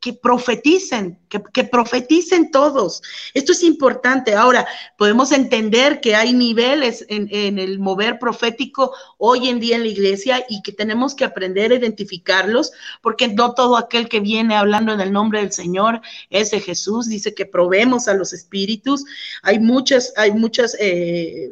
que 0.00 0.14
profeticen, 0.14 1.18
que, 1.28 1.64
profeticen 1.64 2.50
todos. 2.50 3.02
Esto 3.34 3.52
es 3.52 3.62
importante. 3.62 4.34
Ahora, 4.34 4.66
podemos 4.96 5.30
entender 5.30 6.00
que 6.00 6.16
hay 6.16 6.32
niveles 6.32 7.04
en, 7.08 7.28
en, 7.30 7.58
el 7.58 7.78
mover 7.78 8.18
profético 8.18 8.94
hoy 9.18 9.48
en 9.48 9.60
día 9.60 9.76
en 9.76 9.82
la 9.82 9.88
iglesia 9.88 10.44
y 10.48 10.62
que 10.62 10.72
tenemos 10.72 11.14
que 11.14 11.26
aprender 11.26 11.70
a 11.70 11.74
identificarlos, 11.74 12.72
porque 13.02 13.28
no 13.28 13.52
todo 13.52 13.76
aquel 13.76 14.08
que 14.08 14.20
viene 14.20 14.56
hablando 14.56 14.94
en 14.94 15.00
el 15.00 15.12
nombre 15.12 15.40
del 15.40 15.52
Señor 15.52 16.00
es 16.30 16.50
de 16.50 16.60
Jesús. 16.60 17.06
Dice 17.06 17.34
que 17.34 17.44
probemos 17.44 18.08
a 18.08 18.14
los 18.14 18.32
espíritus. 18.32 19.04
Hay 19.42 19.58
muchas, 19.58 20.14
hay 20.16 20.32
muchas... 20.32 20.76
Eh, 20.80 21.50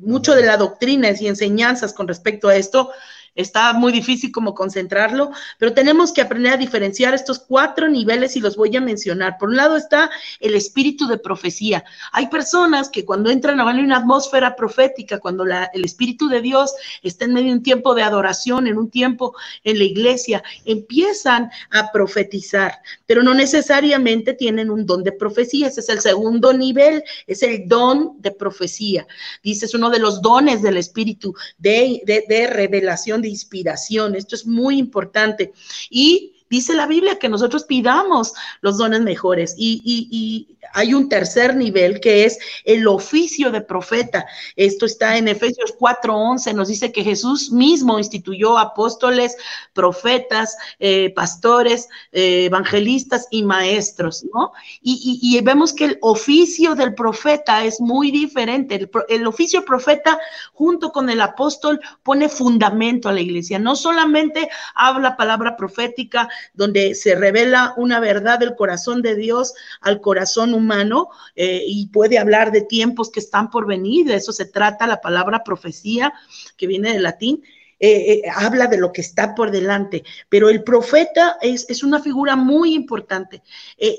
mucho 0.00 0.34
de 0.34 0.44
la 0.44 0.58
doctrina 0.58 1.08
y 1.18 1.26
enseñanzas 1.26 1.94
con 1.94 2.06
respecto 2.06 2.48
a 2.48 2.56
esto 2.56 2.90
está 3.34 3.72
muy 3.72 3.92
difícil 3.92 4.32
como 4.32 4.54
concentrarlo, 4.54 5.30
pero 5.58 5.72
tenemos 5.72 6.12
que 6.12 6.20
aprender 6.20 6.54
a 6.54 6.56
diferenciar 6.56 7.14
estos 7.14 7.38
cuatro 7.38 7.88
niveles 7.88 8.36
y 8.36 8.40
los 8.40 8.56
voy 8.56 8.76
a 8.76 8.80
mencionar. 8.80 9.38
Por 9.38 9.50
un 9.50 9.56
lado 9.56 9.76
está 9.76 10.10
el 10.40 10.54
espíritu 10.54 11.06
de 11.06 11.18
profecía. 11.18 11.84
Hay 12.12 12.28
personas 12.28 12.88
que 12.88 13.04
cuando 13.04 13.30
entran 13.30 13.60
a 13.60 13.64
una 13.64 13.98
atmósfera 13.98 14.56
profética, 14.56 15.18
cuando 15.18 15.44
el 15.44 15.84
espíritu 15.84 16.28
de 16.28 16.40
Dios 16.40 16.72
está 17.02 17.24
en 17.24 17.34
medio 17.34 17.48
de 17.48 17.58
un 17.58 17.62
tiempo 17.62 17.94
de 17.94 18.02
adoración, 18.02 18.66
en 18.66 18.78
un 18.78 18.90
tiempo 18.90 19.34
en 19.64 19.78
la 19.78 19.84
iglesia, 19.84 20.42
empiezan 20.64 21.50
a 21.70 21.92
profetizar, 21.92 22.80
pero 23.06 23.22
no 23.22 23.34
necesariamente 23.34 24.34
tienen 24.34 24.70
un 24.70 24.86
don 24.86 25.02
de 25.02 25.12
profecía. 25.12 25.68
Ese 25.68 25.80
es 25.80 25.88
el 25.88 26.00
segundo 26.00 26.52
nivel, 26.52 27.02
es 27.26 27.42
el 27.42 27.68
don 27.68 28.20
de 28.20 28.30
profecía. 28.30 29.06
Dice, 29.42 29.66
es 29.66 29.74
uno 29.74 29.90
de 29.90 29.98
los 29.98 30.22
dones 30.22 30.62
del 30.62 30.76
espíritu 30.76 31.34
de, 31.58 32.02
de, 32.04 32.24
de 32.28 32.46
revelación, 32.46 33.17
inspiración. 33.26 34.14
Esto 34.14 34.36
es 34.36 34.46
muy 34.46 34.78
importante. 34.78 35.52
Y 35.90 36.34
dice 36.50 36.74
la 36.74 36.86
Biblia 36.86 37.18
que 37.18 37.28
nosotros 37.28 37.64
pidamos 37.64 38.34
los 38.60 38.78
dones 38.78 39.00
mejores. 39.00 39.54
Y, 39.56 40.48
hay 40.74 40.92
un 40.92 41.08
tercer 41.08 41.56
nivel 41.56 41.98
que 41.98 42.26
es 42.26 42.38
el 42.64 42.86
oficio 42.88 43.50
de 43.50 43.62
profeta. 43.62 44.26
Esto 44.54 44.84
está 44.84 45.16
en 45.16 45.26
Efesios 45.28 45.74
4:11, 45.78 46.52
nos 46.52 46.68
dice 46.68 46.92
que 46.92 47.02
Jesús 47.02 47.50
mismo 47.50 47.98
instituyó 47.98 48.58
apóstoles, 48.58 49.34
profetas, 49.72 50.56
eh, 50.78 51.10
pastores, 51.14 51.88
eh, 52.12 52.44
evangelistas 52.46 53.28
y 53.30 53.44
maestros, 53.44 54.26
¿no? 54.34 54.52
Y, 54.82 55.40
vemos 55.42 55.72
que 55.72 55.86
el 55.86 55.98
oficio 56.02 56.74
del 56.74 56.94
profeta 56.94 57.64
es 57.64 57.80
muy 57.80 58.10
diferente. 58.10 58.90
El 59.08 59.26
oficio 59.26 59.64
profeta 59.64 60.18
junto 60.52 60.92
con 60.92 61.08
el 61.08 61.20
apóstol 61.22 61.80
pone 62.02 62.28
fundamento 62.28 63.08
a 63.08 63.12
la 63.12 63.20
iglesia. 63.20 63.58
No 63.58 63.76
solamente 63.76 64.50
habla 64.74 65.16
palabra 65.16 65.56
profética 65.56 66.28
donde 66.54 66.94
se 66.94 67.14
revela 67.14 67.74
una 67.76 68.00
verdad 68.00 68.38
del 68.38 68.54
corazón 68.54 69.02
de 69.02 69.14
Dios 69.14 69.54
al 69.80 70.00
corazón 70.00 70.54
humano 70.54 71.08
eh, 71.36 71.62
y 71.66 71.88
puede 71.88 72.18
hablar 72.18 72.52
de 72.52 72.62
tiempos 72.62 73.10
que 73.10 73.20
están 73.20 73.50
por 73.50 73.66
venir, 73.66 74.06
de 74.06 74.16
eso 74.16 74.32
se 74.32 74.46
trata 74.46 74.86
la 74.86 75.00
palabra 75.00 75.44
profecía, 75.44 76.12
que 76.56 76.66
viene 76.66 76.92
del 76.92 77.02
latín, 77.02 77.42
eh, 77.80 78.12
eh, 78.12 78.22
habla 78.34 78.66
de 78.66 78.78
lo 78.78 78.92
que 78.92 79.00
está 79.00 79.36
por 79.36 79.52
delante, 79.52 80.02
pero 80.28 80.48
el 80.48 80.64
profeta 80.64 81.38
es, 81.40 81.64
es 81.68 81.84
una 81.84 82.00
figura 82.00 82.34
muy 82.34 82.74
importante. 82.74 83.42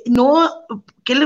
no, 0.05 0.65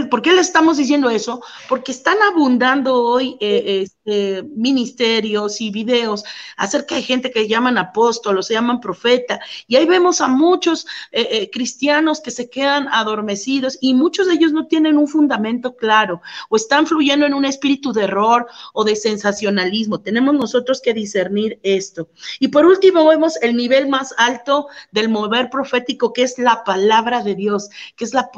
¿Por 0.09 0.21
qué 0.21 0.31
le 0.31 0.39
estamos 0.39 0.77
diciendo 0.77 1.09
eso? 1.09 1.41
Porque 1.67 1.91
están 1.91 2.15
abundando 2.21 3.03
hoy 3.03 3.36
este, 3.41 4.43
ministerios 4.55 5.59
y 5.59 5.71
videos 5.71 6.23
acerca 6.55 6.95
de 6.95 7.01
gente 7.01 7.31
que 7.31 7.49
llaman 7.49 7.77
apóstolos, 7.77 8.47
se 8.47 8.53
llaman 8.53 8.79
profeta, 8.79 9.41
y 9.67 9.75
ahí 9.75 9.86
vemos 9.86 10.21
a 10.21 10.29
muchos 10.29 10.86
eh, 11.11 11.27
eh, 11.31 11.49
cristianos 11.51 12.21
que 12.21 12.31
se 12.31 12.49
quedan 12.49 12.88
adormecidos 12.93 13.77
y 13.81 13.93
muchos 13.93 14.27
de 14.27 14.36
ellos 14.36 14.53
no 14.53 14.67
tienen 14.67 14.97
un 14.97 15.07
fundamento 15.07 15.75
claro 15.75 16.21
o 16.49 16.55
están 16.55 16.88
fluyendo 16.88 17.25
en 17.25 17.34
un 17.34 17.43
espíritu 17.43 17.91
de 17.91 18.03
error 18.03 18.47
o 18.73 18.86
de 18.86 18.95
sensacionalismo. 18.95 19.99
Tenemos 19.99 20.34
nosotros 20.34 20.81
que 20.81 20.93
discernir 20.93 21.59
esto. 21.61 22.07
Y 22.39 22.47
por 22.47 22.65
último 22.65 23.05
vemos 23.05 23.36
el 23.41 23.55
nivel 23.57 23.89
más 23.89 24.13
alto 24.17 24.67
del 24.91 25.09
mover 25.09 25.49
profético, 25.49 26.13
que 26.13 26.23
es 26.23 26.38
la 26.38 26.63
palabra 26.63 27.21
de 27.21 27.36
Dios, 27.36 27.69
que 27.97 28.05
es 28.05 28.13
la 28.13 28.29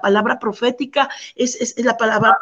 palabra 0.00 0.38
profética 0.38 0.85
es, 1.34 1.74
la 1.78 1.96
palabra 1.96 2.36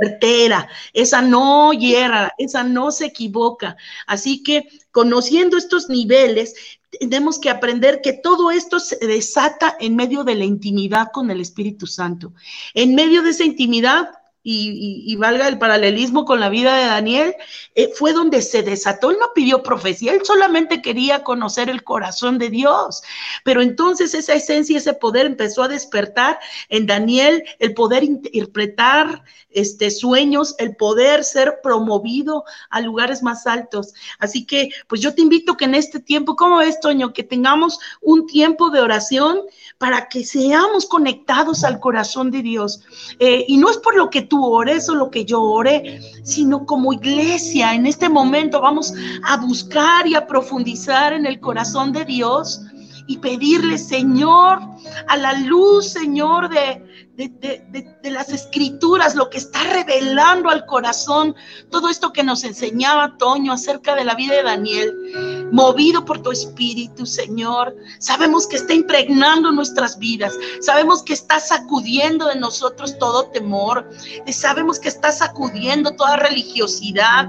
certera, 0.00 0.68
esa 0.92 1.22
no 1.22 1.72
hierra, 1.72 2.32
esa 2.38 2.64
no 2.64 2.90
se 2.90 3.06
equivoca. 3.06 3.76
Así 4.06 4.42
que 4.42 4.68
conociendo 4.90 5.56
estos 5.56 5.88
niveles, 5.88 6.54
tenemos 6.98 7.38
que 7.38 7.50
aprender 7.50 8.00
que 8.02 8.12
todo 8.12 8.50
esto 8.50 8.80
se 8.80 8.96
desata 8.96 9.76
en 9.80 9.96
medio 9.96 10.24
de 10.24 10.34
la 10.34 10.44
intimidad 10.44 11.08
con 11.12 11.30
el 11.30 11.40
Espíritu 11.40 11.86
Santo. 11.86 12.32
En 12.74 12.94
medio 12.94 13.22
de 13.22 13.30
esa 13.30 13.44
intimidad 13.44 14.10
y, 14.46 15.16
valga 15.16 15.48
el 15.48 15.58
paralelismo 15.58 16.26
con 16.26 16.38
la 16.38 16.50
vida 16.50 16.76
de 16.76 16.84
Daniel, 16.84 17.34
eh, 17.74 17.90
fue 17.94 18.12
donde 18.12 18.42
se 18.42 18.62
desató. 18.62 19.10
Él 19.10 19.16
no 19.18 19.28
pidió 19.34 19.62
profecía, 19.62 20.12
él 20.12 20.20
solamente 20.22 20.82
quería 20.82 21.24
conocer 21.24 21.70
el 21.70 21.82
corazón 21.82 22.36
de 22.36 22.50
Dios. 22.50 23.02
Pero 23.42 23.62
entonces 23.62 24.12
esa 24.12 24.34
esencia, 24.34 24.76
ese 24.76 24.92
poder 24.92 25.24
empezó 25.24 25.62
a 25.62 25.68
despertar 25.68 26.38
en 26.68 26.84
Daniel, 26.84 27.42
el 27.58 27.72
poder 27.72 28.04
interpretar 28.04 29.24
este, 29.48 29.90
sueños, 29.90 30.54
el 30.58 30.76
poder 30.76 31.24
ser 31.24 31.60
promovido 31.62 32.44
a 32.68 32.82
lugares 32.82 33.22
más 33.22 33.46
altos. 33.46 33.94
Así 34.18 34.44
que, 34.44 34.70
pues 34.88 35.00
yo 35.00 35.14
te 35.14 35.22
invito 35.22 35.56
que 35.56 35.64
en 35.64 35.74
este 35.74 36.00
tiempo, 36.00 36.36
como 36.36 36.60
es, 36.60 36.80
Toño, 36.80 37.14
que 37.14 37.22
tengamos 37.22 37.78
un 38.02 38.26
tiempo 38.26 38.68
de 38.68 38.80
oración 38.80 39.40
para 39.78 40.08
que 40.08 40.24
seamos 40.24 40.86
conectados 40.86 41.64
al 41.64 41.80
corazón 41.80 42.30
de 42.30 42.42
Dios. 42.42 42.82
Eh, 43.20 43.44
y 43.48 43.56
no 43.56 43.70
es 43.70 43.78
por 43.78 43.96
lo 43.96 44.10
que 44.10 44.22
tú 44.22 44.33
ores 44.42 44.88
o 44.88 44.94
lo 44.94 45.10
que 45.10 45.24
yo 45.24 45.42
ore, 45.42 46.00
sino 46.22 46.66
como 46.66 46.92
iglesia 46.92 47.74
en 47.74 47.86
este 47.86 48.08
momento 48.08 48.60
vamos 48.60 48.94
a 49.24 49.36
buscar 49.36 50.06
y 50.06 50.14
a 50.14 50.26
profundizar 50.26 51.12
en 51.12 51.26
el 51.26 51.40
corazón 51.40 51.92
de 51.92 52.04
Dios 52.04 52.60
y 53.06 53.18
pedirle, 53.18 53.78
Señor, 53.78 54.60
a 55.08 55.16
la 55.16 55.34
luz, 55.34 55.88
Señor, 55.88 56.48
de, 56.48 56.83
de, 57.16 58.10
las 58.10 58.30
escrituras, 58.30 59.14
lo 59.14 59.30
que 59.30 59.38
está 59.38 59.62
revelando 59.64 60.50
al 60.50 60.66
corazón, 60.66 61.34
todo 61.70 61.88
esto 61.88 62.12
que 62.12 62.22
nos 62.22 62.44
enseñaba 62.44 63.16
Toño 63.18 63.52
acerca 63.52 63.94
de 63.94 64.04
la 64.04 64.14
vida 64.14 64.34
de 64.34 64.42
Daniel, 64.42 65.48
movido 65.52 66.04
por 66.04 66.22
tu 66.22 66.32
espíritu, 66.32 67.06
Señor. 67.06 67.74
Sabemos 67.98 68.46
que 68.46 68.56
está 68.56 68.74
impregnando 68.74 69.52
nuestras 69.52 69.98
vidas, 69.98 70.34
sabemos 70.60 71.02
que 71.02 71.12
está 71.12 71.38
sacudiendo 71.38 72.26
de 72.26 72.36
nosotros 72.36 72.98
todo 72.98 73.30
temor, 73.30 73.88
sabemos 74.30 74.78
que 74.78 74.88
está 74.88 75.12
sacudiendo 75.12 75.94
toda 75.94 76.16
religiosidad, 76.16 77.28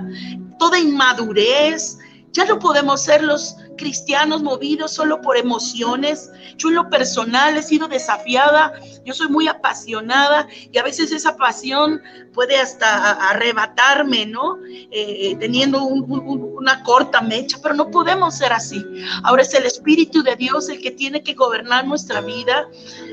toda 0.57 0.79
inmadurez. 0.79 1.99
Ya 2.35 2.43
no 2.43 2.59
podemos 2.59 3.01
ser 3.01 3.23
los 3.23 3.55
cristianos 3.77 4.43
movidos 4.43 4.91
solo 4.91 5.21
por 5.21 5.37
emociones. 5.37 6.29
Yo 6.57 6.67
en 6.67 6.75
lo 6.75 6.89
personal 6.89 7.55
he 7.55 7.63
sido 7.63 7.87
desafiada, 7.87 8.73
yo 9.05 9.13
soy 9.13 9.29
muy 9.29 9.47
apasionada 9.47 10.45
y 10.69 10.77
a 10.77 10.83
veces 10.83 11.13
esa 11.13 11.37
pasión 11.37 12.01
puede 12.33 12.57
hasta 12.57 13.29
arrebatarme, 13.29 14.25
¿no? 14.25 14.57
Eh, 14.67 15.37
teniendo 15.39 15.81
una 15.85 16.83
corta 16.83 17.21
mecha, 17.21 17.57
pero 17.63 17.73
no 17.73 17.89
podemos 17.89 18.35
ser 18.35 18.51
así. 18.51 18.83
Ahora 19.23 19.43
es 19.43 19.53
el 19.53 19.65
Espíritu 19.65 20.21
de 20.21 20.35
Dios 20.35 20.67
el 20.67 20.81
que 20.81 20.91
tiene 20.91 21.23
que 21.23 21.35
gobernar 21.35 21.87
nuestra 21.87 22.19
vida, 22.19 22.67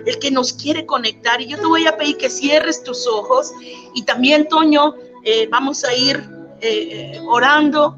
el 0.04 0.18
que 0.18 0.32
nos 0.32 0.52
quiere 0.52 0.84
conectar. 0.84 1.40
Y 1.40 1.46
yo 1.46 1.58
te 1.58 1.66
voy 1.66 1.86
a 1.86 1.96
pedir 1.96 2.16
que 2.16 2.28
cierres 2.28 2.82
tus 2.82 3.06
ojos 3.06 3.52
y 3.94 4.02
también, 4.02 4.48
Toño, 4.48 4.96
eh, 5.22 5.46
vamos 5.48 5.84
a 5.84 5.94
ir 5.94 6.28
eh, 6.60 7.20
orando 7.28 7.96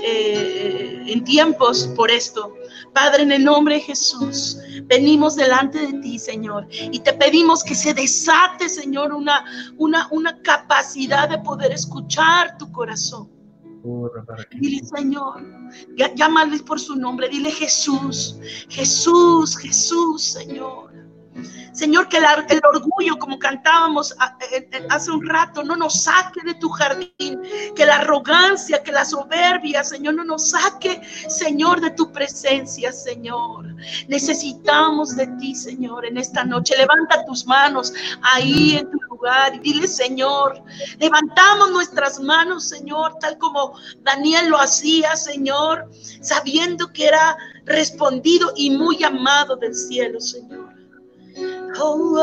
en 0.00 1.24
tiempos 1.24 1.86
por 1.96 2.10
esto. 2.10 2.54
Padre, 2.94 3.22
en 3.22 3.32
el 3.32 3.44
nombre 3.44 3.76
de 3.76 3.80
Jesús, 3.80 4.58
venimos 4.84 5.36
delante 5.36 5.78
de 5.78 6.00
ti, 6.00 6.18
Señor, 6.18 6.66
y 6.70 6.98
te 7.00 7.12
pedimos 7.14 7.64
que 7.64 7.74
se 7.74 7.94
desate, 7.94 8.68
Señor, 8.68 9.12
una, 9.12 9.44
una, 9.78 10.08
una 10.10 10.40
capacidad 10.42 11.28
de 11.28 11.38
poder 11.38 11.72
escuchar 11.72 12.58
tu 12.58 12.70
corazón. 12.70 13.30
Dile, 14.52 14.80
Señor, 14.84 15.42
llámale 16.14 16.58
por 16.60 16.78
su 16.78 16.94
nombre, 16.94 17.28
dile 17.28 17.50
Jesús, 17.50 18.36
Jesús, 18.68 19.56
Jesús, 19.56 20.22
Señor. 20.22 20.91
Señor, 21.72 22.08
que 22.08 22.18
el, 22.18 22.60
orgullo, 22.64 23.18
como 23.18 23.38
cantábamos 23.38 24.14
hace 24.90 25.10
un 25.10 25.26
rato, 25.26 25.64
no 25.64 25.74
nos 25.76 26.02
saque 26.02 26.40
de 26.44 26.54
tu 26.54 26.68
jardín. 26.68 27.40
Que 27.74 27.86
la 27.86 27.96
arrogancia, 27.96 28.82
que 28.82 28.92
la 28.92 29.04
soberbia, 29.04 29.82
Señor, 29.82 30.14
no 30.14 30.24
nos 30.24 30.50
saque, 30.50 31.00
Señor, 31.28 31.80
de 31.80 31.90
tu 31.90 32.12
presencia, 32.12 32.92
Señor. 32.92 33.74
Necesitamos 34.08 35.16
de 35.16 35.26
ti, 35.38 35.54
Señor, 35.54 36.04
en 36.04 36.18
esta 36.18 36.44
noche. 36.44 36.76
Levanta 36.76 37.24
tus 37.24 37.46
manos 37.46 37.92
ahí 38.22 38.76
en 38.76 38.90
tu 38.90 38.98
lugar 39.08 39.54
y 39.54 39.58
dile, 39.60 39.88
Señor, 39.88 40.62
levantamos 40.98 41.70
nuestras 41.70 42.20
manos, 42.20 42.68
Señor, 42.68 43.16
tal 43.20 43.38
como 43.38 43.74
Daniel 44.02 44.50
lo 44.50 44.58
hacía, 44.58 45.16
Señor, 45.16 45.88
sabiendo 46.20 46.92
que 46.92 47.06
era 47.06 47.36
respondido 47.64 48.52
y 48.56 48.70
muy 48.70 49.02
amado 49.02 49.56
del 49.56 49.74
cielo, 49.74 50.20
Señor. 50.20 50.71
Oh, 51.78 52.14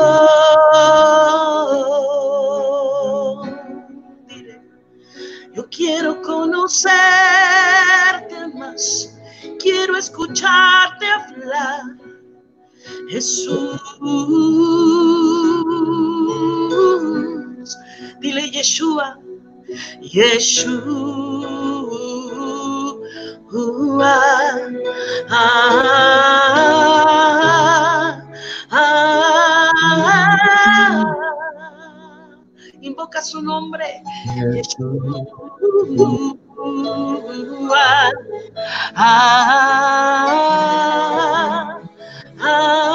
yo 5.54 5.68
quiero 5.70 6.22
conocerte 6.22 6.86
más, 8.54 9.18
quiero 9.58 9.96
escucharte 9.96 11.06
hablar, 11.06 11.82
Jesús. 13.08 13.80
Dile 18.20 18.50
Yeshua, 18.52 19.18
Yeshua. 20.00 21.40
Invoca 33.20 33.22
su 33.22 33.42
nombre. 33.42 34.02
Ah, 38.94 39.30
ah, 42.38 42.86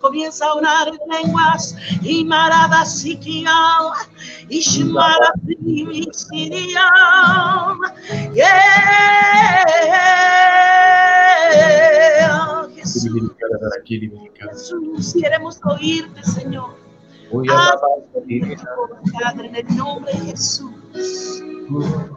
comienza 0.00 0.46
a 0.46 0.54
orar 0.54 0.88
en 0.88 0.98
lenguas 1.24 1.76
y 2.02 2.24
maradas 2.24 3.04
y 3.04 4.60
shimara 4.60 5.32
yeah 8.34 8.64
Jesús, 12.84 13.33
queremos 15.20 15.60
oírte, 15.64 16.22
Señor. 16.22 16.76
Padre, 19.20 19.48
en 19.48 19.56
el 19.56 19.76
nombre 19.76 20.12
de 20.12 20.18
Jesús. 20.18 20.70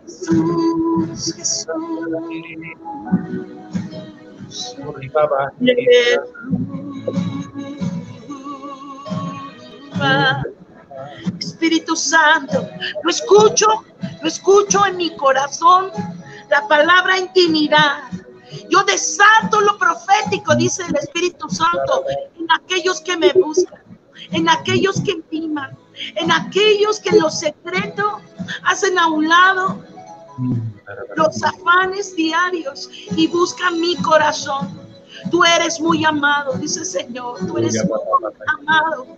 Jesús, 0.05 1.33
Jesús. 1.35 1.75
Espíritu 11.39 11.95
Santo, 11.95 12.67
lo 13.03 13.09
escucho, 13.09 13.65
lo 14.21 14.27
escucho 14.27 14.85
en 14.85 14.97
mi 14.97 15.15
corazón, 15.15 15.91
la 16.49 16.67
palabra 16.67 17.17
intimidad 17.17 18.03
yo 18.69 18.83
desato 18.83 19.61
lo 19.61 19.77
profético, 19.77 20.55
dice 20.55 20.83
el 20.87 20.95
Espíritu 20.95 21.49
Santo, 21.49 22.03
en 22.37 22.47
aquellos 22.51 23.01
que 23.01 23.17
me 23.17 23.31
buscan, 23.33 23.81
en 24.31 24.49
aquellos 24.49 25.01
que 25.01 25.11
intiman, 25.11 25.77
en 26.15 26.31
aquellos 26.31 26.99
que 26.99 27.09
en 27.09 27.19
lo 27.19 27.29
secreto 27.29 28.19
hacen 28.63 28.97
a 28.97 29.07
un 29.07 29.27
lado 29.27 29.83
los 31.15 31.43
afanes 31.43 32.15
diarios 32.15 32.89
y 33.15 33.27
buscan 33.27 33.79
mi 33.79 33.95
corazón. 33.97 34.79
Tú 35.31 35.43
eres 35.43 35.79
muy 35.79 36.05
amado, 36.05 36.53
dice 36.53 36.81
el 36.81 36.85
Señor, 36.85 37.39
tú 37.47 37.57
eres 37.57 37.83
muy 37.85 37.99
amado. 38.59 39.17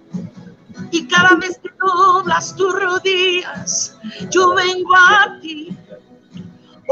Y 0.92 1.08
cada 1.08 1.36
vez 1.36 1.60
que 1.62 1.70
doblas 1.78 2.56
tus 2.56 2.74
rodillas, 2.74 3.98
yo 4.30 4.54
vengo 4.54 4.96
a 4.96 5.40
ti 5.42 5.78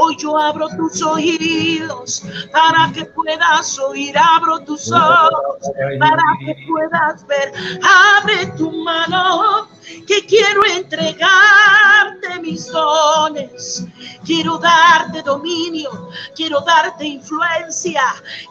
Hoy 0.00 0.16
yo 0.16 0.38
abro 0.38 0.68
tus 0.68 1.02
oídos 1.02 2.22
para 2.52 2.92
que 2.92 3.04
puedas 3.04 3.76
oír, 3.80 4.16
abro 4.16 4.60
tus 4.60 4.92
ojos 4.92 5.58
para 5.98 6.22
que 6.38 6.54
puedas 6.68 7.26
ver. 7.26 7.52
Abre 7.82 8.46
tu 8.56 8.70
mano 8.70 9.68
que 10.06 10.24
quiero 10.26 10.64
entregarte 10.66 12.38
mis 12.40 12.68
dones. 12.68 13.84
Quiero 14.24 14.58
darte 14.58 15.20
dominio, 15.22 16.10
quiero 16.36 16.60
darte 16.60 17.04
influencia, 17.04 18.02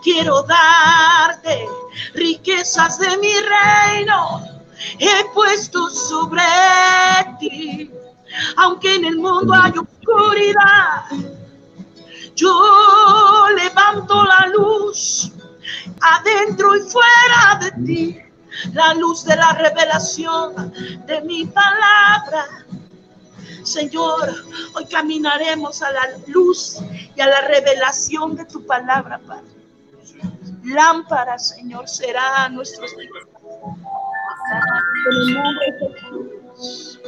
quiero 0.03 0.43
darte 0.43 1.65
riquezas 2.13 2.99
de 2.99 3.17
mi 3.19 3.33
reino. 3.39 4.41
He 4.99 5.23
puesto 5.33 5.89
sobre 5.89 6.43
ti, 7.39 7.89
aunque 8.57 8.95
en 8.95 9.05
el 9.05 9.17
mundo 9.17 9.53
hay 9.53 9.71
oscuridad 9.71 11.36
yo 12.37 13.47
levanto 13.55 14.23
la 14.23 14.47
luz 14.55 15.31
adentro 15.99 16.75
y 16.75 16.81
fuera 16.81 17.59
de 17.59 17.71
ti, 17.83 18.19
la 18.73 18.93
luz 18.93 19.25
de 19.25 19.35
la 19.35 19.53
revelación 19.53 20.71
de 21.05 21.21
mi 21.21 21.45
palabra. 21.45 22.45
Señor, 23.63 24.33
hoy 24.75 24.85
caminaremos 24.85 25.81
a 25.81 25.91
la 25.91 26.07
luz 26.27 26.77
y 27.15 27.21
a 27.21 27.27
la 27.27 27.41
revelación 27.41 28.35
de 28.35 28.45
tu 28.45 28.65
palabra, 28.65 29.19
Padre. 29.19 29.57
Lámpara, 30.63 31.39
Señor, 31.39 31.87
será 31.89 32.49
nuestros 32.49 32.91
en 32.93 33.09
el 35.11 35.33
nombre 35.33 35.71
de 35.71 35.93
Jesús. 35.99 36.99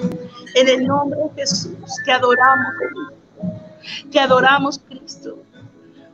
En 0.55 0.69
el 0.69 0.87
nombre 0.87 1.19
de 1.19 1.41
Jesús, 1.41 1.77
te 2.03 2.11
adoramos 2.11 2.73
que 4.11 4.19
adoramos 4.19 4.79
Cristo. 4.79 5.43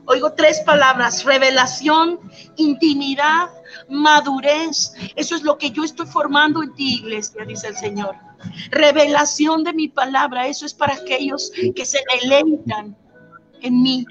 Oigo 0.07 0.33
tres 0.33 0.59
palabras, 0.61 1.23
revelación, 1.23 2.19
intimidad, 2.57 3.49
madurez. 3.89 4.93
Eso 5.15 5.35
es 5.35 5.41
lo 5.41 5.57
que 5.57 5.71
yo 5.71 5.83
estoy 5.83 6.05
formando 6.05 6.61
en 6.61 6.73
ti, 6.75 6.99
iglesia, 6.99 7.43
dice 7.45 7.69
el 7.69 7.77
Señor. 7.77 8.15
Revelación 8.69 9.63
de 9.63 9.73
mi 9.73 9.87
palabra, 9.87 10.47
eso 10.47 10.65
es 10.65 10.73
para 10.75 10.93
aquellos 10.93 11.51
que 11.75 11.85
se 11.85 11.99
deleitan 12.21 12.95
en 13.61 13.81
mí, 13.81 14.05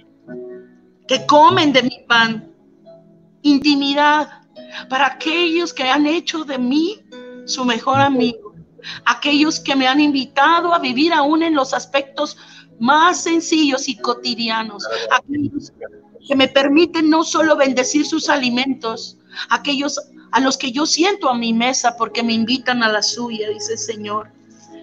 que 1.06 1.24
comen 1.26 1.72
de 1.72 1.84
mi 1.84 2.04
pan. 2.08 2.52
Intimidad, 3.42 4.42
para 4.88 5.06
aquellos 5.06 5.72
que 5.72 5.84
han 5.84 6.06
hecho 6.06 6.44
de 6.44 6.58
mí 6.58 7.00
su 7.46 7.64
mejor 7.64 8.00
amigo. 8.00 8.54
Aquellos 9.04 9.60
que 9.60 9.76
me 9.76 9.86
han 9.86 10.00
invitado 10.00 10.74
a 10.74 10.78
vivir 10.78 11.12
aún 11.12 11.42
en 11.42 11.54
los 11.54 11.72
aspectos 11.72 12.36
más 12.80 13.22
sencillos 13.22 13.88
y 13.88 13.96
cotidianos, 13.96 14.84
aquellos 15.10 15.72
que 16.26 16.36
me 16.36 16.48
permiten 16.48 17.10
no 17.10 17.24
solo 17.24 17.56
bendecir 17.56 18.06
sus 18.06 18.28
alimentos, 18.28 19.18
aquellos 19.50 20.00
a 20.32 20.40
los 20.40 20.56
que 20.56 20.72
yo 20.72 20.86
siento 20.86 21.28
a 21.28 21.34
mi 21.34 21.52
mesa 21.52 21.96
porque 21.96 22.22
me 22.22 22.32
invitan 22.32 22.82
a 22.82 22.88
la 22.90 23.02
suya, 23.02 23.48
dice 23.50 23.72
el 23.72 23.78
Señor. 23.78 24.30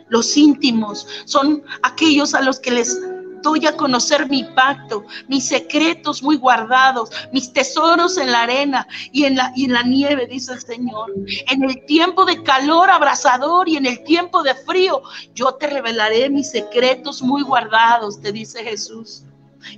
los 0.09 0.35
íntimos, 0.35 1.07
son 1.23 1.63
aquellos 1.83 2.33
a 2.33 2.41
los 2.41 2.59
que 2.59 2.71
les 2.71 2.99
doy 3.41 3.65
a 3.65 3.75
conocer 3.75 4.29
mi 4.29 4.43
pacto, 4.43 5.05
mis 5.27 5.47
secretos 5.47 6.21
muy 6.23 6.37
guardados, 6.37 7.09
mis 7.31 7.51
tesoros 7.51 8.17
en 8.17 8.31
la 8.31 8.43
arena 8.43 8.87
y 9.11 9.25
en 9.25 9.35
la, 9.35 9.51
y 9.55 9.65
en 9.65 9.73
la 9.73 9.83
nieve, 9.83 10.27
dice 10.27 10.53
el 10.53 10.61
Señor. 10.61 11.11
En 11.47 11.63
el 11.63 11.85
tiempo 11.85 12.25
de 12.25 12.41
calor 12.43 12.89
abrasador 12.89 13.67
y 13.67 13.77
en 13.77 13.85
el 13.85 14.03
tiempo 14.03 14.43
de 14.43 14.55
frío, 14.55 15.01
yo 15.33 15.53
te 15.55 15.67
revelaré 15.67 16.29
mis 16.29 16.51
secretos 16.51 17.21
muy 17.21 17.43
guardados, 17.43 18.21
te 18.21 18.31
dice 18.31 18.63
Jesús. 18.63 19.23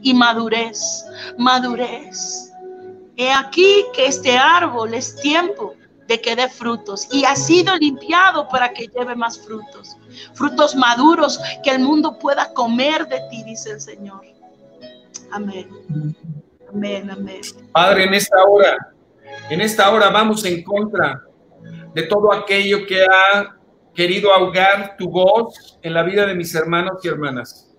Y 0.02 0.14
madurez, 0.14 1.06
madurez. 1.38 2.52
He 3.16 3.32
aquí 3.32 3.86
que 3.94 4.08
este 4.08 4.38
árbol 4.38 4.94
es 4.94 5.16
tiempo 5.18 5.76
de 6.08 6.20
que 6.20 6.36
dé 6.36 6.50
frutos 6.50 7.08
y 7.12 7.26
ha 7.26 7.36
sido 7.36 7.76
limpiado 7.76 8.48
para 8.48 8.74
que 8.74 8.88
lleve 8.88 9.16
más 9.16 9.40
frutos, 9.40 9.98
frutos 10.34 10.76
maduros 10.76 11.40
que 11.64 11.72
el 11.72 11.80
mundo 11.80 12.18
pueda 12.20 12.54
comer 12.54 13.08
de 13.08 13.22
ti, 13.30 13.44
dice 13.44 13.72
el 13.72 13.82
Señor. 13.82 14.22
Amén. 15.32 15.70
Amén, 16.70 17.10
amén. 17.10 17.42
Padre, 17.72 18.06
en 18.06 18.14
esta 18.14 18.44
hora, 18.44 18.94
en 19.50 19.62
esta 19.62 19.92
hora 19.92 20.10
vamos 20.10 20.44
en 20.46 20.64
contra 20.64 21.24
de 21.94 22.04
todo 22.04 22.34
aquello 22.34 22.86
que 22.86 23.04
ha 23.04 23.56
querido 23.94 24.34
ahogar 24.34 24.96
tu 24.98 25.10
voz 25.10 25.78
en 25.82 25.94
la 25.94 26.04
vida 26.04 26.26
de 26.26 26.34
mis 26.34 26.54
hermanos 26.56 27.00
y 27.04 27.08
hermanas. 27.08 27.70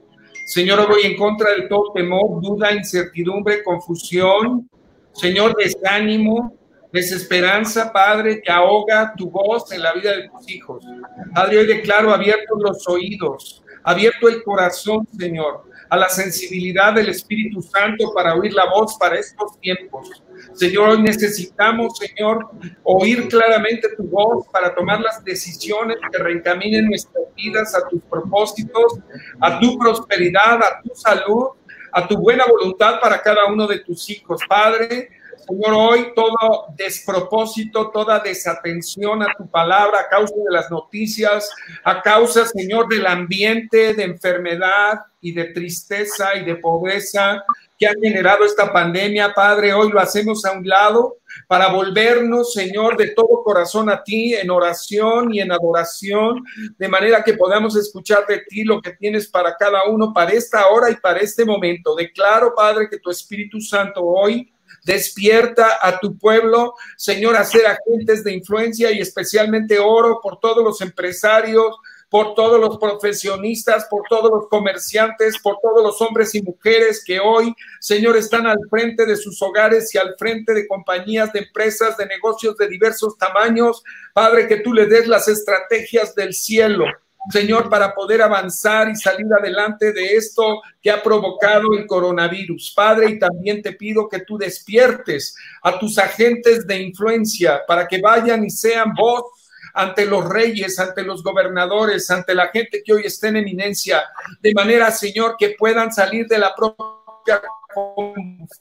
Señor, 0.47 0.87
voy 0.87 1.03
en 1.05 1.17
contra 1.17 1.55
de 1.55 1.63
todo 1.63 1.93
temor, 1.93 2.41
duda, 2.41 2.73
incertidumbre, 2.73 3.65
confusión, 3.65 4.69
Señor, 5.13 5.57
desánimo, 5.57 6.55
desesperanza, 6.95 7.93
Padre, 7.93 8.41
que 8.41 8.53
ahoga 8.53 9.13
tu 9.17 9.29
voz 9.29 9.73
en 9.73 9.83
la 9.83 9.93
vida 9.95 10.13
de 10.13 10.29
tus 10.29 10.49
hijos. 10.49 10.87
Padre, 11.35 11.59
hoy 11.59 11.67
declaro 11.67 12.15
abiertos 12.15 12.57
los 12.63 12.89
oídos, 12.89 13.65
abierto 13.83 14.29
el 14.29 14.45
corazón, 14.45 15.05
Señor, 15.19 15.65
a 15.91 15.97
la 15.97 16.09
sensibilidad 16.09 16.95
del 16.95 17.09
Espíritu 17.09 17.61
Santo 17.63 18.13
para 18.15 18.37
oír 18.37 18.53
la 18.53 18.71
voz 18.71 18.97
para 18.97 19.19
estos 19.19 19.59
tiempos. 19.61 20.23
Señor, 20.53 20.91
hoy 20.91 21.03
necesitamos, 21.03 21.99
Señor, 21.99 22.49
oír 22.85 23.27
claramente 23.27 23.89
tu 23.97 24.05
voz 24.05 24.47
para 24.53 24.73
tomar 24.73 25.01
las 25.01 25.25
decisiones 25.25 25.97
que 26.13 26.19
reencaminen 26.19 26.87
nuestras 26.87 27.25
vidas 27.35 27.75
a 27.75 27.89
tus 27.89 28.03
propósitos, 28.05 29.01
a 29.41 29.59
tu 29.59 29.77
prosperidad, 29.79 30.63
a 30.63 30.81
tu 30.81 30.95
salud, 30.95 31.49
a 31.91 32.07
tu 32.07 32.19
buena 32.19 32.45
voluntad 32.47 33.01
para 33.01 33.21
cada 33.21 33.47
uno 33.47 33.67
de 33.67 33.81
tus 33.81 34.09
hijos. 34.11 34.41
Padre, 34.49 35.11
Señor, 35.47 35.75
hoy 35.75 36.13
todo 36.15 36.67
despropósito, 36.77 37.91
toda 37.91 38.21
desatención 38.21 39.23
a 39.23 39.35
tu 39.37 39.51
palabra 39.51 40.01
a 40.01 40.09
causa 40.09 40.35
de 40.35 40.51
las 40.51 40.71
noticias, 40.71 41.51
a 41.83 42.01
causa, 42.01 42.47
Señor, 42.47 42.89
del 42.89 43.07
ambiente 43.07 43.93
de 43.95 44.05
enfermedad 44.05 45.01
y 45.21 45.33
de 45.33 45.45
tristeza 45.47 46.37
y 46.37 46.45
de 46.45 46.57
pobreza 46.57 47.45
que 47.79 47.87
ha 47.87 47.93
generado 48.01 48.45
esta 48.45 48.73
pandemia, 48.73 49.35
Padre, 49.35 49.75
hoy 49.75 49.91
lo 49.91 50.01
hacemos 50.01 50.45
a 50.45 50.53
un 50.53 50.67
lado 50.67 51.17
para 51.49 51.69
volvernos, 51.73 52.53
Señor, 52.53 52.97
de 52.97 53.09
todo 53.09 53.43
corazón 53.43 53.91
a 53.91 54.03
ti 54.03 54.35
en 54.35 54.51
oración 54.51 55.35
y 55.35 55.41
en 55.41 55.53
adoración, 55.53 56.43
de 56.79 56.89
manera 56.89 57.23
que 57.23 57.35
podamos 57.35 57.77
escuchar 57.77 58.27
de 58.27 58.43
ti 58.49 58.65
lo 58.65 58.81
que 58.81 58.93
tienes 58.93 59.29
para 59.29 59.57
cada 59.57 59.85
uno, 59.89 60.13
para 60.15 60.31
esta 60.31 60.69
hora 60.69 60.91
y 60.91 60.97
para 60.97 61.19
este 61.19 61.45
momento. 61.45 61.95
Declaro, 61.95 62.55
Padre, 62.55 62.89
que 62.89 62.99
tu 62.99 63.11
Espíritu 63.11 63.61
Santo 63.61 64.03
hoy 64.03 64.54
Despierta 64.85 65.79
a 65.81 65.99
tu 65.99 66.19
pueblo, 66.19 66.75
Señor, 66.97 67.37
a 67.37 67.45
ser 67.45 67.67
agentes 67.67 68.23
de 68.23 68.35
influencia 68.35 68.93
y 68.93 69.01
especialmente 69.01 69.79
oro 69.79 70.21
por 70.23 70.39
todos 70.41 70.63
los 70.63 70.81
empresarios, 70.83 71.75
por 72.11 72.35
todos 72.35 72.61
los 72.61 72.79
profesionistas, 72.79 73.87
por 73.91 74.03
todos 74.09 74.31
los 74.31 74.49
comerciantes, 74.49 75.37
por 75.43 75.57
todos 75.61 75.83
los 75.83 76.01
hombres 76.01 76.35
y 76.35 76.43
mujeres 76.43 77.03
que 77.05 77.19
hoy, 77.19 77.53
Señor, 77.81 78.17
están 78.17 78.47
al 78.47 78.59
frente 78.71 79.05
de 79.05 79.17
sus 79.17 79.41
hogares 79.43 79.93
y 79.95 79.99
al 79.99 80.15
frente 80.19 80.55
de 80.55 80.69
compañías, 80.69 81.33
de 81.33 81.41
empresas, 81.41 81.97
de 81.97 82.07
negocios 82.07 82.57
de 82.57 82.69
diversos 82.69 83.19
tamaños. 83.19 83.83
Padre, 84.13 84.47
que 84.47 84.59
tú 84.59 84.73
le 84.73 84.87
des 84.87 85.09
las 85.09 85.27
estrategias 85.27 86.15
del 86.15 86.35
cielo 86.35 86.85
Señor, 87.31 87.71
para 87.71 87.95
poder 87.95 88.21
avanzar 88.23 88.89
y 88.91 88.97
salir 88.97 89.27
adelante 89.39 89.93
de 89.93 90.17
esto 90.17 90.61
que 90.83 90.91
ha 90.91 91.03
provocado 91.03 91.75
el 91.77 91.87
coronavirus. 91.87 92.73
Padre, 92.75 93.11
y 93.11 93.19
también 93.19 93.63
te 93.63 93.73
pido 93.73 94.09
que 94.09 94.21
tú 94.21 94.37
despiertes 94.37 95.35
a 95.63 95.79
tus 95.79 95.99
agentes 95.99 96.67
de 96.67 96.83
influencia 96.83 97.63
para 97.67 97.89
que 97.89 98.01
vayan 98.01 98.45
y 98.45 98.51
sean 98.51 98.93
voz 98.95 99.25
ante 99.73 100.07
los 100.07 100.29
reyes, 100.29 100.79
ante 100.79 101.03
los 101.03 101.23
gobernadores, 101.23 102.11
ante 102.11 102.35
la 102.35 102.49
gente 102.49 102.83
que 102.85 102.93
hoy 102.93 103.03
está 103.05 103.29
en 103.29 103.37
eminencia, 103.37 104.05
de 104.41 104.53
manera, 104.55 104.91
Señor, 104.91 105.37
que 105.39 105.57
puedan 105.59 105.93
salir 105.93 106.27
de 106.29 106.39
la 106.39 106.55
propia 106.55 107.43
confusión 107.75 108.55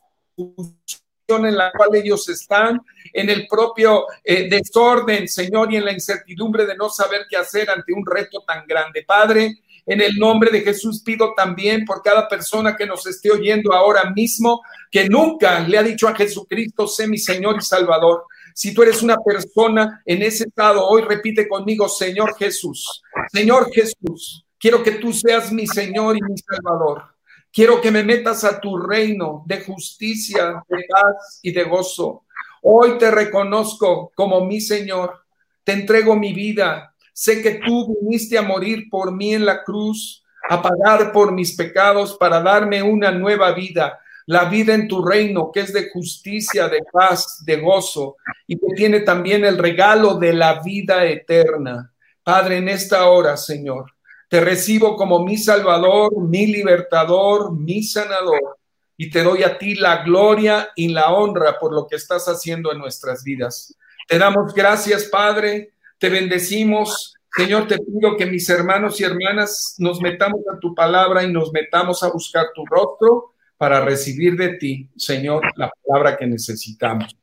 en 1.30 1.55
la 1.55 1.72
cual 1.72 1.95
ellos 1.95 2.28
están, 2.30 2.82
en 3.14 3.30
el 3.30 3.47
propio 3.47 4.05
eh, 4.24 4.49
desorden, 4.49 5.28
Señor, 5.28 5.72
y 5.72 5.78
en 5.78 5.86
la 5.86 5.93
incertidumbre 5.93 6.66
de 6.66 6.76
no 6.76 6.89
saber 6.89 7.22
qué 7.30 7.38
hacer 7.38 7.70
ante 7.70 7.93
un 7.93 8.05
reto 8.05 8.43
tan 8.45 8.66
grande. 8.68 9.03
Padre, 9.07 9.59
en 9.86 10.01
el 10.01 10.18
nombre 10.18 10.49
de 10.49 10.61
Jesús 10.61 11.01
pido 11.03 11.34
también 11.36 11.86
por 11.86 12.01
cada 12.01 12.28
persona 12.28 12.76
que 12.76 12.86
nos 12.86 13.05
esté 13.05 13.32
oyendo 13.32 13.74
ahora 13.74 14.09
mismo, 14.11 14.61
que 14.89 15.09
nunca 15.09 15.59
le 15.59 15.78
ha 15.78 15.84
dicho 15.84 16.07
a 16.07 16.16
Jesucristo, 16.16 16.88
sé 16.88 17.07
mi 17.07 17.18
Señor 17.18 17.57
y 17.59 17.61
Salvador. 17.64 18.26
Si 18.55 18.74
tú 18.74 18.84
eres 18.84 19.01
una 19.01 19.18
persona 19.18 20.01
en 20.05 20.22
ese 20.22 20.45
estado, 20.45 20.88
hoy 20.88 21.01
repite 21.01 21.47
conmigo, 21.47 21.89
Señor 21.89 22.36
Jesús, 22.38 23.03
Señor 23.32 23.72
Jesús, 23.74 24.45
quiero 24.59 24.84
que 24.84 24.91
tú 24.91 25.11
seas 25.11 25.51
mi 25.51 25.68
Señor 25.68 26.18
y 26.18 26.22
mi 26.22 26.38
Salvador. 26.38 27.03
Quiero 27.51 27.80
que 27.82 27.91
me 27.91 28.03
metas 28.03 28.43
a 28.43 28.59
tu 28.59 28.78
reino 28.78 29.43
de 29.45 29.61
justicia, 29.61 30.64
de 30.68 30.86
paz 30.89 31.39
y 31.43 31.51
de 31.51 31.64
gozo. 31.66 32.24
Hoy 32.66 32.97
te 32.97 33.11
reconozco 33.11 34.14
como 34.16 34.45
mi 34.45 34.61
Señor. 34.61 35.26
Te 35.66 35.74
entrego 35.74 36.16
mi 36.16 36.34
vida. 36.34 36.95
Sé 37.11 37.41
que 37.41 37.55
tú 37.55 37.97
viniste 38.01 38.38
a 38.38 38.41
morir 38.41 38.86
por 38.89 39.11
mí 39.11 39.34
en 39.34 39.45
la 39.45 39.64
cruz, 39.64 40.24
a 40.49 40.61
pagar 40.61 41.11
por 41.11 41.34
mis 41.34 41.57
pecados 41.57 42.16
para 42.18 42.41
darme 42.41 42.82
una 42.82 43.11
nueva 43.11 43.51
vida, 43.51 43.99
la 44.28 44.45
vida 44.45 44.74
en 44.74 44.88
tu 44.88 45.03
reino, 45.03 45.51
que 45.51 45.59
es 45.59 45.74
de 45.74 45.89
justicia, 45.89 46.70
de 46.70 46.80
paz, 46.89 47.43
de 47.45 47.57
gozo, 47.57 48.16
y 48.47 48.55
que 48.55 48.68
tiene 48.78 49.01
también 49.01 49.43
el 49.43 49.57
regalo 49.57 50.16
de 50.16 50.32
la 50.32 50.61
vida 50.61 51.03
eterna. 51.03 51.91
Padre, 52.24 52.57
en 52.57 52.70
esta 52.70 53.09
hora, 53.09 53.36
Señor, 53.36 53.91
te 54.30 54.39
recibo 54.39 54.95
como 54.95 55.26
mi 55.26 55.36
Salvador, 55.36 56.18
mi 56.18 56.47
libertador, 56.47 57.51
mi 57.51 57.84
sanador. 57.84 58.57
Y 59.04 59.10
te 59.10 59.22
doy 59.22 59.43
a 59.43 59.58
ti 59.58 59.76
la 59.76 60.01
gloria 60.01 60.70
y 60.78 60.88
la 60.88 61.12
honra 61.12 61.60
por 61.60 61.74
lo 61.74 61.88
que 61.88 61.97
estás 61.97 62.26
haciendo 62.30 62.72
en 62.72 62.78
nuestras 62.78 63.22
vidas. 63.22 63.76
Te 64.08 64.18
damos 64.18 64.54
gracias, 64.54 65.04
Padre. 65.04 65.74
Te 65.97 66.08
bendecimos. 66.08 67.14
Señor, 67.36 67.68
te 67.68 67.80
pido 67.80 68.16
que 68.16 68.26
mis 68.26 68.47
hermanos 68.49 69.01
y 69.01 69.04
hermanas 69.04 69.76
nos 69.78 69.99
metamos 69.99 70.39
a 70.49 70.58
tu 70.58 70.74
palabra 70.74 71.22
y 71.22 71.34
nos 71.34 71.51
metamos 71.51 72.01
a 72.01 72.12
buscar 72.12 72.45
tu 72.56 72.66
rostro 72.66 73.34
para 73.58 73.84
recibir 73.84 74.38
de 74.38 74.56
ti, 74.56 74.89
Señor, 74.95 75.41
la 75.58 75.70
palabra 75.86 76.16
que 76.16 76.26
necesitamos. 76.26 77.13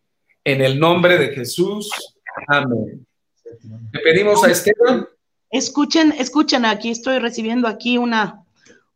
En 0.45 0.61
el 0.61 0.79
nombre 0.79 1.17
de 1.17 1.29
Jesús. 1.29 1.91
Amén. 2.47 3.07
Le 3.91 4.01
pedimos 4.01 4.45
a 4.45 4.51
Esteban. 4.51 5.09
Escuchen, 5.51 6.13
escuchen, 6.19 6.67
aquí 6.67 6.91
estoy 6.91 7.21
recibiendo 7.21 7.69
aquí 7.69 7.97
una, 7.97 8.45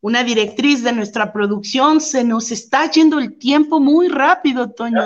una 0.04 0.22
directriz 0.22 0.82
de 0.82 0.92
nuestra 0.92 1.32
producción. 1.32 1.98
Se 1.98 2.24
nos 2.24 2.52
está 2.52 2.90
yendo 2.90 3.18
el 3.18 3.38
tiempo 3.38 3.80
muy 3.80 4.08
rápido, 4.08 4.70
Toño. 4.70 5.00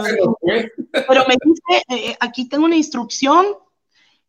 Pero 0.90 1.24
me 1.28 1.36
dice, 1.40 1.84
eh, 1.88 2.16
aquí 2.18 2.48
tengo 2.48 2.64
una 2.64 2.74
instrucción 2.74 3.46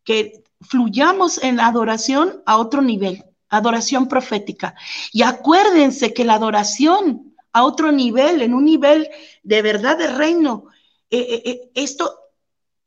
que 0.04 0.44
fluyamos 0.60 1.42
en 1.42 1.56
la 1.56 1.66
adoración 1.66 2.40
a 2.46 2.56
otro 2.56 2.82
nivel, 2.82 3.24
adoración 3.48 4.06
profética. 4.06 4.76
Y 5.12 5.22
acuérdense 5.22 6.14
que 6.14 6.24
la 6.24 6.34
adoración 6.34 7.34
a 7.52 7.64
otro 7.64 7.90
nivel, 7.90 8.40
en 8.40 8.54
un 8.54 8.64
nivel 8.64 9.08
de 9.42 9.62
verdad 9.62 9.98
de 9.98 10.06
reino, 10.06 10.66
eh, 11.10 11.42
eh, 11.46 11.70
esto 11.74 12.14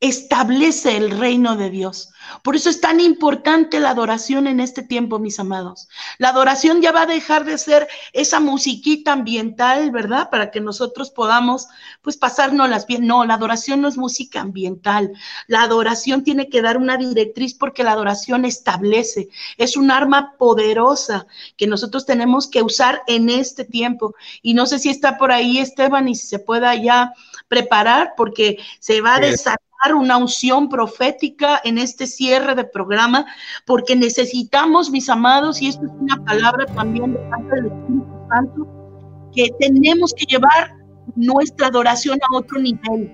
establece 0.04 0.98
el 0.98 1.10
reino 1.18 1.56
de 1.56 1.70
Dios. 1.70 2.10
Por 2.42 2.56
eso 2.56 2.68
es 2.68 2.80
tan 2.80 3.00
importante 3.00 3.80
la 3.80 3.90
adoración 3.90 4.46
en 4.46 4.60
este 4.60 4.82
tiempo, 4.82 5.18
mis 5.18 5.40
amados. 5.40 5.88
La 6.18 6.28
adoración 6.28 6.82
ya 6.82 6.92
va 6.92 7.02
a 7.02 7.06
dejar 7.06 7.46
de 7.46 7.56
ser 7.56 7.88
esa 8.12 8.38
musiquita 8.38 9.12
ambiental, 9.12 9.90
¿verdad? 9.90 10.28
Para 10.28 10.50
que 10.50 10.60
nosotros 10.60 11.10
podamos, 11.10 11.68
pues, 12.02 12.18
pasárnoslas 12.18 12.86
bien. 12.86 13.06
No, 13.06 13.24
la 13.24 13.34
adoración 13.34 13.80
no 13.80 13.88
es 13.88 13.96
música 13.96 14.42
ambiental. 14.42 15.12
La 15.46 15.62
adoración 15.62 16.22
tiene 16.22 16.50
que 16.50 16.60
dar 16.60 16.76
una 16.76 16.98
directriz 16.98 17.54
porque 17.54 17.82
la 17.82 17.92
adoración 17.92 18.44
establece. 18.44 19.30
Es 19.56 19.74
un 19.74 19.90
arma 19.90 20.34
poderosa 20.36 21.26
que 21.56 21.66
nosotros 21.66 22.04
tenemos 22.04 22.46
que 22.46 22.62
usar 22.62 23.00
en 23.06 23.30
este 23.30 23.64
tiempo. 23.64 24.14
Y 24.42 24.52
no 24.52 24.66
sé 24.66 24.78
si 24.78 24.90
está 24.90 25.16
por 25.16 25.32
ahí 25.32 25.58
Esteban 25.58 26.08
y 26.08 26.14
si 26.14 26.26
se 26.26 26.38
pueda 26.38 26.74
ya 26.74 27.14
preparar 27.48 28.12
porque 28.18 28.58
se 28.80 29.00
va 29.00 29.16
a 29.16 29.20
desatar 29.20 29.73
una 29.92 30.16
unción 30.16 30.68
profética 30.68 31.60
en 31.64 31.78
este 31.78 32.06
cierre 32.06 32.54
de 32.54 32.64
programa, 32.64 33.26
porque 33.66 33.96
necesitamos, 33.96 34.90
mis 34.90 35.08
amados, 35.08 35.60
y 35.60 35.68
esto 35.68 35.84
es 35.84 35.92
una 36.00 36.24
palabra 36.24 36.64
también 36.66 37.12
de 37.12 37.18
parte 37.18 37.56
del 37.56 37.66
Espíritu 37.66 38.26
Santo, 38.30 39.30
que 39.34 39.50
tenemos 39.58 40.14
que 40.14 40.24
llevar 40.26 40.76
nuestra 41.16 41.66
adoración 41.66 42.18
a 42.22 42.38
otro 42.38 42.60
nivel. 42.60 43.12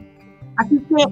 Así 0.59 0.79
que 0.79 1.05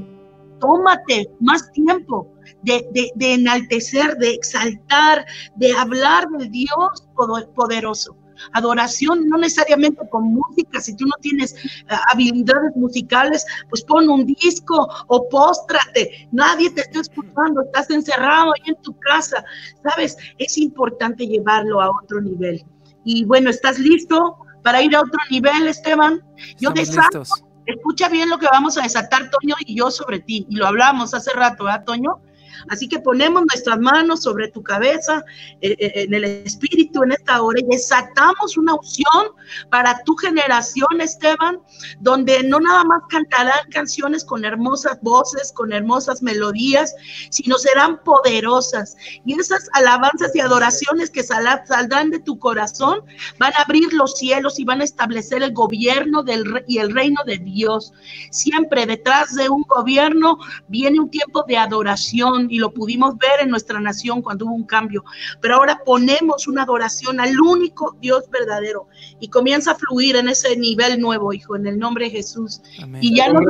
tómate 0.60 1.30
más 1.40 1.70
tiempo 1.72 2.30
de, 2.62 2.86
de 3.14 3.34
enaltecer, 3.34 4.16
de 4.18 4.34
exaltar, 4.34 5.24
de 5.56 5.72
hablar 5.72 6.28
del 6.28 6.50
Dios 6.50 7.08
poderoso. 7.54 8.16
Adoración 8.52 9.28
no 9.28 9.38
necesariamente 9.38 10.08
con 10.10 10.24
música, 10.34 10.80
si 10.80 10.96
tú 10.96 11.04
no 11.06 11.14
tienes 11.20 11.54
eh, 11.54 11.96
habilidades 12.12 12.74
musicales, 12.76 13.44
pues 13.68 13.82
pon 13.84 14.08
un 14.08 14.26
disco 14.26 14.88
o 15.06 15.28
póstrate, 15.28 16.28
nadie 16.32 16.70
te 16.70 16.82
está 16.82 17.00
escuchando, 17.00 17.62
estás 17.62 17.90
encerrado 17.90 18.52
ahí 18.52 18.70
en 18.74 18.82
tu 18.82 18.98
casa, 18.98 19.44
¿sabes? 19.82 20.16
Es 20.38 20.58
importante 20.58 21.26
llevarlo 21.26 21.80
a 21.80 21.90
otro 21.90 22.20
nivel. 22.20 22.64
Y 23.04 23.24
bueno, 23.24 23.50
¿estás 23.50 23.78
listo 23.78 24.36
para 24.62 24.82
ir 24.82 24.94
a 24.94 25.00
otro 25.00 25.20
nivel, 25.30 25.66
Esteban? 25.66 26.22
Yo 26.58 26.70
desato, 26.70 27.22
escucha 27.66 28.08
bien 28.08 28.28
lo 28.28 28.38
que 28.38 28.46
vamos 28.50 28.76
a 28.78 28.82
desatar 28.82 29.30
Toño 29.30 29.54
y 29.60 29.76
yo 29.76 29.90
sobre 29.90 30.20
ti, 30.20 30.46
y 30.48 30.56
lo 30.56 30.66
hablamos 30.66 31.14
hace 31.14 31.32
rato, 31.32 31.64
¿verdad, 31.64 31.84
Toño? 31.84 32.20
Así 32.68 32.88
que 32.88 32.98
ponemos 32.98 33.42
nuestras 33.42 33.78
manos 33.78 34.22
sobre 34.22 34.48
tu 34.48 34.62
cabeza, 34.62 35.24
eh, 35.60 35.76
eh, 35.78 35.92
en 35.94 36.14
el 36.14 36.24
espíritu 36.24 37.02
en 37.02 37.12
esta 37.12 37.42
hora 37.42 37.60
y 37.60 37.64
desatamos 37.64 38.56
una 38.56 38.74
unción 38.74 39.28
para 39.70 40.02
tu 40.04 40.16
generación, 40.16 41.00
Esteban, 41.00 41.60
donde 42.00 42.42
no 42.42 42.60
nada 42.60 42.84
más 42.84 43.02
cantarán 43.08 43.70
canciones 43.70 44.24
con 44.24 44.44
hermosas 44.44 44.98
voces, 45.02 45.52
con 45.52 45.72
hermosas 45.72 46.22
melodías, 46.22 46.94
sino 47.30 47.56
serán 47.58 48.02
poderosas. 48.04 48.96
Y 49.24 49.38
esas 49.38 49.68
alabanzas 49.72 50.34
y 50.34 50.40
adoraciones 50.40 51.10
que 51.10 51.22
saldrán 51.22 52.10
de 52.10 52.20
tu 52.20 52.38
corazón 52.38 53.02
van 53.38 53.52
a 53.54 53.62
abrir 53.62 53.92
los 53.92 54.16
cielos 54.16 54.58
y 54.58 54.64
van 54.64 54.80
a 54.80 54.84
establecer 54.84 55.42
el 55.42 55.52
gobierno 55.52 56.22
del, 56.22 56.64
y 56.66 56.78
el 56.78 56.94
reino 56.94 57.22
de 57.26 57.38
Dios. 57.38 57.92
Siempre 58.30 58.86
detrás 58.86 59.34
de 59.34 59.48
un 59.48 59.62
gobierno 59.62 60.38
viene 60.68 61.00
un 61.00 61.10
tiempo 61.10 61.44
de 61.46 61.56
adoración 61.56 62.47
y 62.48 62.58
lo 62.58 62.72
pudimos 62.72 63.16
ver 63.18 63.40
en 63.40 63.50
nuestra 63.50 63.80
nación 63.80 64.22
cuando 64.22 64.46
hubo 64.46 64.54
un 64.54 64.66
cambio. 64.66 65.04
Pero 65.40 65.56
ahora 65.56 65.80
ponemos 65.84 66.48
una 66.48 66.62
adoración 66.62 67.20
al 67.20 67.38
único 67.40 67.96
Dios 68.00 68.28
verdadero 68.30 68.88
y 69.20 69.28
comienza 69.28 69.72
a 69.72 69.74
fluir 69.74 70.16
en 70.16 70.28
ese 70.28 70.56
nivel 70.56 71.00
nuevo, 71.00 71.32
hijo, 71.32 71.56
en 71.56 71.66
el 71.66 71.78
nombre 71.78 72.06
de 72.06 72.10
Jesús. 72.10 72.60
Y 73.00 73.16
ya 73.16 73.32
nos 73.32 73.42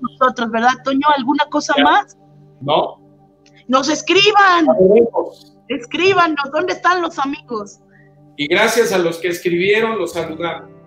nosotros, 0.00 0.50
¿verdad, 0.50 0.70
Toño? 0.84 1.06
¿Alguna 1.16 1.44
cosa 1.50 1.74
más? 1.82 2.16
No. 2.60 3.00
Nos 3.66 3.88
escriban. 3.88 4.66
Escríbanos, 5.68 6.50
¿dónde 6.52 6.72
están 6.72 7.02
los 7.02 7.18
amigos? 7.18 7.80
Y 8.36 8.46
gracias 8.46 8.92
a 8.92 8.98
los 8.98 9.18
que 9.18 9.28
escribieron, 9.28 9.98
los 9.98 10.12
saludamos. 10.12 10.77